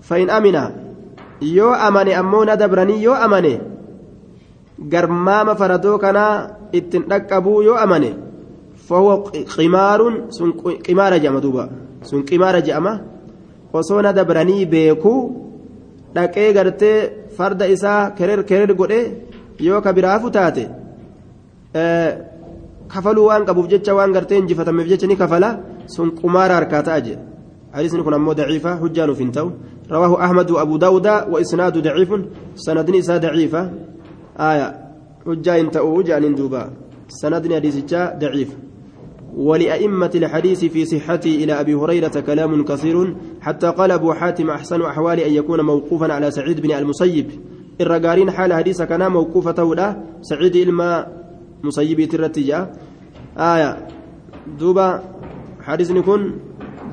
fa'in 0.09 0.29
amina 0.37 0.63
yoo 1.57 1.73
amane 1.87 2.15
ammoo 2.21 2.45
na 2.45 2.55
dabranii 2.61 3.03
yoo 3.03 3.15
amane 3.27 3.53
garmaama 4.93 5.55
faradoo 5.61 5.97
kanaa 6.05 6.33
ittiin 6.79 7.07
dhaqqabuu 7.11 7.61
yoo 7.67 7.77
amane 7.85 8.11
fahuu 8.89 9.17
qimaaruun 9.55 10.19
sun 10.37 10.53
qimaara 10.85 11.19
jedhama 11.19 11.41
duuba 11.45 11.69
sun 12.09 12.23
qimaara 12.29 12.61
jedhama. 12.67 12.93
Osoo 13.73 14.01
na 14.01 14.13
dabranii 14.13 14.65
beekuu 14.73 15.21
dhaqee 16.15 16.53
gartee 16.57 16.97
farda 17.37 17.65
isaa 17.75 18.11
kerer 18.17 18.43
kerer 18.49 18.71
godhee 18.79 19.05
yoo 19.67 19.81
ka 19.85 19.93
biraafu 19.93 20.31
taate 20.37 20.63
kafaluu 22.93 23.27
waan 23.29 23.45
qabuuf 23.47 23.67
jecha 23.73 23.95
waan 23.97 24.13
gartee 24.15 24.39
injifatameef 24.41 24.87
jecha 24.91 25.07
ni 25.07 25.15
kafala 25.15 25.49
sun 25.95 26.09
qumaara 26.21 26.55
harkaa 26.59 26.83
ta'a 26.89 27.01
jedhe 27.07 27.29
حديث 27.73 27.95
كن 27.95 28.13
أمو 28.13 28.33
ضعيفة 28.33 28.81
حجان 28.81 29.13
في 29.13 29.23
انتو 29.23 29.49
رواه 29.91 30.25
أحمد 30.25 30.51
وأبو 30.51 30.77
داود 30.77 31.07
وإسناد 31.31 31.77
ضعيف 31.77 32.11
سند 32.55 32.89
نساء 32.89 33.17
ضعيفة 33.17 33.61
آية 34.39 34.67
حجا 35.25 35.53
انتو 35.61 36.01
جان 36.01 36.35
دوبا 36.35 36.61
سند 37.21 37.53
حديث 37.53 37.75
ضعيف 37.93 38.49
ولأئمة 39.35 40.11
الحديث 40.15 40.65
في 40.65 40.85
صحته 40.85 41.35
إلى 41.43 41.53
أبي 41.59 41.73
هريرة 41.73 42.19
كلام 42.19 42.65
كثير 42.65 43.15
حتى 43.41 43.67
قال 43.67 43.91
أبو 43.91 44.13
حاتم 44.13 44.49
أحسن 44.49 44.81
أحوال 44.81 45.19
أن 45.19 45.33
يكون 45.33 45.61
موقوفا 45.61 46.13
على 46.13 46.31
سعيد 46.31 46.61
بن 46.61 46.71
المسيب. 46.71 47.31
الرجارين 47.81 48.31
حال 48.31 48.53
حديث 48.53 48.81
كان 48.81 49.11
موقوفة 49.11 49.73
له 49.73 50.03
سعيد 50.21 50.55
إلما 50.55 51.07
مسيب 51.63 51.99
الرتجاء 51.99 52.73
آية. 53.37 53.87
دوبا 54.59 55.03
حديث 55.61 55.91
يكون 55.91 56.21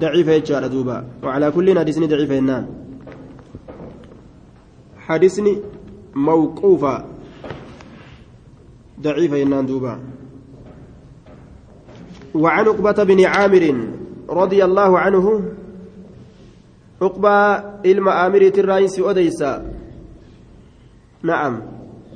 ضعيف 0.01 0.29
يجعل 0.29 0.69
دوبا. 0.69 1.05
وعلى 1.23 1.51
كل 1.51 1.79
حديث 1.79 1.99
ضعيف 1.99 2.33
هنان 2.33 2.67
حديثني 4.99 5.63
موقوفة. 6.15 7.05
ضعيف 9.01 9.33
هنان 9.35 9.67
دوبا. 9.67 10.16
وعن 12.37 12.65
عقبة 12.65 13.05
بن 13.05 13.25
عامر 13.25 13.89
رضي 14.29 14.65
الله 14.65 14.99
عنه 14.99 15.43
عقبة 17.03 17.57
إلما 17.87 18.27
آمري 18.27 18.49
الرئيس 18.49 19.01
أديسا 19.01 19.73
نعم. 21.23 21.63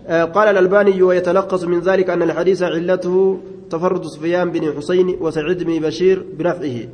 قال 0.09 0.49
الألباني 0.49 1.03
ويتلخص 1.03 1.65
من 1.65 1.81
ذلك 1.81 2.11
أن 2.11 2.23
الحديث 2.23 2.63
علته 2.63 3.41
تفرد 3.71 4.05
سفيان 4.05 4.51
بن 4.51 4.73
حسين 4.77 5.17
وسعيد 5.21 5.63
بن 5.63 5.79
بشير 5.79 6.27
برفعه 6.39 6.89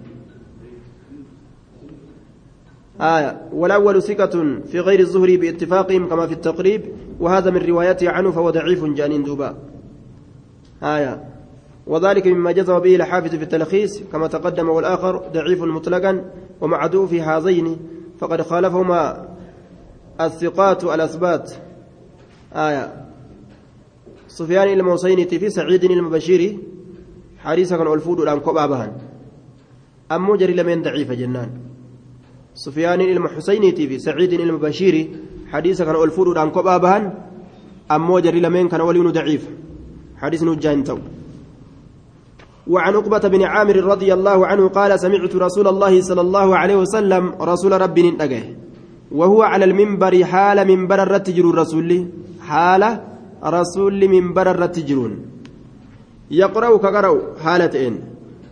آية 3.01 3.41
والأول 3.53 4.03
ثقة 4.03 4.61
في 4.67 4.81
غير 4.81 5.01
الزهري 5.01 5.37
باتفاقهم 5.37 6.09
كما 6.09 6.27
في 6.27 6.33
التقريب 6.33 6.83
وهذا 7.21 7.51
من 7.51 7.67
روايته 7.67 8.11
عنه 8.11 8.31
فهو 8.31 8.51
ضعيف 8.51 8.85
جانين 8.85 9.23
دوبا. 9.23 9.57
آية. 10.83 11.36
وذلك 11.87 12.27
مما 12.27 12.53
جزم 12.53 12.79
به 12.79 12.97
الحافظ 12.97 13.35
في 13.35 13.43
التلخيص 13.43 14.03
كما 14.13 14.27
تقدم 14.27 14.69
والآخر 14.69 15.23
ضعيف 15.33 15.63
مطلقا 15.63 16.25
ومعدو 16.61 17.07
في 17.07 17.23
هذين 17.23 17.77
فقد 18.19 18.43
خالفهما 18.43 19.29
الثقات 20.21 20.85
الأثبات 20.85 21.53
آية. 22.55 23.07
سفيان 24.29 24.69
الموصيني 24.69 25.25
في 25.25 25.51
سعيد 25.51 25.85
المبشري 25.85 26.59
حديثا 27.39 27.77
كان 27.77 27.93
الفود 27.93 28.21
الآن 28.21 28.41
كبابها 28.41 28.97
أمو 30.13 30.37
جري 30.37 30.55
لمن 30.55 30.83
ضعيف 30.83 31.13
جنان. 31.13 31.51
سفيان 32.55 33.01
المحسيني 33.01 33.73
في 33.73 33.99
سعيد 33.99 34.33
المبشري 34.33 35.17
حديثا 35.53 35.85
كان 35.85 35.95
الفود 35.95 36.29
الآن 36.29 36.51
كبابها 36.51 37.27
أمو 37.91 38.19
جري 38.19 38.41
لمن 38.41 38.69
كان 38.69 38.81
ولين 38.81 39.11
ضعيف. 39.11 39.49
حديث 40.17 40.43
نجان 40.43 40.85
تو. 40.85 40.99
وعن 42.67 42.95
عقبة 42.95 43.29
بن 43.29 43.43
عامر 43.43 43.77
رضي 43.77 44.15
الله 44.15 44.47
عنه 44.47 44.69
قال 44.69 45.01
سمعت 45.01 45.37
رسول 45.37 45.69
الله 45.69 46.01
صلى 46.01 46.21
الله 46.21 46.57
عليه 46.57 46.77
وسلم 46.77 47.33
رسول 47.41 47.81
ربي 47.81 48.11
نتقه 48.11 48.45
وهو 49.13 49.43
على 49.43 49.65
المنبر 49.65 50.25
حال 50.25 50.69
منبر 50.69 51.03
الرتجر 51.03 51.51
الرسول 51.51 52.07
حال 52.41 52.83
رسول 53.45 54.09
منبر 54.09 54.51
الرتجرون 54.51 55.13
يقرأ 56.31 56.77
كقرأ 56.77 57.21
حالتين 57.45 58.01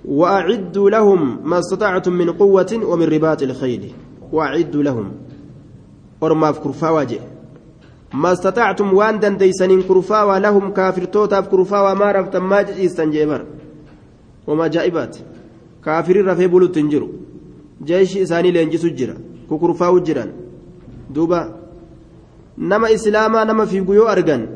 وأعدوا 0.05 0.91
لهم 0.91 1.39
ما 1.45 1.59
استطعتم 1.59 2.13
من 2.13 2.31
قوة 2.31 2.81
ومن 2.85 3.07
رباط 3.09 3.43
الخيل. 3.43 3.93
وأعدوا 4.33 4.83
لهم. 4.83 5.13
أرما 6.23 6.53
في 6.53 6.61
كرفاوجه 6.61 7.21
ما 8.15 8.33
استطعتم 8.33 8.95
وان 8.95 9.19
دنديسن 9.19 9.83
كرفاوا 9.83 10.39
لهم 10.39 10.73
كافر 10.73 11.05
توتا 11.05 11.41
كرفاوا 11.41 11.95
ما 11.95 12.13
رفتم 12.13 12.49
ما 12.49 12.63
جئستن 12.63 13.11
جيبر. 13.11 13.45
homaa 14.47 14.69
jaa'ibaati 14.75 15.21
kaafirin 15.85 16.27
rafee 16.31 16.49
bulutti 16.55 16.81
hin 16.81 16.91
jiru 16.95 17.09
jeeshi 17.91 18.21
isaanii 18.27 18.53
leenjisu 18.57 18.91
jira 19.01 19.15
kukurfaa'u 19.49 20.01
jiran 20.09 20.31
duuba 21.15 21.41
nama 22.73 22.91
islaamaa 22.97 23.45
nama 23.51 23.67
fiigu 23.73 23.95
yoo 23.99 24.09
argan 24.15 24.47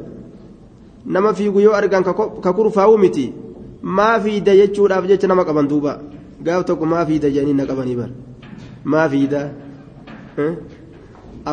nama 1.16 1.34
fiigu 1.40 1.60
yoo 1.66 1.74
argan 1.80 2.04
ka 2.44 2.52
kurfaa'u 2.58 2.98
miti 3.04 3.26
maa 3.82 4.14
fiida 4.26 4.56
jechuudhaaf 4.60 5.06
jecha 5.10 5.26
nama 5.32 5.44
qaban 5.48 5.68
duuba 5.72 5.98
gaaf 6.48 6.64
tokko 6.70 6.86
maa 6.94 7.04
fiida 7.10 7.30
jedhanii 7.34 7.56
na 7.60 7.66
qabanii 7.70 7.96
bara 8.00 8.14
maa 8.84 9.08
fiida 9.14 9.40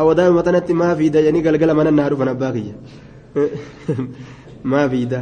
awwadaa 0.00 0.30
matanatti 0.38 0.74
maa 0.82 0.94
fiida 1.02 1.22
jedhanii 1.26 1.44
galgala 1.48 1.74
mana 1.80 1.90
naa 1.98 2.08
dhufan 2.10 2.28
abbaa 2.34 2.52
kiyya 2.56 2.74
maa 4.72 4.88
fiida. 4.88 5.20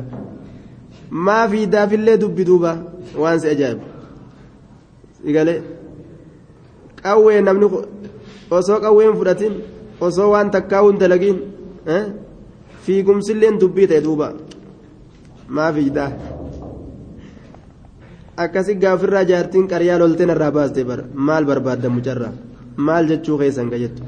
Maa 1.14 1.48
fiidaafillee 1.48 2.16
dubbi 2.18 2.44
duuba 2.44 2.76
waan 3.22 3.40
si 3.40 3.48
ajaa'ibu 3.48 3.84
igalee 5.30 5.60
qawwee 7.02 7.40
namni 7.40 7.66
osoo 8.50 8.80
qawween 8.84 9.16
fudhatin 9.18 9.54
osoo 10.00 10.30
waan 10.30 10.50
takkaa'uu 10.50 10.90
hin 10.90 10.98
dalagiin 11.02 11.38
fiigumsilleen 12.86 13.60
dubbii 13.60 13.86
ta'e 13.92 14.00
duuba 14.06 14.32
maa 15.58 15.70
fiidaa 15.76 16.10
akkasi 18.46 18.74
gaafirraa 18.82 19.24
jaartiin 19.30 19.68
qaryaa 19.72 19.98
lolteen 20.02 20.30
irraa 20.36 20.50
baaste 20.58 20.84
bara 20.90 21.04
maal 21.30 21.44
barbaadda 21.50 21.88
mucarraa 21.96 22.32
maal 22.76 23.06
jechuu 23.12 23.38
keessan 23.38 23.70
ka 23.70 23.78
jettu 23.78 24.02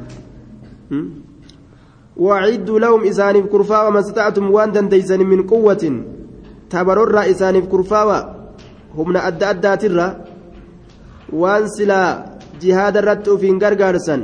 waciddu 2.27 2.79
lahum 2.85 3.05
isaaniif 3.13 3.47
kurfaawa 3.55 3.91
mastatactum 3.99 4.51
waan 4.57 4.73
dandeeysan 4.75 5.27
min 5.33 5.47
quwwatin 5.53 5.97
tabarorraa 6.69 7.27
isaaniif 7.33 7.67
kurfaawa 7.73 8.19
humna 8.97 9.25
adda 9.29 9.49
addaatirra 9.55 10.07
waan 11.33 11.69
silaa 11.77 12.11
jihaada 12.61 12.99
irratti 13.03 13.31
ufiin 13.31 13.59
gargaarsan 13.59 14.23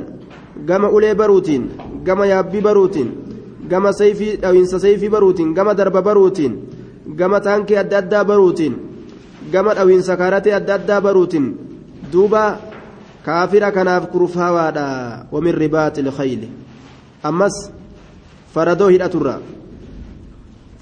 gama 0.68 0.88
ulee 0.97 1.14
baruutiin 1.14 1.64
gama 2.07 2.26
yaabbii 2.26 2.64
baruutiin 2.68 3.11
gama 3.70 3.93
sayfii 3.93 4.36
dhawinsa 4.43 4.80
sayfii 4.84 5.09
baruutiin 5.14 5.55
gama 5.55 5.74
darba 5.74 6.03
baruutiin 6.03 6.55
gama 7.18 7.40
taankii 7.40 7.76
adda 7.82 7.99
addaa 7.99 8.24
baruutiin 8.24 8.74
gama 9.53 9.74
dhawinsa 9.74 10.16
kaaratee 10.16 10.55
adda 10.55 10.74
addaa 10.74 11.01
baruutiin 11.01 11.47
duuba 12.12 12.59
kaafira 13.26 13.70
kanaaf 13.72 14.07
kurfaawaadha 14.14 14.84
wamin 15.32 15.55
ribaati 15.64 16.01
ilkhayli 16.01 16.49
ammas 17.22 17.57
faradoo 18.55 18.88
hidhaturra 18.95 19.34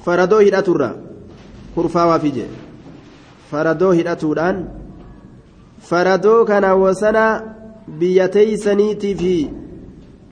faradoo 0.05 0.41
hidhaturra 0.47 0.91
kurfaawaafi 1.75 2.31
jee 2.37 2.51
faradoo 3.51 3.93
hidhatuudhaan 3.99 4.59
faradoo 5.91 6.41
kana 6.51 6.75
wasana 6.83 7.25
biyya 8.01 8.27
teeysaniitii 8.37 9.15
fi 9.23 9.35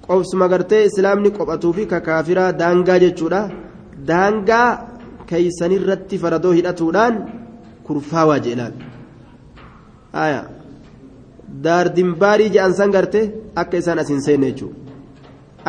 qobsuma 0.07 0.49
gartee 0.53 0.82
islaamni 0.91 1.30
qophatuu 1.39 1.72
fi 1.78 1.86
kakaafiraa 1.95 2.53
daangaa 2.61 2.99
jechuudha 3.05 3.41
daangaa 4.11 4.68
keeysanirratti 5.30 6.18
faradoo 6.24 6.53
hidhatuudhaan 6.59 7.14
kurfaawaa 7.86 8.39
jedhaan 8.47 8.74
aya 10.24 10.41
daardimbaarii 11.64 12.51
jedhan 12.55 12.74
san 12.80 12.91
garte 12.97 13.20
akka 13.62 13.76
isaan 13.82 13.99
asin 14.05 14.20
seenne 14.26 14.47
jechuudha 14.51 14.76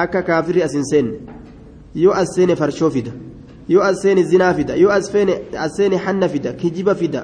akka 0.03 0.21
kaafirri 0.29 0.63
asin 0.67 0.85
seenne 0.91 1.17
yoo 2.03 2.13
as 2.21 2.29
seene 2.35 2.55
farshoo 2.61 2.89
fida 2.95 3.11
yoo 3.73 3.83
as 3.89 4.01
seene 4.01 4.23
zinaa 4.31 4.53
fida 4.53 4.75
yoo 4.75 4.91
as 4.91 5.75
seene 5.77 5.97
hanna 6.05 6.27
fida 6.29 6.53
kijiba 6.53 6.95
fida 6.95 7.21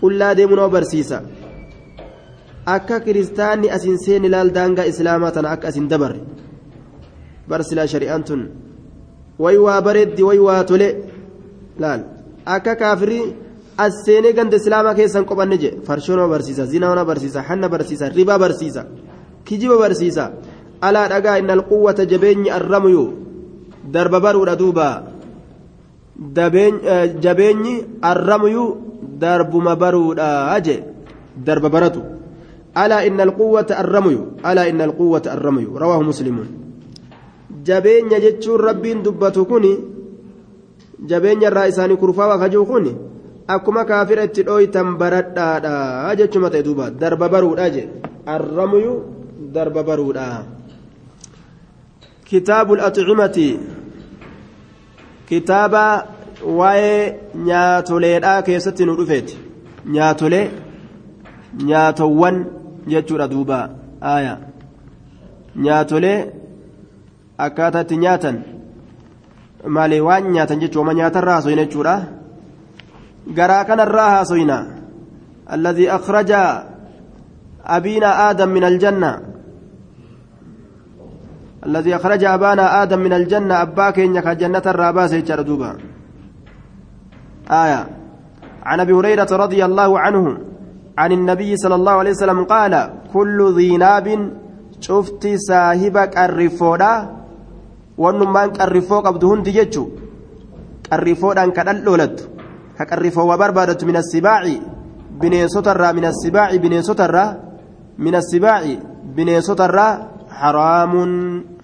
qullaa 0.00 0.34
deemuu 0.34 0.56
nama 0.56 0.68
barsiisa 0.68 1.22
akka 2.66 3.00
kiristaanni 3.00 3.70
asin 3.76 3.98
seene 3.98 4.28
laal 4.34 4.50
daangaa 4.56 4.86
islaamaa 4.92 5.30
tana 5.36 5.48
akka 5.54 5.68
asin 5.68 5.88
dabarre 5.88 6.20
barsilaa 7.48 7.86
shari'aan 7.92 8.24
tun 8.24 8.42
way 9.38 9.56
waa 9.66 9.80
bareeddi 9.86 10.22
way 10.22 10.38
waa 10.38 10.64
tole 10.64 10.88
laal 11.82 12.00
akka 12.46 12.76
kaafirii 12.82 13.24
as 13.84 13.94
seenee 14.04 14.32
ganda 14.32 14.56
islaamaa 14.56 14.94
keessan 14.94 15.24
qophanne 15.24 15.56
je 15.62 15.70
farshoo 15.86 16.16
nama 16.16 16.28
barsiisa 16.34 16.66
zinaa 16.72 16.94
nama 16.94 17.04
barsiisa 17.10 17.42
hanna 17.48 17.68
barsiisa 17.68 18.08
ribaa 18.18 18.38
barsiisa 18.38 18.82
kijiba 19.44 19.76
barsiisa 19.78 20.24
alaa 20.80 21.08
dhagaa 21.08 21.38
inna 21.38 21.52
alquwwata 21.58 22.06
jabeenyi 22.12 22.50
arramuyu 22.58 23.04
darba 23.94 24.20
baruudha 24.20 24.56
duuba 24.56 24.86
jabeenyi 27.20 27.74
arramuyu 28.02 28.64
darbuma 29.18 29.76
baruudha 29.76 30.60
je 30.60 30.82
darba 31.36 31.68
baratu. 31.68 32.02
Alaa 32.74 33.04
inna 33.04 33.22
alquwwata 33.22 33.76
arramuyu 33.78 34.40
alaa 34.42 34.66
inna 34.68 34.84
alquwwata 34.84 35.32
arramuyu 35.32 35.76
rawaahu 35.76 36.04
muslimuun 36.08 36.48
jabeenya 37.64 38.20
jechuun 38.20 38.60
rabbiin 38.60 39.02
dubbatu 39.02 39.44
kuni 39.46 39.76
jabeenya 41.04 41.48
irraa 41.52 41.68
isaanii 41.68 41.96
kurfaawa 42.00 42.38
kajuu 42.38 42.64
kuni 42.66 42.96
akkuma 43.46 43.84
kaafira 43.84 44.24
itti 44.24 44.42
dhooytan 44.42 44.96
baradhaadha 44.96 46.16
jechuma 46.16 46.50
ta'e 46.50 46.62
duuba. 46.62 46.90
Darba 46.90 47.28
baruudha 47.28 47.70
je 47.70 47.88
arramuyu 48.26 48.94
darba 49.52 49.82
baruudha. 49.82 50.44
Kitaabu 52.24 52.74
al'axicimati 52.80 53.58
kitaaba 55.32 55.84
waa'ee 56.60 57.02
nyaatoleedhaa 57.48 58.38
keessatti 58.48 58.86
nu 58.86 58.96
dhufeeti 59.00 59.38
nyaatolee 59.96 60.46
nyaatowwan 61.68 62.38
jechuudha 62.94 63.28
duuba 63.32 63.58
aya 64.14 64.34
nyaatolee 65.66 66.18
akkaataa 67.46 67.84
itti 67.86 67.96
nyaatan 68.04 68.42
malee 69.76 70.00
waan 70.08 70.30
nyaatan 70.36 70.60
jechuudha 70.64 70.94
nyaatarraa 71.00 71.34
haasoyna 71.34 71.64
jechuudha 71.64 71.96
garaa 73.40 73.64
kanarraa 73.70 74.10
haasoyna 74.14 74.56
alladhii 75.56 75.88
akhraja 75.98 76.40
abiina 77.76 78.16
aadam 78.26 78.50
min 78.56 78.64
aljanna 78.70 79.10
الذي 81.66 81.96
أخرج 81.96 82.24
أبانا 82.24 82.82
آدم 82.82 82.98
من 82.98 83.12
الجنة 83.12 83.62
أبا 83.62 83.90
كين 83.90 84.12
جنة 84.12 84.62
الراباس 84.66 85.14
دوبا 85.14 85.78
آية. 87.50 87.86
عن 88.62 88.80
أبي 88.80 88.92
هريرة 88.92 89.28
رضي 89.32 89.64
الله 89.64 89.98
عنه 89.98 90.38
عن 90.98 91.12
النبي 91.12 91.56
صلى 91.56 91.74
الله 91.74 91.92
عليه 91.92 92.10
وسلم 92.10 92.44
قال 92.44 92.90
كل 93.12 93.38
ذي 93.56 93.76
ناب 93.76 94.06
شفت 94.80 95.24
صاحبك 95.48 96.18
الرفودا 96.18 96.94
ونمان 97.98 98.50
الرفو 98.60 99.00
قبض 99.00 99.24
هند 99.24 99.48
جتشو 99.48 99.84
الرفودا 100.92 101.44
كدلولت 101.50 102.28
كالرفو 102.78 103.22
وبربادة 103.32 103.86
من 103.86 103.96
السباع 103.96 104.42
بنيسوت 105.20 105.68
الرا 105.68 105.92
من 105.92 106.04
السباع 106.04 106.56
بنيسوت 106.56 107.00
الرا 107.00 107.26
من 107.98 108.14
السباع 108.14 108.62
بنيسوت 109.16 109.60
حرام 110.42 110.92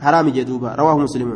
حرام 0.04 0.26
جدوبا 0.36 0.70
رواه 0.80 0.96
مسلم 0.98 1.30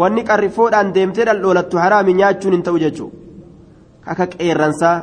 wanni 0.00 0.22
qarrifoodhaan 0.28 0.92
deemtee 0.94 1.24
dhaldhoolattu 1.28 1.76
haraami 1.82 2.12
nyaachuun 2.20 2.54
hin 2.54 2.62
ta'u 2.66 2.78
jechuu 2.82 3.08
akka 4.12 4.26
qeerransaa 4.34 4.96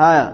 haya 0.00 0.24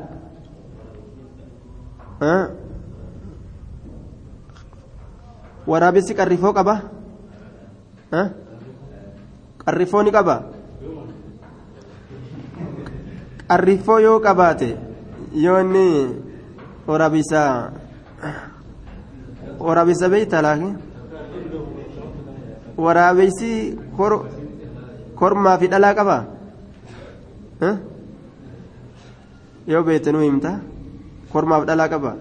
waraabessi 5.70 6.14
qarrifoo 6.20 6.52
qaba 6.59 6.74
qarrifoo 9.64 10.02
ni 10.02 10.11
qaba 10.18 10.36
qarrifoo 13.50 13.98
yoo 14.06 14.18
qabaate 14.28 14.70
yoo 15.44 15.59
inni 15.64 15.84
waraabisa 16.88 17.42
waraabisa 19.66 20.09
beeyta 20.12 20.42
laakiin 20.42 20.74
waraabeysi 22.84 23.50
kormaa 25.18 25.59
fi 25.59 25.66
dhalaa 25.72 25.94
qaba 25.98 26.16
yoo 29.66 29.82
beekte 29.88 30.12
nu 30.12 30.20
himta 30.26 30.50
kormaaf 31.32 31.62
dhalaa 31.70 31.88
qaba 31.94 32.12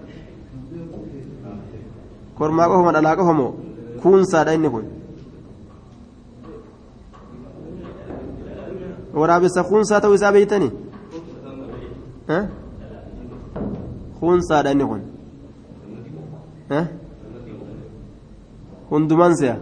kormaa 2.38 2.68
qofama 2.70 2.92
dhalaa 2.96 3.16
qofamoo 3.20 3.52
kuunsaadha 4.02 4.52
inni 4.58 4.70
kun 4.74 4.86
waraabessa 9.20 9.64
kuunsaa 9.70 10.00
ta'uu 10.00 10.14
isaa 10.20 10.32
beeytani 10.36 10.68
kuunsaadha 14.20 14.70
inni 14.76 14.86
kun 14.90 15.02
hunduman 18.90 19.34
se'a 19.36 19.56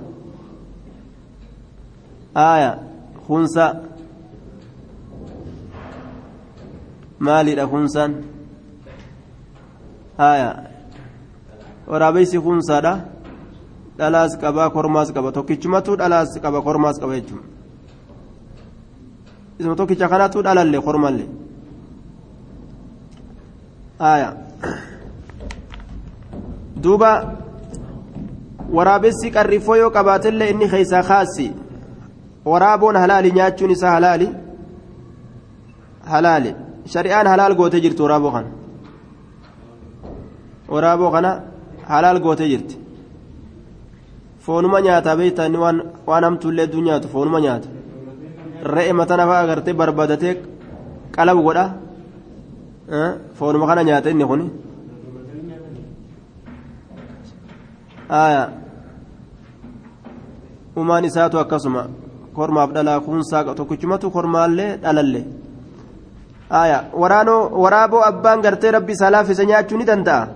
aya 2.35 2.79
kunsa 3.27 3.83
maalidha 7.19 7.67
kunsaan 7.67 8.13
haya 10.19 10.51
waraabeysi 11.89 12.39
kunsaadha 12.41 12.93
dhalaas 13.99 14.37
qabaa 14.41 14.71
kormaas 14.71 15.13
qaba 15.13 15.33
tokkichumatu 15.33 15.97
dhalaas 15.97 16.31
qaba 16.43 16.63
kormaas 16.63 17.01
qaba 17.01 17.15
jechuudha 17.19 17.49
isuma 19.59 19.77
tokkicha 19.77 20.09
kanatu 20.09 20.43
dhalalle 20.43 20.79
kormalle 20.81 21.25
haya 23.99 24.37
duuba 26.83 27.11
waraabessi 28.73 29.31
qarrifoo 29.31 29.77
yoo 29.77 29.91
qabaatellee 29.91 30.51
inni 30.51 30.69
keeysaa 30.69 31.03
kaasi 31.03 31.47
waraaboon 32.45 32.97
halaali 32.97 33.31
nyaachuun 33.33 33.71
isaa 33.71 33.91
halaali? 33.91 34.29
Halaali. 36.13 36.55
Shari'aan 36.93 37.27
halaal 37.27 37.55
gootee 37.55 37.81
jirti 37.81 38.03
waraaboo 38.03 38.31
kana. 38.31 38.49
Waraaboo 40.69 41.11
kana 41.11 41.31
halaal 41.89 42.21
gootee 42.21 42.49
jirti. 42.49 42.79
Foonuma 44.45 44.81
nyaataa 44.81 45.17
beektaa? 45.17 45.47
Inni 45.47 45.59
waan 46.07 46.25
hamtuullee 46.25 46.67
dun 46.73 46.85
nyaatu 46.85 47.09
foonuma 47.09 47.41
nyaata. 47.41 47.69
Re'e 48.75 48.93
matana 48.93 49.27
fa'aa 49.27 49.43
agartee 49.45 49.75
barbaadatee 49.81 50.35
qalabu 51.17 51.43
godha. 51.43 51.65
Foonuma 53.39 53.67
kana 53.67 53.85
nyaata 53.85 54.11
inni 54.11 54.25
kuni 54.27 54.51
umaan 60.77 61.05
isaatu 61.05 61.39
akkasuma. 61.39 61.87
Kormaaf 62.35 62.71
dhalaa 62.75 63.01
kuunsaa 63.01 63.55
tokkichumatu 63.55 64.11
kormaallee 64.11 64.77
dhalallee. 64.83 65.25
Waraaboo 67.63 68.03
abbaan 68.11 68.41
gartee 68.43 68.71
rabbi 68.71 68.93
isaa 68.93 69.11
laaffise 69.13 69.47
nyaachuu 69.47 69.79
ni 69.79 69.85
danda'a? 69.87 70.29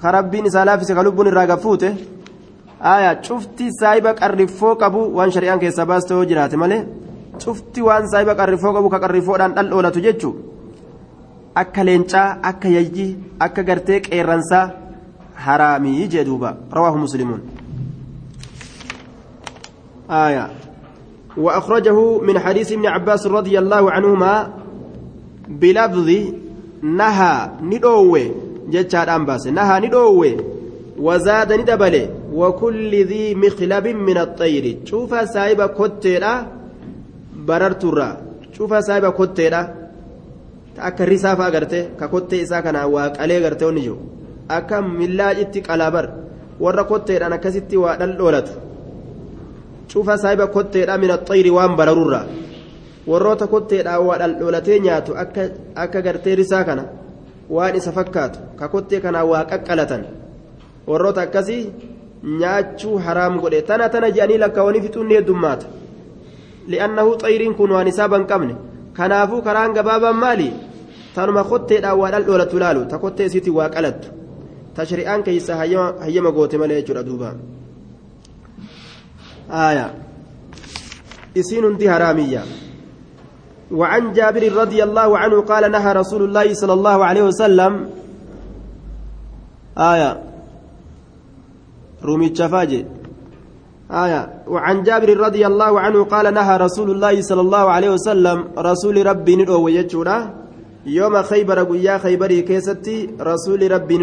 Ka 0.00 0.10
rabbiin 0.12 0.46
isaa 0.46 0.64
laaffise 0.66 0.94
ka 0.94 1.02
lubbuun 1.02 1.26
irraa 1.30 1.46
gaffuute? 1.46 1.90
Cufti 3.26 3.70
saayiba 3.80 4.14
qarriffoo 4.14 4.74
qabu 4.76 5.00
waan 5.16 5.30
shari'aan 5.32 5.58
keessaa 5.60 5.86
baaste 5.86 6.10
yoo 6.14 6.24
jiraate 6.24 6.56
malee? 6.56 6.84
Cufti 7.44 7.82
waan 7.82 8.08
saayiba 8.10 8.34
qarriffoo 8.34 8.72
qabu 8.74 8.88
ka 8.90 8.98
qarriffoodhaan 9.00 9.54
dhal 9.54 9.68
dhoolatu 9.70 10.00
jechuu? 10.00 10.34
Akka 11.54 11.84
leencaa 11.84 12.38
akka 12.42 12.68
yayyii 12.68 13.16
akka 13.40 13.62
gartee 13.62 14.00
qeerransaa 14.00 14.70
jee 16.08 16.24
duuba 16.24 16.56
rawaahu 16.72 16.98
muslimuun 16.98 17.40
آية. 20.10 20.50
وأخرجه 21.36 22.18
من 22.20 22.38
حديث 22.38 22.72
ابن 22.72 22.86
عباس 22.86 23.26
رضي 23.26 23.58
الله 23.58 23.90
عنهما 23.90 24.48
بلفظ 25.48 26.08
نهى 26.82 27.50
ندوه 27.62 28.30
جتشار 28.72 29.16
أنباس. 29.16 29.46
نهى 29.46 29.80
ندوه 29.80 30.36
وزاد 30.98 31.52
ندبل 31.52 32.08
وكل 32.32 33.04
ذي 33.04 33.34
مخلب 33.34 33.86
من 33.86 34.18
الطير. 34.18 34.78
شوف 34.84 35.28
سايبة 35.28 35.66
كتيرا 35.66 36.46
بررتورا. 37.36 38.16
شوف 38.52 38.84
سايبة 38.84 39.10
كتيرا 39.10 39.74
akka 40.78 41.04
risaafa 41.04 41.44
agarte 41.44 41.98
ka 41.98 42.06
kottee 42.08 42.42
isaa 42.42 42.62
kana 42.62 42.86
waaqalee 42.86 43.40
garte 43.40 43.64
onni 43.66 43.82
akka 44.48 44.82
millaacitti 44.82 45.60
qalaabar 45.62 46.06
warra 46.60 46.84
kotteedhaan 46.84 47.32
akkasitti 47.32 47.76
waa 47.76 47.96
dhaldhoolatu 48.00 48.52
cufa 49.92 50.18
saahiba 50.18 50.46
kotteedha 50.46 50.98
min 50.98 51.10
axayri 51.10 51.50
waan 51.50 51.76
bararurra 51.76 52.20
warroota 53.06 53.46
kotteedha 53.46 54.00
waa 54.00 54.18
dhaldhoolatee 54.18 54.78
nyaatu 54.86 55.16
akka 55.84 56.02
gartee 56.02 56.34
risaa 56.40 56.64
kana 56.64 56.84
waan 57.50 57.76
isa 57.76 57.92
fakkaatu 57.92 58.38
ka 58.58 58.68
kottee 58.68 59.00
kanaa 59.00 59.24
waa 59.24 59.44
qaqqalatan 59.44 60.02
warroota 60.86 61.22
akkasii 61.22 61.62
nyaachuu 62.40 62.98
haraam 63.06 63.40
godhe 63.40 63.62
tana 63.62 63.88
tana 63.88 64.10
je'anii 64.10 64.38
lakkaawanii 64.44 64.84
fixuun 64.86 65.08
ni 65.08 65.14
heddummaata 65.20 65.66
li'annahu 66.72 67.16
xayriin 67.22 67.54
kun 67.54 67.72
waan 67.76 67.88
isaa 67.88 68.08
ban 68.08 68.26
qabne 68.26 68.54
kanaafuu 68.98 69.42
karaan 69.42 69.72
gabaabaan 69.76 70.16
maali 70.24 70.52
tanuma 71.14 71.44
kotteedha 71.44 71.94
waa 72.00 72.10
dhaldhoolatu 72.14 72.58
laalu 72.64 72.84
ta 72.90 72.98
kottee 73.04 73.26
isiitti 73.30 73.50
waa 73.58 73.68
qalattu 73.76 74.17
ta 74.78 74.86
shari'aan 74.86 75.26
keeysa 75.26 75.58
hayyama 75.58 76.30
goote 76.30 76.54
malee 76.62 76.82
jechuudha 76.82 77.02
duubaa 77.10 77.36
آية 79.50 79.94
إسين 81.36 81.76
دي 81.76 81.88
هرامية 81.88 82.42
وعن 83.72 84.12
جابر 84.12 84.52
رضي 84.52 84.84
الله 84.84 85.18
عنه 85.18 85.40
قال 85.40 85.72
نهى 85.72 85.92
رسول 85.92 86.22
الله 86.22 86.54
صلى 86.54 86.72
الله 86.72 87.04
عليه 87.04 87.22
وسلم 87.22 87.90
آية 89.78 90.22
رومي 92.04 92.26
الشفاجي 92.26 92.86
آية 93.90 94.42
وعن 94.48 94.82
جابر 94.82 95.16
رضي 95.16 95.46
الله 95.46 95.80
عنه 95.80 96.04
قال 96.04 96.34
نهى 96.34 96.56
رسول 96.56 96.90
الله 96.90 97.22
صلى 97.22 97.40
الله 97.40 97.70
عليه 97.70 97.90
وسلم 97.90 98.44
رسول 98.58 99.06
ربي 99.06 99.36
ندعو 99.36 99.68
يوم 100.86 101.22
خيبر 101.22 101.62
قيا 101.62 101.98
خيبري 101.98 102.42
كيستي 102.42 103.10
رسول 103.20 103.70
ربي 103.72 103.98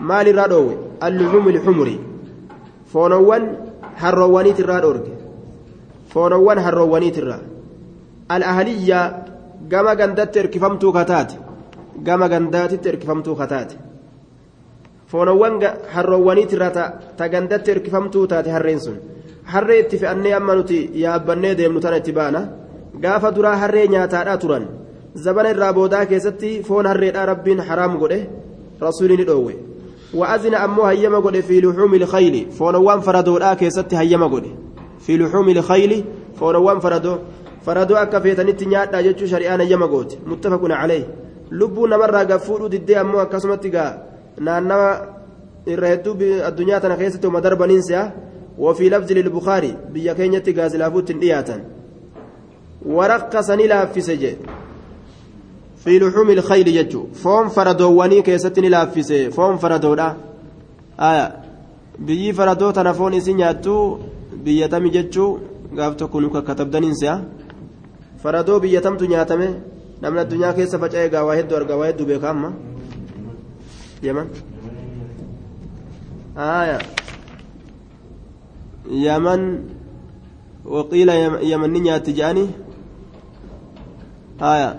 maal 0.00 0.26
irraa 0.28 0.48
dhoowwe? 0.48 0.74
Alluhumu 1.00 1.50
lixumuri 1.50 2.00
foonowwan 2.92 3.44
harroowwaniit 4.02 4.58
irraa 4.58 4.80
dhoorge. 4.80 5.10
Foonowwan 6.12 6.58
harroowwaniit 6.58 7.16
irraa. 7.16 7.40
Al'ahaliyyaa 8.28 9.12
gama 9.68 9.94
gandatti 9.96 10.38
erkifamtuu 10.38 10.92
kataate. 10.92 11.36
Gama 12.02 12.28
gandaatitti 12.28 12.88
erkifamtuu 12.88 13.36
kataate. 13.36 13.76
Foonowwan 15.10 15.60
harroowwaniit 15.94 16.52
irraa 16.52 16.70
ta 17.16 17.28
gandatti 17.28 17.70
erkifamtuu 17.70 18.26
taate 18.26 18.50
harreen 18.50 18.80
sun. 18.80 18.96
Harree 19.44 19.80
itti 19.80 19.98
fe'annee 19.98 20.34
amma 20.34 20.54
nuti 20.54 20.90
yaabbannee 21.02 21.54
deemnu 21.54 21.80
tana 21.80 21.96
itti 21.96 22.12
baana. 22.12 22.48
Gaafa 23.00 23.30
duraa 23.30 23.56
harree 23.56 23.88
nyaataadha 23.88 24.38
turan. 24.38 24.66
Zabana 25.14 25.50
irraa 25.50 25.72
boodaa 25.72 26.06
keessatti 26.06 26.62
foon 26.62 26.86
harreedhaa 26.86 27.26
rabbiin 27.26 27.60
haraam 27.60 27.98
godhe. 27.98 28.18
Rasuulii 28.80 29.16
ni 29.16 29.24
dhoowwe. 29.24 29.54
وأذن 30.14 30.54
أمو 30.54 30.82
هيما 30.82 31.40
في 31.40 31.60
لحوم 31.60 31.94
الخيل 31.94 32.50
فونوان 32.50 33.00
فردو 33.00 33.38
لا 33.38 33.54
كيست 33.54 33.94
هيما 33.94 34.26
قد. 34.26 34.46
في 34.98 35.16
لحوم 35.16 35.48
الخيل 35.48 36.04
فونوان 36.40 36.80
فردو. 36.80 37.16
فردو 37.66 37.94
أكا 37.94 38.20
فيتنت 38.20 38.64
نياتا 38.64 39.00
جتشو 39.00 39.26
شريان 39.26 39.60
هيما 39.60 39.86
قد. 39.86 40.12
عليه. 40.72 41.06
لبو 41.50 41.86
نمرة 41.86 42.18
قفولو 42.18 42.66
ددي 42.66 43.00
أمو 43.00 43.22
أكاسمتك 43.22 44.02
نانا 44.40 45.08
الرهدو 45.68 46.16
الدنيا 46.20 46.78
تنخيست 46.78 47.24
ومدرب 47.24 47.62
ننسى 47.62 48.10
وفي 48.58 48.88
لفظ 48.90 49.12
للبخاري 49.12 49.76
بيكينيتي 49.92 50.52
غازلافوت 50.52 51.10
إياتا 51.10 51.64
ورقصني 52.86 53.66
لا 53.66 53.86
في 53.86 54.00
سجي. 54.00 54.36
في 55.86 55.98
لحوم 55.98 56.30
الخيل 56.30 56.68
يجو 56.68 57.06
فون 57.14 57.48
فردواني 57.48 58.22
كيستني 58.22 58.68
لافيسه 58.68 59.28
فون 59.30 59.56
فردودا 59.56 60.16
آية 61.00 61.26
nyaattu 63.40 63.98
biyyatami 64.44 64.90
jechuu 64.90 65.38
gaaf 65.76 65.96
tokko 65.96 66.20
nuka 66.20 66.42
katabdaniinsa 66.42 67.20
faradoo 68.22 68.60
biyyatamtu 68.60 69.06
nyaatame 69.06 69.48
namni 70.02 70.20
addunyaa 70.20 70.52
keessa 70.52 70.78
faca'ee 70.78 71.08
gaa 71.08 71.24
waa 71.24 71.36
hedduu 71.38 71.56
argaa 71.56 71.76
waa 71.80 71.86
hedduu 71.86 72.06
beeka 72.06 72.30
amma 72.30 72.52
yaman 74.02 74.28
آية 76.36 76.78
يمن 78.90 79.42
وقيل 80.64 81.08
يمن 81.42 81.72
نيات 81.72 82.10
جاني 82.10 82.46
آية 84.42 84.70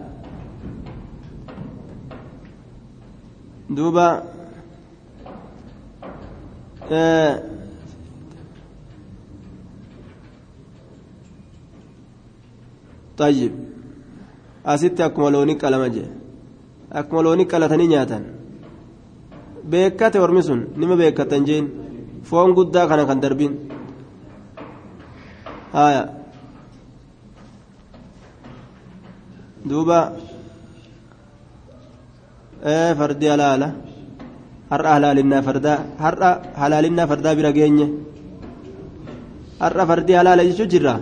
آه 6.91 7.43
طيب 13.17 13.53
asitti 14.67 15.01
akkuma 15.03 15.29
loonii 15.31 15.57
qalama 15.63 15.87
jee 15.95 16.07
akkuma 16.99 17.21
loonii 17.25 17.47
qalatanii 17.51 17.87
nyaatan 17.93 18.23
beekate 19.71 20.19
ormi 20.25 20.41
sun 20.47 20.61
nima 20.79 20.95
beekatan 21.01 21.45
jeen 21.47 21.65
foon 22.29 22.51
guddaa 22.57 22.87
kana 22.89 23.03
kan 23.09 23.19
darbiin 23.23 23.53
haya 25.77 26.03
duuba 29.69 29.99
fardi 32.63 33.27
halaala 33.33 33.67
har'a 34.71 34.89
halaalinaa 34.95 35.41
fardaa 35.47 35.77
har'a 36.03 36.29
halaalinaa 36.61 37.07
fardaa 37.11 37.35
bira 37.39 37.51
geenye 37.57 37.87
har'a 39.63 39.83
fardi 39.89 40.13
halaala 40.19 40.43
jechuu 40.49 40.67
jirra 40.73 40.93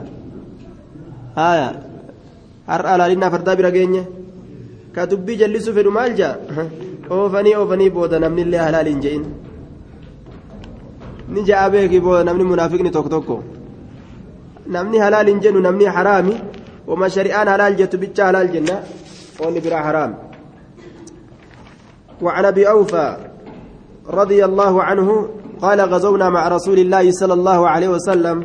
haya 1.39 1.67
har'a 2.71 2.89
halaalinaa 2.93 3.31
fardaa 3.35 3.55
bira 3.59 3.71
geenye 3.77 4.03
ka 4.95 5.07
dubbii 5.11 5.37
jallisuu 5.41 5.73
fedhu 5.77 5.91
maal 5.97 6.11
jaa 6.19 6.33
oofanii 7.09 7.55
oofanii 7.61 7.89
booda 7.97 8.19
namni 8.19 8.41
illee 8.45 8.61
halaal 8.67 8.87
hin 8.91 8.99
je'in 9.05 9.23
ni 11.33 11.41
ja'a 11.49 11.69
beeki 11.73 11.99
booda 12.05 12.23
namni 12.27 12.43
munaafiqni 12.51 12.91
tokko 12.95 13.09
tokko 13.15 13.35
namni 14.75 14.97
halaal 15.05 15.27
hin 15.31 15.39
jennu 15.43 15.59
namni 15.67 15.85
haraami 15.97 16.35
wama 16.89 17.07
shari'aan 17.15 17.47
halaal 17.53 17.75
jettu 17.79 17.97
bicha 18.03 18.23
halaal 18.29 18.47
jenna 18.55 18.75
wanni 19.41 19.59
biraa 19.65 19.83
haraam 19.87 20.11
وعن 22.21 22.45
أبي 22.45 22.69
أوفى 22.69 23.17
رضي 24.09 24.45
الله 24.45 24.83
عنه 24.83 25.29
قال 25.61 25.81
غزونا 25.81 26.29
مع 26.29 26.47
رسول 26.47 26.79
الله 26.79 27.11
صلى 27.11 27.33
الله 27.33 27.69
عليه 27.69 27.89
وسلم. 27.89 28.37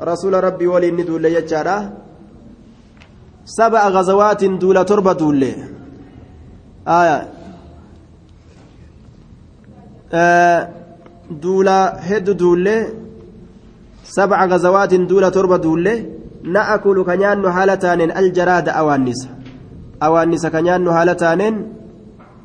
رسول 0.00 0.44
ربي 0.44 0.66
ولي 0.66 0.90
ندول 0.90 1.24
يجارا 1.24 1.92
سبع 3.44 3.88
غزوات 3.88 4.44
دولة 4.44 4.82
تربة 4.82 5.12
دولة 5.12 5.54
آية. 6.88 7.28
آه 10.12 10.68
دولة 11.30 11.86
هد 11.86 12.30
دولة 12.30 12.88
سبع 14.04 14.44
غزوات 14.44 14.94
دولة 14.94 15.28
تربة 15.28 15.56
دولة 15.56 16.06
نأكل 16.44 17.04
كنيان 17.04 17.52
حالتان 17.52 18.00
الجراد 18.10 18.68
أوانس 18.68 19.28
أوانس 20.02 20.46
كنيان 20.46 20.92
حالتان 20.92 21.40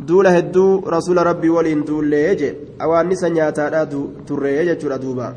duula 0.08 0.32
hedduu 0.32 0.82
rasuula 0.96 1.24
rabbii 1.24 1.50
waliin 1.50 1.86
duullee 1.88 2.36
je 2.36 2.50
awaannisa 2.80 3.30
nyaataadha 3.30 3.86
turree 4.26 4.66
jechuudha 4.66 4.98
duuba 4.98 5.36